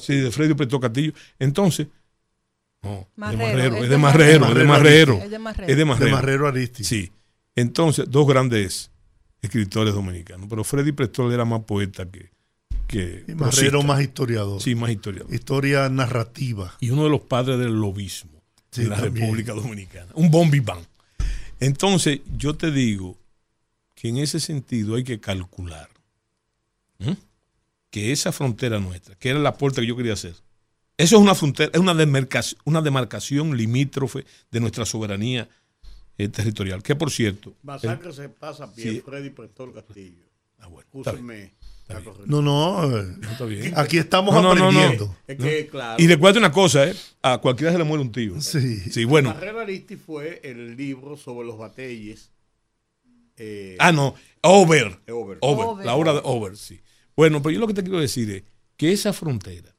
[0.00, 1.12] sí, de Freddy Prestol Castillo.
[1.38, 1.86] Entonces,
[2.84, 5.14] no, Marrero, de Marrero, es de Marrero, es de Marrero.
[5.22, 5.68] Es de Marrero.
[5.72, 6.10] Es de Marrero.
[6.16, 6.84] Marrero Aristi.
[6.84, 7.10] Sí.
[7.56, 8.90] Entonces, dos grandes
[9.42, 10.46] escritores dominicanos.
[10.48, 12.30] Pero Freddy Prestol era más poeta que.
[12.86, 13.82] que Y Marrero prosista.
[13.86, 14.60] más historiador.
[14.62, 15.32] Sí, más historiador.
[15.32, 16.74] Historia narrativa.
[16.80, 19.26] Y uno de los padres del lobismo Sí, en la también.
[19.26, 20.10] República Dominicana.
[20.14, 20.80] Un bombiván.
[21.60, 23.16] Entonces, yo te digo
[23.94, 25.88] que en ese sentido hay que calcular
[27.90, 30.34] que esa frontera nuestra, que era el aporte que yo quería hacer,
[30.96, 35.48] eso es una frontera, es una demarcación, una demarcación limítrofe de nuestra soberanía
[36.18, 36.82] eh, territorial.
[36.82, 39.00] Que por cierto, Masacre se pasa Sí.
[39.04, 40.24] Freddy Prestol Castillo.
[40.60, 41.52] Ah, bueno, está bien,
[41.88, 42.14] está bien.
[42.26, 42.98] No, no.
[42.98, 43.72] eh, no está bien.
[43.76, 44.78] Aquí estamos No, no, no, no.
[44.78, 45.16] aprendiendo.
[45.26, 46.02] Es que, claro.
[46.02, 46.94] Y recuerda una cosa, ¿eh?
[47.22, 48.40] a cualquiera se le muere un tío.
[48.40, 48.78] Sí.
[48.90, 49.34] Sí, bueno.
[49.34, 52.30] Marrero Aristi fue el libro sobre los batelles.
[53.36, 55.00] Eh, Ah, no, Over.
[55.08, 55.38] Over.
[55.40, 55.84] Over, Over.
[55.86, 56.80] la obra de Over, sí.
[57.16, 58.44] Bueno, pero yo lo que te quiero decir es
[58.76, 59.73] que esa frontera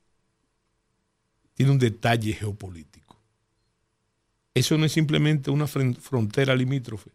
[1.55, 3.19] tiene un detalle geopolítico.
[4.53, 7.09] Eso no es simplemente una frontera limítrofe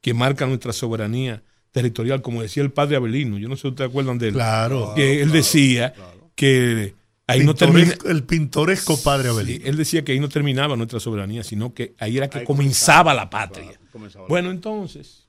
[0.00, 1.42] que marca nuestra soberanía
[1.72, 3.36] territorial, como decía el padre Abelino.
[3.38, 4.34] Yo no sé si ustedes acuerdan de él.
[4.34, 4.92] Claro.
[4.94, 5.92] que él decía
[6.34, 6.94] que
[7.26, 7.94] ahí no termina.
[8.06, 9.64] El pintoresco padre Sí, Abelino.
[9.66, 13.12] él decía que ahí no terminaba nuestra soberanía, sino que ahí era que Ahí comenzaba
[13.12, 13.64] la patria.
[13.72, 15.26] Claro, comenzaba la- Bueno, entonces,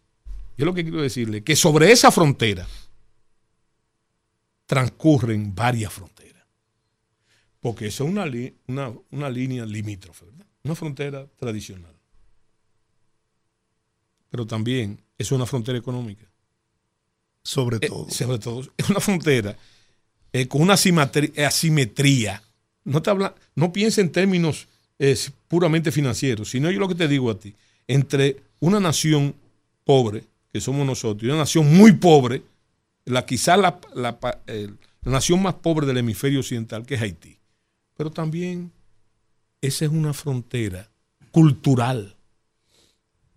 [0.57, 2.67] yo lo que quiero decirle que sobre esa frontera
[4.65, 6.18] transcurren varias fronteras.
[7.59, 10.45] Porque eso es una, li- una, una línea limítrofe, ¿verdad?
[10.63, 11.93] Una frontera tradicional.
[14.29, 16.25] Pero también es una frontera económica.
[17.43, 18.09] Sobre Eh, todo.
[18.09, 19.57] sobre todo, es una frontera
[20.31, 22.41] eh, con una asimetri- asimetría.
[22.83, 24.67] No, te habla, no piensa en términos
[24.99, 25.17] eh,
[25.47, 27.55] puramente financieros, sino yo lo que te digo a ti,
[27.87, 29.33] entre una nación
[29.83, 32.43] pobre, que somos nosotros, y una nación muy pobre,
[33.05, 34.69] la quizá la, la pa- eh,
[35.03, 37.38] la nación más pobre del hemisferio occidental, que es Haití.
[37.99, 38.71] Pero también
[39.59, 40.89] esa es una frontera
[41.31, 42.15] cultural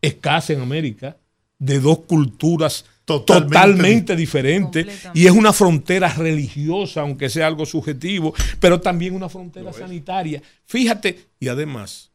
[0.01, 1.17] escasa en América,
[1.59, 8.33] de dos culturas Totalmente totalmente, diferentes, y es una frontera religiosa, aunque sea algo subjetivo,
[8.61, 10.41] pero también una frontera sanitaria.
[10.65, 12.13] Fíjate, y además,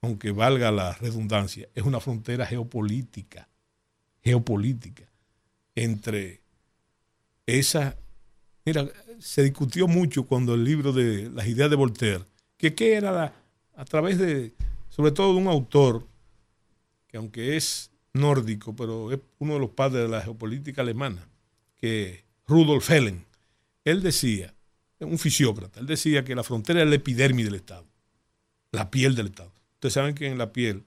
[0.00, 3.48] aunque valga la redundancia, es una frontera geopolítica,
[4.22, 5.10] geopolítica,
[5.74, 6.40] entre
[7.46, 7.96] esa...
[8.64, 8.88] Mira,
[9.18, 12.24] se discutió mucho cuando el libro de las ideas de Voltaire,
[12.56, 13.32] que qué era la-
[13.74, 14.52] a través de,
[14.90, 16.06] sobre todo de un autor,
[17.08, 21.26] que aunque es nórdico, pero es uno de los padres de la geopolítica alemana,
[21.76, 23.24] que Rudolf Helen,
[23.84, 24.54] él decía,
[24.98, 27.86] un fisiócrata, él decía que la frontera es la epidermis del Estado,
[28.72, 29.52] la piel del Estado.
[29.74, 30.84] Ustedes saben que en la piel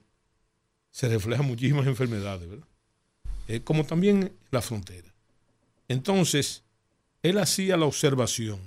[0.92, 2.68] se reflejan muchísimas enfermedades, ¿verdad?
[3.48, 5.12] Eh, como también la frontera.
[5.88, 6.62] Entonces,
[7.24, 8.60] él hacía la observación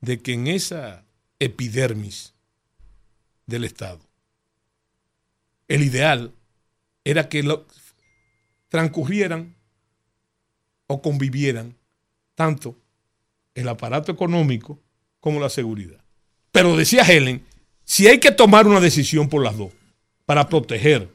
[0.00, 1.04] de que en esa
[1.40, 2.34] epidermis
[3.46, 3.98] del Estado,
[5.66, 6.32] el ideal
[7.02, 7.42] era que
[8.68, 9.56] transcurrieran
[10.86, 11.76] o convivieran
[12.36, 12.78] tanto
[13.54, 14.80] el aparato económico
[15.18, 16.04] como la seguridad.
[16.52, 17.44] Pero decía Helen,
[17.82, 19.72] si hay que tomar una decisión por las dos
[20.26, 21.12] para proteger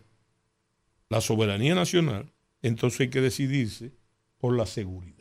[1.08, 3.94] la soberanía nacional, entonces hay que decidirse
[4.38, 5.15] por la seguridad.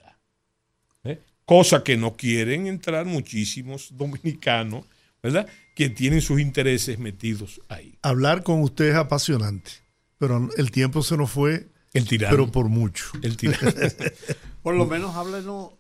[1.04, 1.20] ¿Eh?
[1.44, 4.86] Cosa que no quieren entrar muchísimos dominicanos,
[5.22, 5.46] ¿verdad?
[5.74, 7.98] Que tienen sus intereses metidos ahí.
[8.02, 9.70] Hablar con usted es apasionante,
[10.18, 12.30] pero el tiempo se nos fue, El tirano.
[12.36, 13.06] pero por mucho.
[13.22, 13.70] el tirano.
[14.62, 15.72] Por lo menos háblenos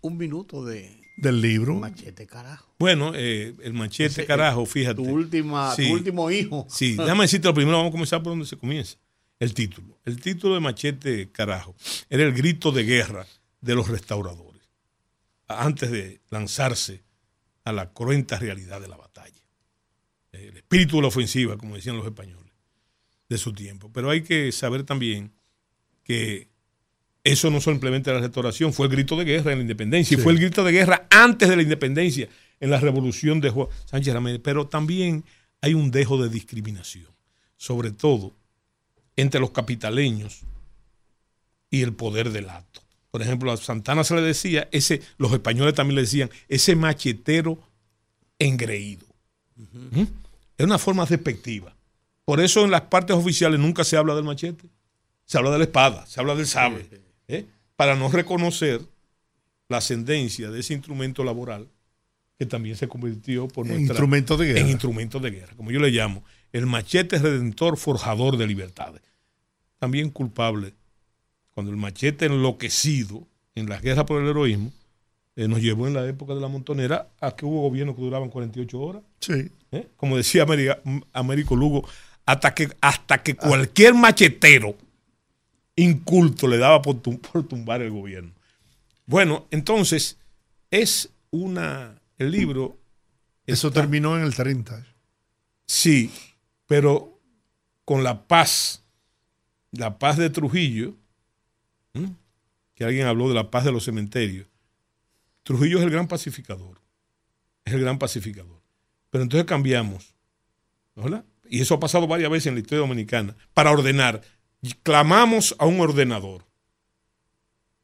[0.00, 1.76] un minuto de Del libro.
[1.76, 2.74] Machete Carajo.
[2.78, 4.96] Bueno, eh, el machete, Ese, carajo, fíjate.
[4.96, 5.86] Tu, última, Sí.
[5.86, 6.66] tu último hijo.
[6.68, 8.96] Sí, déjame decirte lo primero, vamos a comenzar por donde se comienza.
[9.38, 10.00] El título.
[10.04, 11.76] El título de Machete Carajo
[12.10, 13.24] era el grito de guerra
[13.60, 14.51] de los restauradores,
[15.60, 17.02] antes de lanzarse
[17.64, 19.40] a la cruenta realidad de la batalla.
[20.32, 22.52] El espíritu de la ofensiva, como decían los españoles,
[23.28, 23.90] de su tiempo.
[23.92, 25.32] Pero hay que saber también
[26.04, 26.48] que
[27.24, 30.32] eso no simplemente la restauración, fue el grito de guerra en la independencia, y fue
[30.32, 34.40] el grito de guerra antes de la independencia, en la revolución de Juan Sánchez Ramírez.
[34.42, 35.24] Pero también
[35.60, 37.08] hay un dejo de discriminación,
[37.56, 38.34] sobre todo
[39.16, 40.40] entre los capitaleños
[41.70, 42.82] y el poder del acto.
[43.12, 47.58] Por ejemplo, a Santana se le decía, ese, los españoles también le decían, ese machetero
[48.38, 49.06] engreído.
[49.54, 50.04] ¿Mm?
[50.56, 51.76] Es una forma despectiva.
[52.24, 54.66] Por eso en las partes oficiales nunca se habla del machete.
[55.26, 56.88] Se habla de la espada, se habla del sable.
[57.28, 57.44] ¿eh?
[57.76, 58.80] Para no reconocer
[59.68, 61.68] la ascendencia de ese instrumento laboral
[62.38, 64.60] que también se convirtió por en instrumento de guerra.
[64.60, 66.24] En instrumento de guerra, como yo le llamo.
[66.50, 69.02] El machete redentor forjador de libertades.
[69.78, 70.72] También culpable
[71.54, 74.72] cuando el machete enloquecido en la guerra por el heroísmo
[75.36, 78.28] eh, nos llevó en la época de la montonera a que hubo gobiernos que duraban
[78.28, 79.02] 48 horas.
[79.20, 79.50] Sí.
[79.70, 79.88] ¿Eh?
[79.96, 80.46] Como decía
[81.12, 81.88] Américo Lugo,
[82.26, 84.76] hasta que, hasta que cualquier machetero
[85.76, 88.32] inculto le daba por, por tumbar el gobierno.
[89.06, 90.18] Bueno, entonces
[90.70, 92.78] es una, el libro...
[93.44, 94.86] Eso terminó en el 30.
[95.66, 96.12] Sí,
[96.66, 97.18] pero
[97.84, 98.84] con la paz,
[99.72, 100.94] la paz de Trujillo,
[102.74, 104.46] que alguien habló de la paz de los cementerios,
[105.42, 106.80] Trujillo es el gran pacificador,
[107.64, 108.60] es el gran pacificador.
[109.10, 110.14] Pero entonces cambiamos,
[110.94, 111.24] ¿verdad?
[111.48, 114.22] Y eso ha pasado varias veces en la historia dominicana, para ordenar.
[114.82, 116.44] Clamamos a un ordenador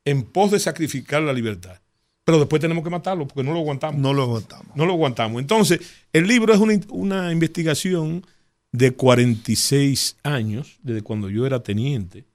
[0.05, 1.80] en pos de sacrificar la libertad.
[2.24, 4.01] Pero después tenemos que matarlo porque no lo aguantamos.
[4.01, 4.76] No lo aguantamos.
[4.76, 5.40] No lo aguantamos.
[5.40, 5.80] Entonces,
[6.12, 8.24] el libro es una, una investigación
[8.72, 12.26] de 46 años, desde cuando yo era teniente,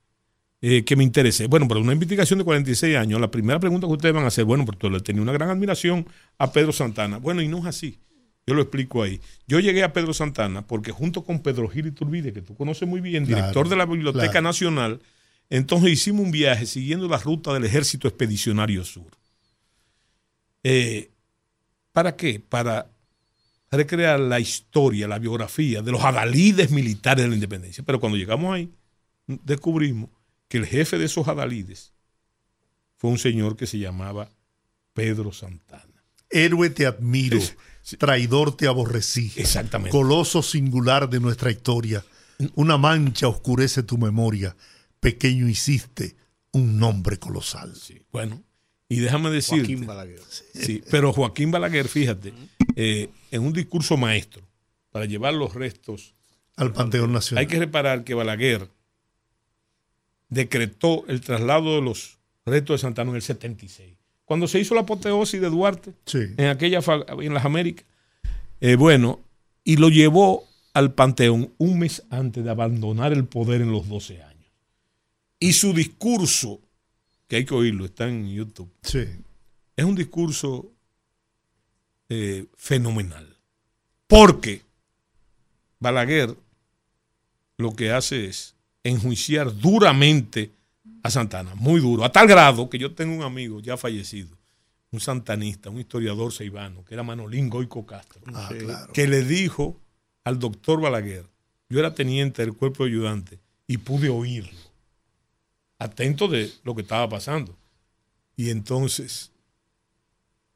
[0.65, 1.48] eh, que me interese.
[1.48, 4.45] Bueno, pero una investigación de 46 años, la primera pregunta que ustedes van a hacer,
[4.45, 6.07] bueno, porque le tenía una gran admiración
[6.38, 7.18] a Pedro Santana.
[7.18, 7.99] Bueno, y no es así.
[8.48, 9.19] Yo lo explico ahí.
[9.45, 13.02] Yo llegué a Pedro Santana porque junto con Pedro Gil Iturbide, que tú conoces muy
[13.02, 15.02] bien, director de la Biblioteca Nacional,
[15.49, 19.11] entonces hicimos un viaje siguiendo la ruta del Ejército Expedicionario Sur.
[20.64, 21.11] Eh,
[21.91, 22.40] ¿Para qué?
[22.40, 22.88] Para
[23.69, 27.84] recrear la historia, la biografía de los adalides militares de la independencia.
[27.85, 28.72] Pero cuando llegamos ahí,
[29.27, 30.10] descubrimos
[30.54, 31.94] que el jefe de esos adalides
[32.98, 34.30] fue un señor que se llamaba
[34.94, 36.04] Pedro Santana.
[36.30, 37.40] Héroe te admiro,
[37.98, 39.32] traidor te aborrecí.
[39.36, 39.90] Exactamente.
[39.90, 42.06] Coloso singular de nuestra historia.
[42.54, 44.56] Una mancha oscurece tu memoria.
[45.00, 46.16] Pequeño hiciste
[46.52, 47.74] un nombre colosal.
[48.12, 48.44] Bueno,
[48.88, 49.58] y déjame decir.
[49.58, 50.22] Joaquín Balaguer.
[50.54, 52.32] Sí, pero Joaquín Balaguer, fíjate,
[52.76, 54.48] eh, en un discurso maestro,
[54.92, 56.14] para llevar los restos
[56.58, 57.42] al Panteón Nacional.
[57.42, 58.70] Hay que reparar que Balaguer
[60.34, 63.95] decretó el traslado de los restos de Santana en el 76.
[64.26, 66.80] Cuando se hizo la apoteosis de Duarte, en aquella
[67.19, 67.85] en las Américas,
[68.61, 69.19] eh, bueno,
[69.64, 74.23] y lo llevó al Panteón un mes antes de abandonar el poder en los 12
[74.23, 74.51] años.
[75.39, 76.61] Y su discurso
[77.27, 78.72] que hay que oírlo, está en YouTube.
[78.81, 79.05] Sí.
[79.76, 80.72] Es un discurso
[82.10, 83.38] eh, fenomenal.
[84.07, 84.61] Porque
[85.80, 86.35] Balaguer
[87.57, 88.53] lo que hace es
[88.84, 90.51] enjuiciar duramente
[91.01, 94.38] a Santana, muy duro, a tal grado que yo tengo un amigo ya fallecido,
[94.91, 98.49] un santanista, un historiador ceibano, que era Manolín Goico Castro, ah,
[98.93, 99.80] que le dijo
[100.23, 101.26] al doctor Balaguer,
[101.69, 104.64] yo era teniente del cuerpo de ayudante y pude oírlo
[105.84, 107.55] atento de lo que estaba pasando.
[108.35, 109.31] Y entonces,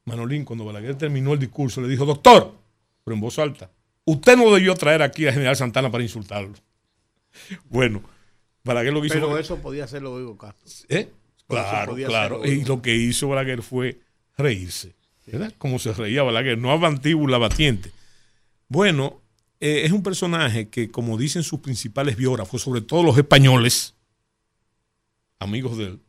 [0.06, 2.54] Manolín, cuando Balaguer terminó el discurso, le dijo, doctor,
[3.04, 3.70] pero en voz alta,
[4.06, 6.54] usted no debió traer aquí a General Santana para insultarlo.
[7.70, 8.02] Bueno,
[8.68, 9.16] Balaguer lo que hizo...
[9.16, 10.68] Pero eso podía hacerlo Hugo Castro.
[10.90, 11.10] ¿Eh?
[11.48, 12.46] Claro, claro.
[12.46, 14.00] Y lo que hizo Balaguer fue
[14.38, 14.96] reírse.
[15.26, 15.54] ¿verdad?
[15.58, 17.92] Como se reía Balaguer, no a mantíbula batiente.
[18.70, 19.22] Bueno,
[19.60, 23.96] eh, es un personaje que, como dicen sus principales biógrafos, sobre todo los españoles,
[25.40, 26.00] amigos de él,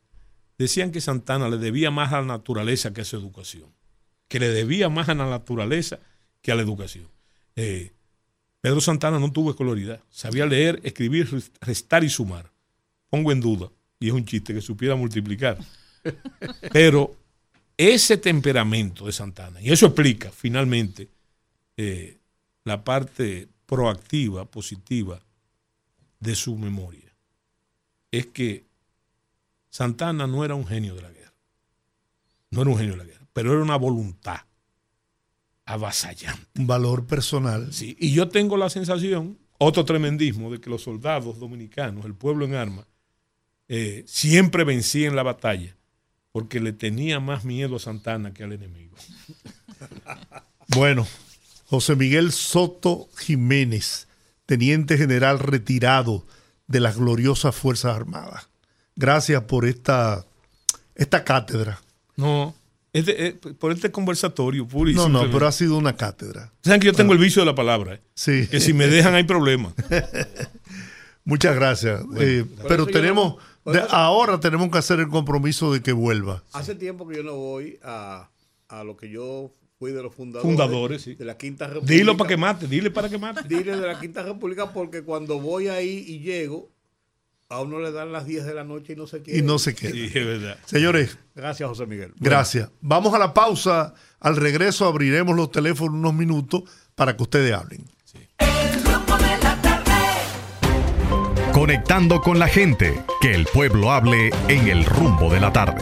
[0.57, 3.73] decían que Santana le debía más a la naturaleza que a su educación,
[4.29, 5.99] que le debía más a la naturaleza
[6.43, 7.09] que a la educación.
[7.57, 7.93] Eh,
[8.61, 11.29] Pedro Santana no tuvo escolaridad, sabía leer, escribir,
[11.61, 12.51] restar y sumar.
[13.09, 13.71] Pongo en duda,
[14.01, 15.59] y es un chiste, que supiera multiplicar.
[16.73, 17.17] Pero
[17.77, 21.09] ese temperamento de Santana, y eso explica finalmente
[21.77, 22.19] eh,
[22.65, 25.21] la parte proactiva, positiva
[26.19, 27.15] de su memoria,
[28.11, 28.65] es que
[29.71, 31.33] Santana no era un genio de la guerra.
[32.51, 34.48] No era un genio de la guerra, pero era una voluntad
[35.69, 36.47] avasallante.
[36.59, 37.73] Un valor personal.
[37.73, 42.45] Sí, y yo tengo la sensación, otro tremendismo, de que los soldados dominicanos, el pueblo
[42.45, 42.87] en armas,
[43.69, 45.77] eh, siempre vencían la batalla
[46.33, 48.97] porque le tenía más miedo a Santana que al enemigo.
[50.77, 51.07] Bueno,
[51.65, 54.07] José Miguel Soto Jiménez,
[54.45, 56.27] teniente general retirado
[56.67, 58.49] de las gloriosas Fuerzas Armadas
[58.99, 60.27] gracias por esta,
[60.95, 61.81] esta cátedra.
[62.17, 62.55] No,
[62.93, 66.53] eh, por este conversatorio puro No, no, pero ha sido una cátedra.
[66.63, 67.95] Saben que yo tengo el vicio de la palabra.
[67.95, 68.01] ¿eh?
[68.15, 68.47] Sí.
[68.51, 69.75] Que si me dejan hay problemas.
[71.25, 72.03] Muchas gracias.
[72.19, 73.37] Eh, pero tenemos,
[73.91, 76.43] ahora tenemos que hacer el compromiso de que vuelva.
[76.53, 78.31] Hace tiempo que yo no voy a,
[78.69, 81.15] a lo que yo fui de los fundadores, Fundadores, sí.
[81.15, 81.95] de la Quinta República.
[81.95, 83.43] Dilo para que mate, dile para que mate.
[83.47, 86.71] Dile de la Quinta República porque cuando voy ahí y llego,
[87.51, 89.39] a uno le dan las 10 de la noche y no se quiere.
[89.39, 89.93] Y no se queda.
[89.93, 90.59] Sí, es verdad.
[90.67, 92.13] Señores, Gracias, José Miguel.
[92.19, 92.71] gracias.
[92.81, 93.95] Vamos a la pausa.
[94.21, 96.65] Al regreso abriremos los teléfonos unos minutos
[96.95, 97.85] para que ustedes hablen.
[98.39, 99.93] El rumbo de la tarde.
[101.53, 105.81] Conectando con la gente, que el pueblo hable en el rumbo de la tarde.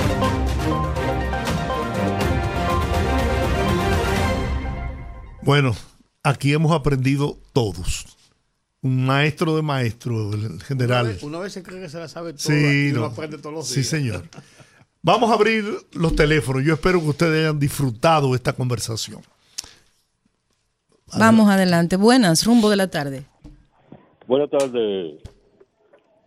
[5.42, 5.74] Bueno,
[6.22, 8.15] aquí hemos aprendido todos.
[8.86, 11.06] Un maestro de maestros, el Una general.
[11.08, 13.04] vez, veces cree que se la sabe toda Sí, y no.
[13.04, 13.86] aprende todos los sí, días.
[13.88, 14.22] señor.
[15.02, 16.64] Vamos a abrir los teléfonos.
[16.64, 19.22] Yo espero que ustedes hayan disfrutado esta conversación.
[21.18, 21.96] Vamos adelante.
[21.96, 23.24] Buenas, rumbo de la tarde.
[24.26, 25.14] Buenas tardes,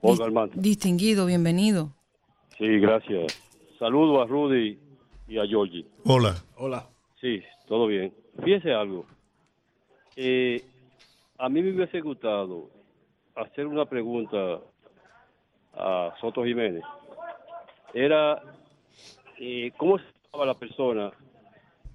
[0.02, 0.54] Olga Armando.
[0.56, 1.94] Distinguido, bienvenido.
[2.58, 3.38] Sí, gracias.
[3.78, 4.78] Saludo a Rudy
[5.28, 5.86] y a Georgie.
[6.06, 6.36] Hola.
[6.58, 6.88] Hola.
[7.22, 8.14] Sí, todo bien.
[8.44, 9.06] Fíjese algo.
[10.16, 10.66] Eh,
[11.40, 12.70] a mí me hubiese gustado
[13.36, 14.60] hacer una pregunta
[15.74, 16.84] a Soto Jiménez.
[17.94, 18.42] Era,
[19.40, 21.12] eh, ¿cómo se llamaba la persona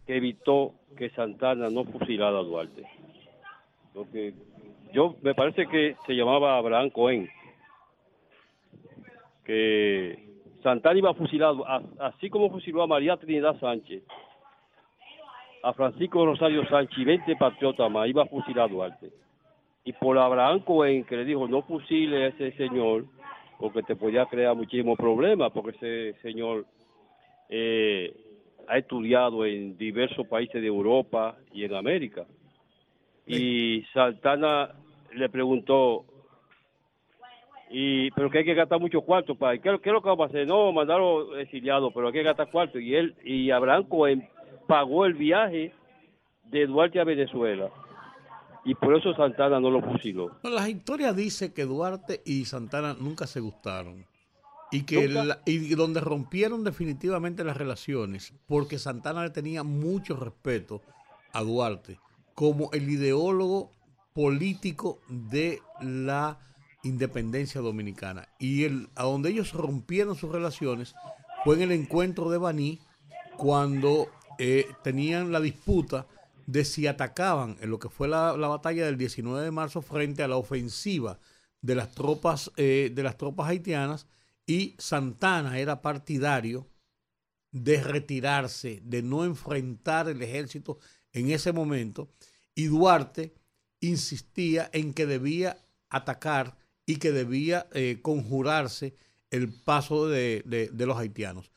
[0.07, 2.85] que evitó que Santana no fusilara a Duarte?
[3.93, 4.33] Porque
[4.95, 7.29] yo me parece que se llamaba Abraham Cohen.
[9.45, 10.27] Que
[10.63, 11.67] Santana iba fusilado,
[12.01, 14.03] así como fusiló a María Trinidad Sánchez,
[15.63, 19.24] a Francisco Rosario Sánchez y 20 patriotas más, iba a fusilar a Duarte.
[19.85, 23.05] Y por Abraham Cohen, que le dijo, no fusile a ese señor,
[23.59, 26.65] porque te podía crear muchísimos problemas, porque ese señor
[27.51, 28.15] eh,
[28.67, 32.25] ha estudiado en diversos países de Europa y en América.
[33.27, 34.71] Y Santana
[35.13, 36.07] le preguntó,
[37.71, 40.27] y pero que hay que gastar mucho cuarto para ¿qué, qué es lo que vamos
[40.27, 40.47] a hacer?
[40.47, 44.29] No, mandarlo exiliado, pero hay que gastar cuarto y él y Abraham Cohen
[44.67, 45.73] pagó el viaje
[46.45, 47.71] de Duarte a Venezuela
[48.65, 50.39] y por eso Santana no lo fusiló.
[50.43, 54.07] No, la historia dice que Duarte y Santana nunca se gustaron.
[54.73, 60.83] Y que la- y donde rompieron definitivamente las relaciones, porque Santana le tenía mucho respeto
[61.33, 62.01] a Duarte
[62.35, 63.71] como el ideólogo
[64.15, 66.39] político de la
[66.83, 68.29] independencia dominicana.
[68.39, 70.95] Y el, a donde ellos rompieron sus relaciones
[71.45, 72.81] fue en el encuentro de Baní,
[73.37, 74.09] cuando
[74.39, 76.07] eh, tenían la disputa
[76.47, 80.23] de si atacaban en lo que fue la, la batalla del 19 de marzo frente
[80.23, 81.19] a la ofensiva
[81.61, 84.07] de las tropas eh, de las tropas haitianas
[84.47, 86.69] y Santana era partidario
[87.53, 90.79] de retirarse, de no enfrentar el ejército
[91.13, 92.11] en ese momento
[92.55, 93.35] y Duarte
[93.81, 95.57] insistía en que debía
[95.89, 96.57] atacar
[96.87, 98.95] y que debía eh, conjurarse
[99.31, 101.51] el paso de, de- de los haitianos.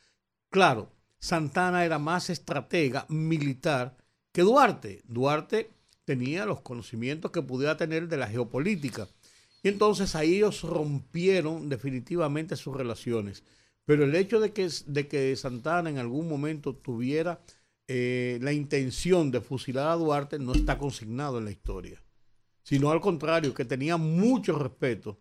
[0.50, 3.98] Claro, Santana era más estratega militar
[4.38, 5.02] que Duarte.
[5.08, 5.72] Duarte
[6.06, 9.10] tenía los conocimientos que pudiera tener de la geopolítica.
[9.64, 13.44] Y entonces ahí ellos rompieron definitivamente sus relaciones.
[13.84, 17.42] Pero el hecho de que, de que Santana en algún momento tuviera
[17.88, 22.04] eh, la intención de fusilar a Duarte no está consignado en la historia.
[22.62, 25.20] Sino al contrario, que tenía mucho respeto,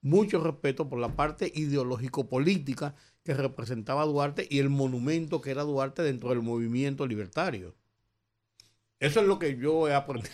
[0.00, 6.02] mucho respeto por la parte ideológico-política que representaba Duarte y el monumento que era Duarte
[6.02, 7.76] dentro del movimiento libertario.
[9.00, 10.30] Eso es lo que yo he aprendido.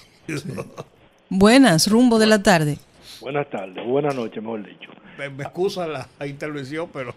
[1.31, 2.79] Buenas, rumbo de la tarde.
[3.21, 4.91] Buenas tardes, buenas noches, mejor dicho.
[5.17, 7.15] Me, me excusa la, la intervención, pero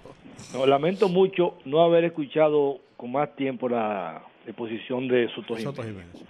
[0.53, 6.05] No, lamento mucho no haber escuchado con más tiempo la exposición de Soto Soto Jiménez.
[6.13, 6.29] Jiménez.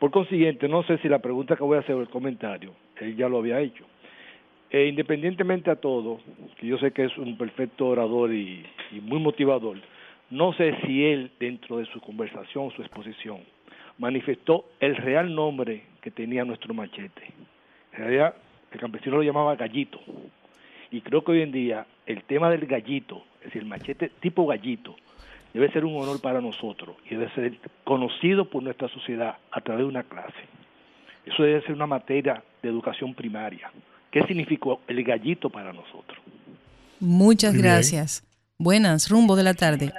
[0.00, 3.16] Por consiguiente, no sé si la pregunta que voy a hacer o el comentario, él
[3.16, 3.84] ya lo había hecho.
[4.70, 6.18] Eh, independientemente a todo,
[6.60, 9.78] que yo sé que es un perfecto orador y, y muy motivador,
[10.30, 13.38] no sé si él, dentro de su conversación, su exposición,
[13.98, 17.32] manifestó el real nombre que tenía nuestro machete.
[17.92, 18.34] En realidad,
[18.72, 20.00] el campesino lo llamaba gallito.
[20.90, 24.46] Y creo que hoy en día el tema del gallito, es decir, el machete tipo
[24.46, 24.96] gallito,
[25.52, 29.84] debe ser un honor para nosotros y debe ser conocido por nuestra sociedad a través
[29.84, 30.38] de una clase.
[31.26, 33.70] Eso debe ser una materia de educación primaria.
[34.10, 36.18] ¿Qué significó el gallito para nosotros?
[37.00, 38.24] Muchas gracias.
[38.58, 39.92] Buenas, rumbo de la tarde.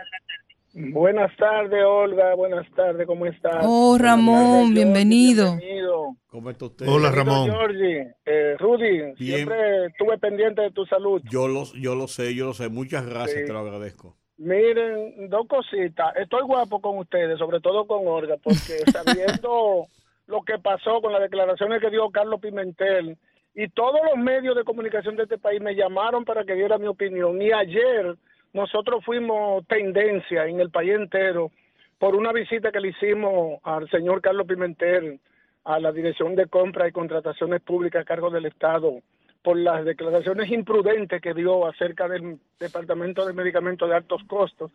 [0.74, 2.36] Buenas tardes, Olga.
[2.36, 3.64] Buenas tardes, ¿cómo estás?
[3.64, 5.58] Oh, Ramón, tardes, bienvenido.
[5.58, 6.16] bienvenido.
[6.28, 6.88] ¿Cómo está usted?
[6.88, 7.50] Hola, Ramón.
[7.50, 9.16] Georgie, eh, Rudy, Bien.
[9.18, 11.22] siempre estuve pendiente de tu salud.
[11.30, 12.70] Yo lo, yo lo sé, yo lo sé.
[12.70, 13.46] Muchas gracias, Sí.
[13.48, 14.16] te lo agradezco.
[14.38, 16.16] Miren, dos cositas.
[16.16, 18.56] Estoy guapo con ustedes, sobre todo con Olga, porque
[19.42, 19.88] sabiendo
[20.28, 23.18] lo que pasó con las declaraciones que dio Carlos Pimentel
[23.56, 26.88] y todos los medios de comunicación de este país me llamaron para que diera mi
[26.88, 27.42] opinión.
[27.42, 28.16] Y ayer
[28.54, 31.52] nosotros fuimos tendencia en el país entero
[31.98, 35.20] por una visita que le hicimos al señor Carlos Pimentel
[35.66, 39.02] a la Dirección de Compra y Contrataciones Públicas a cargo del Estado
[39.44, 44.72] por las declaraciones imprudentes que dio acerca del Departamento de Medicamentos de Altos Costos.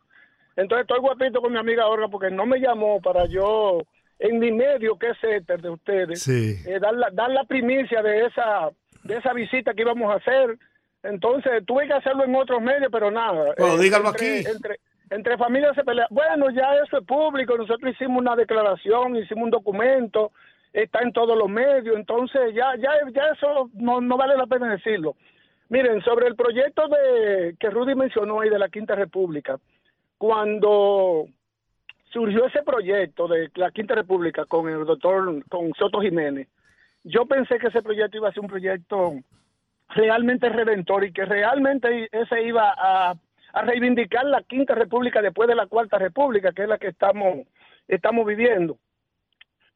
[0.56, 3.82] Entonces estoy guapito con mi amiga Olga porque no me llamó para yo,
[4.18, 8.26] en mi medio, que es éter de ustedes, eh, dar, la, dar la primicia de
[8.26, 8.70] esa,
[9.02, 10.58] de esa visita que íbamos a hacer.
[11.04, 13.54] Entonces tuve que hacerlo en otros medios, pero nada.
[13.56, 14.48] Bueno, Eh, dígalo entre- aquí.
[14.50, 16.06] Entre, entre familias se pelea.
[16.10, 17.56] Bueno, ya eso es público.
[17.56, 20.32] Nosotros hicimos una declaración, hicimos un documento,
[20.72, 21.94] está en todos los medios.
[21.96, 25.14] Entonces ya, ya, ya eso no, no vale la pena decirlo.
[25.68, 29.58] Miren, sobre el proyecto de que Rudy mencionó ahí de la Quinta República,
[30.18, 31.26] cuando
[32.12, 36.48] surgió ese proyecto de la Quinta República con el doctor, con Soto Jiménez,
[37.02, 39.14] yo pensé que ese proyecto iba a ser un proyecto
[39.94, 43.14] realmente redentor y que realmente ese iba a,
[43.62, 47.46] reivindicar la Quinta República después de la Cuarta República, que es la que estamos,
[47.86, 48.78] estamos viviendo.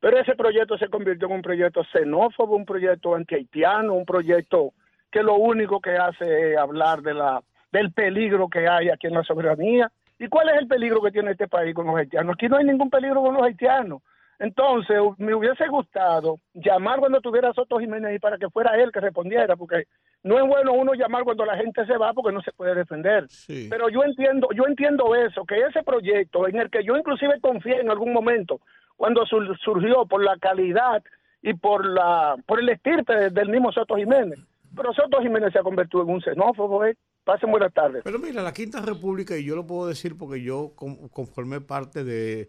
[0.00, 4.72] Pero ese proyecto se convirtió en un proyecto xenófobo, un proyecto antihaitiano, un proyecto
[5.12, 7.40] que lo único que hace es hablar de la,
[7.70, 9.90] del peligro que hay aquí en la soberanía.
[10.18, 12.34] ¿Y cuál es el peligro que tiene este país con los haitianos?
[12.34, 14.02] Aquí no hay ningún peligro con los haitianos.
[14.38, 19.00] Entonces, me hubiese gustado llamar cuando tuviera Soto Jiménez ahí para que fuera él que
[19.00, 19.84] respondiera, porque
[20.22, 23.26] no es bueno uno llamar cuando la gente se va porque no se puede defender.
[23.68, 27.80] Pero yo entiendo, yo entiendo eso, que ese proyecto en el que yo inclusive confié
[27.80, 28.60] en algún momento,
[28.96, 31.02] cuando sur- surgió por la calidad
[31.42, 34.38] y por la por el estirpe de- del mismo Soto Jiménez.
[34.76, 36.96] Pero Soto Jiménez se ha convertido en un xenófobo, ¿eh?
[37.24, 38.02] Pasen buenas tardes.
[38.04, 42.04] Pero mira, la Quinta República, y yo lo puedo decir porque yo con- conformé parte
[42.04, 42.48] de,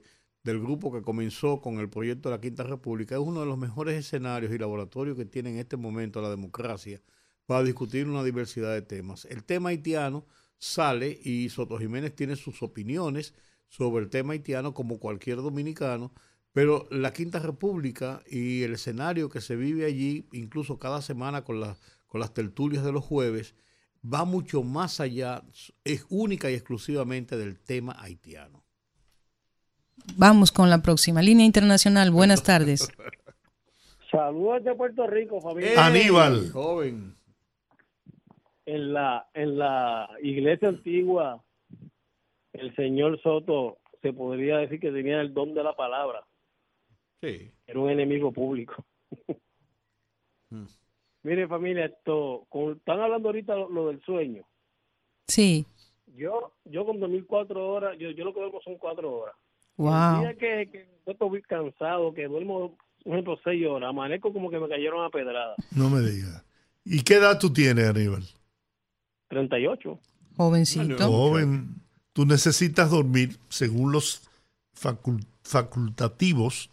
[0.49, 3.57] del grupo que comenzó con el proyecto de la Quinta República, es uno de los
[3.57, 7.01] mejores escenarios y laboratorios que tiene en este momento la democracia
[7.45, 9.25] para discutir una diversidad de temas.
[9.25, 10.25] El tema haitiano
[10.57, 13.35] sale y Soto Jiménez tiene sus opiniones
[13.67, 16.11] sobre el tema haitiano como cualquier dominicano,
[16.51, 21.61] pero la Quinta República y el escenario que se vive allí, incluso cada semana con,
[22.07, 23.53] con las tertulias de los jueves,
[24.03, 25.43] va mucho más allá,
[25.83, 28.58] es única y exclusivamente del tema haitiano.
[30.17, 31.21] Vamos con la próxima.
[31.21, 32.89] Línea internacional, buenas tardes.
[34.11, 35.85] Saludos de Puerto Rico, familia.
[35.85, 36.49] Aníbal.
[36.51, 37.15] Joven.
[38.65, 41.43] En la, en la iglesia antigua,
[42.53, 46.23] el señor Soto se podría decir que tenía el don de la palabra.
[47.21, 47.51] Sí.
[47.67, 48.85] Era un enemigo público.
[50.51, 50.65] Mm.
[51.21, 54.43] Mire, familia, esto, con- están hablando ahorita lo, lo del sueño.
[55.27, 55.63] Sí.
[56.15, 59.35] Yo, yo con 2004 horas, yo, yo lo que duermo son cuatro horas.
[59.79, 60.19] El Wow.
[60.21, 64.59] día que, que yo estoy cansado, que duermo, por ejemplo, seis horas, amanezco como que
[64.59, 65.55] me cayeron a pedrada.
[65.71, 66.43] No me digas.
[66.85, 68.23] ¿Y qué edad tú tienes, Aníbal?
[69.29, 69.99] 38.
[70.37, 71.07] Jovencito.
[71.07, 71.75] Joven,
[72.13, 74.29] tú necesitas dormir, según los
[74.79, 76.69] facul- facultativos,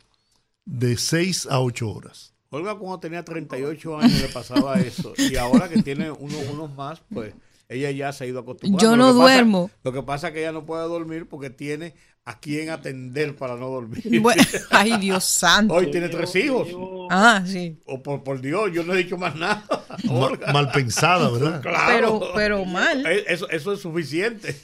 [0.64, 2.34] de 6 a 8 horas.
[2.50, 7.00] Olga cuando tenía 38 años le pasaba eso y ahora que tiene uno- unos más,
[7.12, 7.34] pues
[7.68, 8.82] ella ya se ha ido acostumbrando.
[8.82, 9.70] Yo no Lo que pasa- duermo.
[9.82, 11.94] lo que pasa es que ella no puede dormir porque tiene
[12.24, 14.02] a quien atender para no dormir.
[14.22, 15.74] Bueno, ay, Dios santo.
[15.74, 16.68] Hoy tiene tres hijos.
[17.10, 17.80] Ah, sí.
[17.86, 19.64] O por, por Dios, yo no he dicho más nada.
[20.10, 20.52] Olga.
[20.52, 21.60] mal pensada, ¿verdad?
[21.62, 22.18] Claro.
[22.20, 23.04] Pero- pero mal.
[23.06, 24.54] Eh, Eso, eso es suficiente.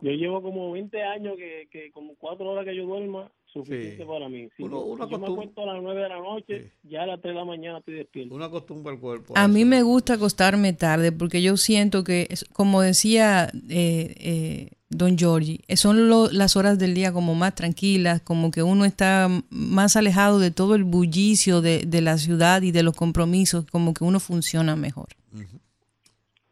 [0.00, 4.04] Yo llevo como 20 años que, que como cuatro horas que yo duerma, suficiente Sí.
[4.04, 4.48] para mí.
[4.56, 7.20] Si Uno- uno yo me acuesto a las 9 de la noche, ya a las
[7.22, 8.34] 3 de la mañana estoy despierto.
[8.34, 9.32] Una costumbre al cuerpo.
[9.36, 15.16] A mí me gusta acostarme tarde porque yo siento que, como decía eh, eh, Don
[15.16, 19.28] Giorgi, eh, son lo- las horas del día como más tranquilas, como que uno está
[19.50, 23.94] más alejado de todo el bullicio de, de la ciudad y de los compromisos, como
[23.94, 25.08] que uno funciona mejor.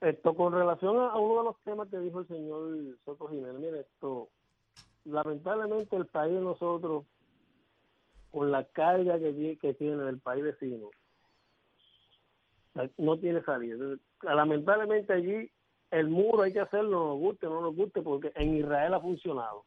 [0.00, 3.54] Esto, con relación a, a uno de los temas que dijo el señor Soto Jiménez,
[3.60, 4.28] mire, esto,
[5.04, 7.04] lamentablemente el país de nosotros,
[8.30, 10.90] con la carga que, que tiene el país vecino,
[12.96, 13.76] no tiene salida.
[14.22, 15.50] Lamentablemente allí
[15.90, 19.00] el muro hay que hacerlo, nos guste o no nos guste, porque en Israel ha
[19.00, 19.64] funcionado.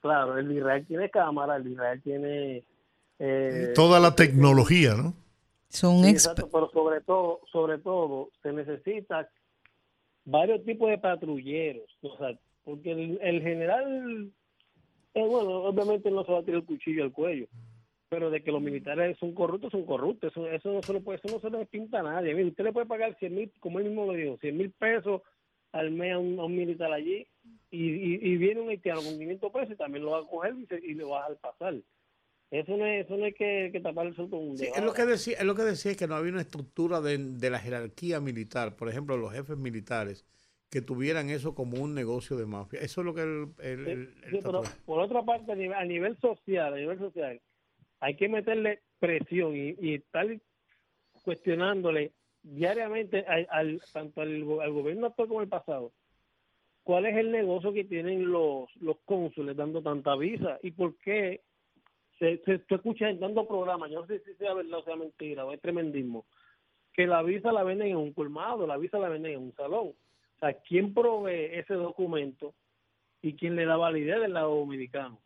[0.00, 2.64] Claro, el Israel tiene cámara, el Israel tiene...
[3.18, 5.14] eh, Toda la tecnología, ¿no?
[5.68, 9.28] Son Sí, exacto, pero sobre todo, sobre todo, se necesita
[10.24, 14.30] varios tipos de patrulleros, o sea, porque el, el general,
[15.14, 17.46] eh, bueno, obviamente no se va a tirar el cuchillo al cuello,
[18.08, 21.18] pero de que los militares son corruptos, son corruptos, eso, eso no se lo puede,
[21.22, 22.34] eso no se lo pinta a nadie.
[22.34, 25.22] Mire, usted le puede pagar 100 mil, como él mismo lo dijo, 100 mil pesos
[25.72, 27.26] al mes a un, a un militar allí,
[27.70, 30.54] y, y, y viene un haitiano con 500 pesos y también lo va a coger
[30.56, 31.74] y, se- y le va a dejar pasar.
[32.50, 34.82] Eso no es, eso no hay que, que tapar el sol con un Sí, es
[34.84, 37.50] lo que decía, es lo que decía es que no había una estructura de, de
[37.50, 40.24] la jerarquía militar, por ejemplo, los jefes militares,
[40.74, 42.80] que tuvieran eso como un negocio de mafia.
[42.80, 45.84] Eso es lo que el, el- el- Sí, pero por otra parte, a nivel, a
[45.84, 47.40] nivel social, a nivel social,
[48.00, 50.26] hay que meterle presión y, y estar
[51.22, 55.92] cuestionándole diariamente al, al- tanto al, go- al gobierno actual como el pasado
[56.82, 61.40] cuál es el negocio que tienen los los cónsules dando tanta visa y por qué
[62.18, 64.96] se, se, se escucha en tantos programas, yo no sé si sea verdad o sea
[64.96, 66.26] mentira o es tremendismo,
[66.92, 69.92] que la visa la venden en un colmado, la visa la venden en un salón.
[70.36, 72.54] O sea, ¿quién provee ese documento
[73.22, 75.18] y quién le da validez del lado dominicano?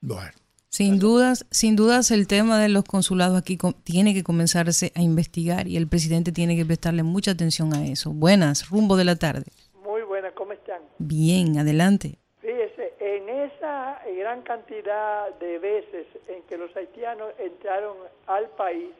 [0.00, 0.32] Bueno.
[0.74, 5.68] Sin dudas, sin dudas el tema de los consulados aquí tiene que comenzarse a investigar
[5.68, 8.10] y el presidente tiene que prestarle mucha atención a eso.
[8.12, 9.44] Buenas, rumbo de la tarde.
[9.84, 10.82] Muy buenas, ¿cómo están?
[10.98, 12.18] Bien, adelante.
[12.40, 17.96] Fíjese, en esa gran cantidad de veces en que los haitianos entraron
[18.26, 18.90] al país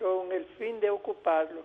[0.00, 1.62] con el fin de ocuparlo,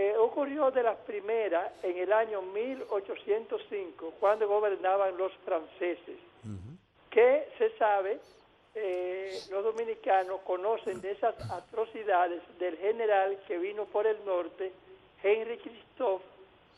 [0.00, 6.16] eh, ocurrió de las primeras en el año 1805, cuando gobernaban los franceses,
[7.10, 8.20] que se sabe,
[8.76, 14.70] eh, los dominicanos conocen de esas atrocidades del general que vino por el norte,
[15.20, 16.24] Henry Christophe,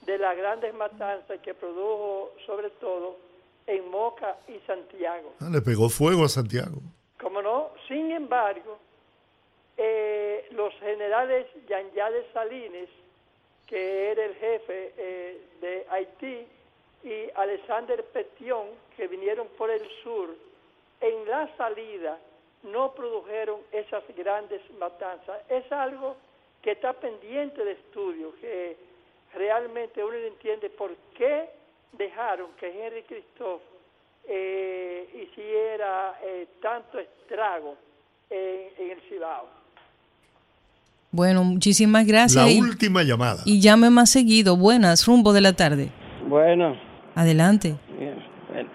[0.06, 3.18] de las grandes matanzas que produjo sobre todo
[3.66, 5.34] en Moca y Santiago.
[5.40, 6.78] Ah, le pegó fuego a Santiago.
[7.20, 8.78] Como no, sin embargo,
[9.76, 12.88] eh, los generales Yanyades Salines,
[13.70, 16.46] que era el jefe eh, de Haití,
[17.04, 18.66] y Alexander Petion,
[18.96, 20.36] que vinieron por el sur,
[21.00, 22.18] en la salida
[22.64, 25.40] no produjeron esas grandes matanzas.
[25.48, 26.16] Es algo
[26.60, 28.76] que está pendiente de estudio, que
[29.34, 31.48] realmente uno no entiende por qué
[31.92, 33.64] dejaron que Henry Christophe
[34.26, 37.76] eh, hiciera eh, tanto estrago
[38.28, 39.59] en, en el Cibao.
[41.12, 42.44] Bueno, muchísimas gracias.
[42.44, 43.42] La y, última llamada.
[43.44, 44.56] y llame más seguido.
[44.56, 45.88] Buenas, rumbo de la tarde.
[46.28, 46.76] Bueno,
[47.14, 47.74] Adelante.
[47.98, 48.14] bien,
[48.52, 48.68] bueno.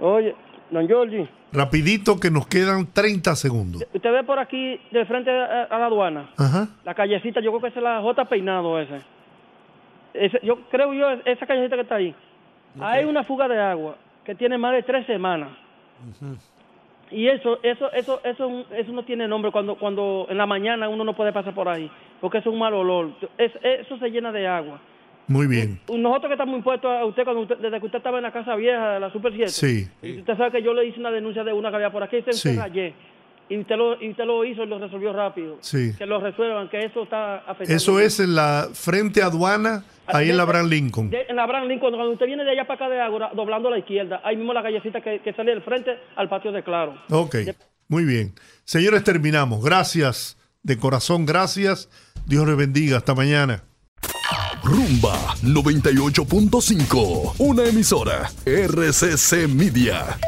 [0.00, 0.34] Oye,
[0.70, 3.82] don Giorgi, Rapidito que nos quedan 30 segundos.
[3.94, 6.68] usted ve por aquí de frente a, a la aduana, Ajá.
[6.84, 9.00] la callecita, yo creo que esa es la J Peinado ese.
[10.14, 12.14] Ese- yo creo yo, esa callecita que está ahí.
[12.80, 15.50] Hay una fuga de agua que tiene más de tres semanas.
[17.10, 21.04] Y eso, eso, eso, eso, eso no tiene nombre cuando, cuando en la mañana uno
[21.04, 21.90] no puede pasar por ahí,
[22.20, 23.10] porque es un mal olor.
[23.38, 24.80] Es- eso se llena de agua.
[25.26, 25.78] Muy bien.
[25.92, 28.54] Nosotros que estamos impuestos a usted, cuando usted, desde que usted estaba en la casa
[28.56, 29.48] vieja de la Super 7.
[29.50, 29.86] Sí.
[30.02, 32.22] Y Usted sabe que yo le hice una denuncia de una que había por aquí,
[32.22, 32.56] se Sí.
[32.56, 32.94] rayé.
[33.50, 35.56] Y usted, lo, y usted lo hizo y lo resolvió rápido.
[35.62, 35.92] Sí.
[35.96, 37.74] Que lo resuelvan, que eso está afectando.
[37.74, 41.08] Eso es en la frente aduana, ahí en la Abraham Lincoln.
[41.10, 43.68] De- en la Abraham Lincoln, cuando usted viene de allá para acá de Ágora, doblando
[43.68, 46.62] a la izquierda, ahí mismo la callecita que, que sale del frente al patio de
[46.62, 46.94] Claro.
[47.10, 47.36] Ok,
[47.88, 48.34] muy bien.
[48.64, 49.64] Señores, terminamos.
[49.64, 51.88] Gracias, de corazón, gracias.
[52.26, 52.98] Dios les bendiga.
[52.98, 53.62] Hasta mañana.
[54.62, 60.18] Rumba 98.5, una emisora RCC Media.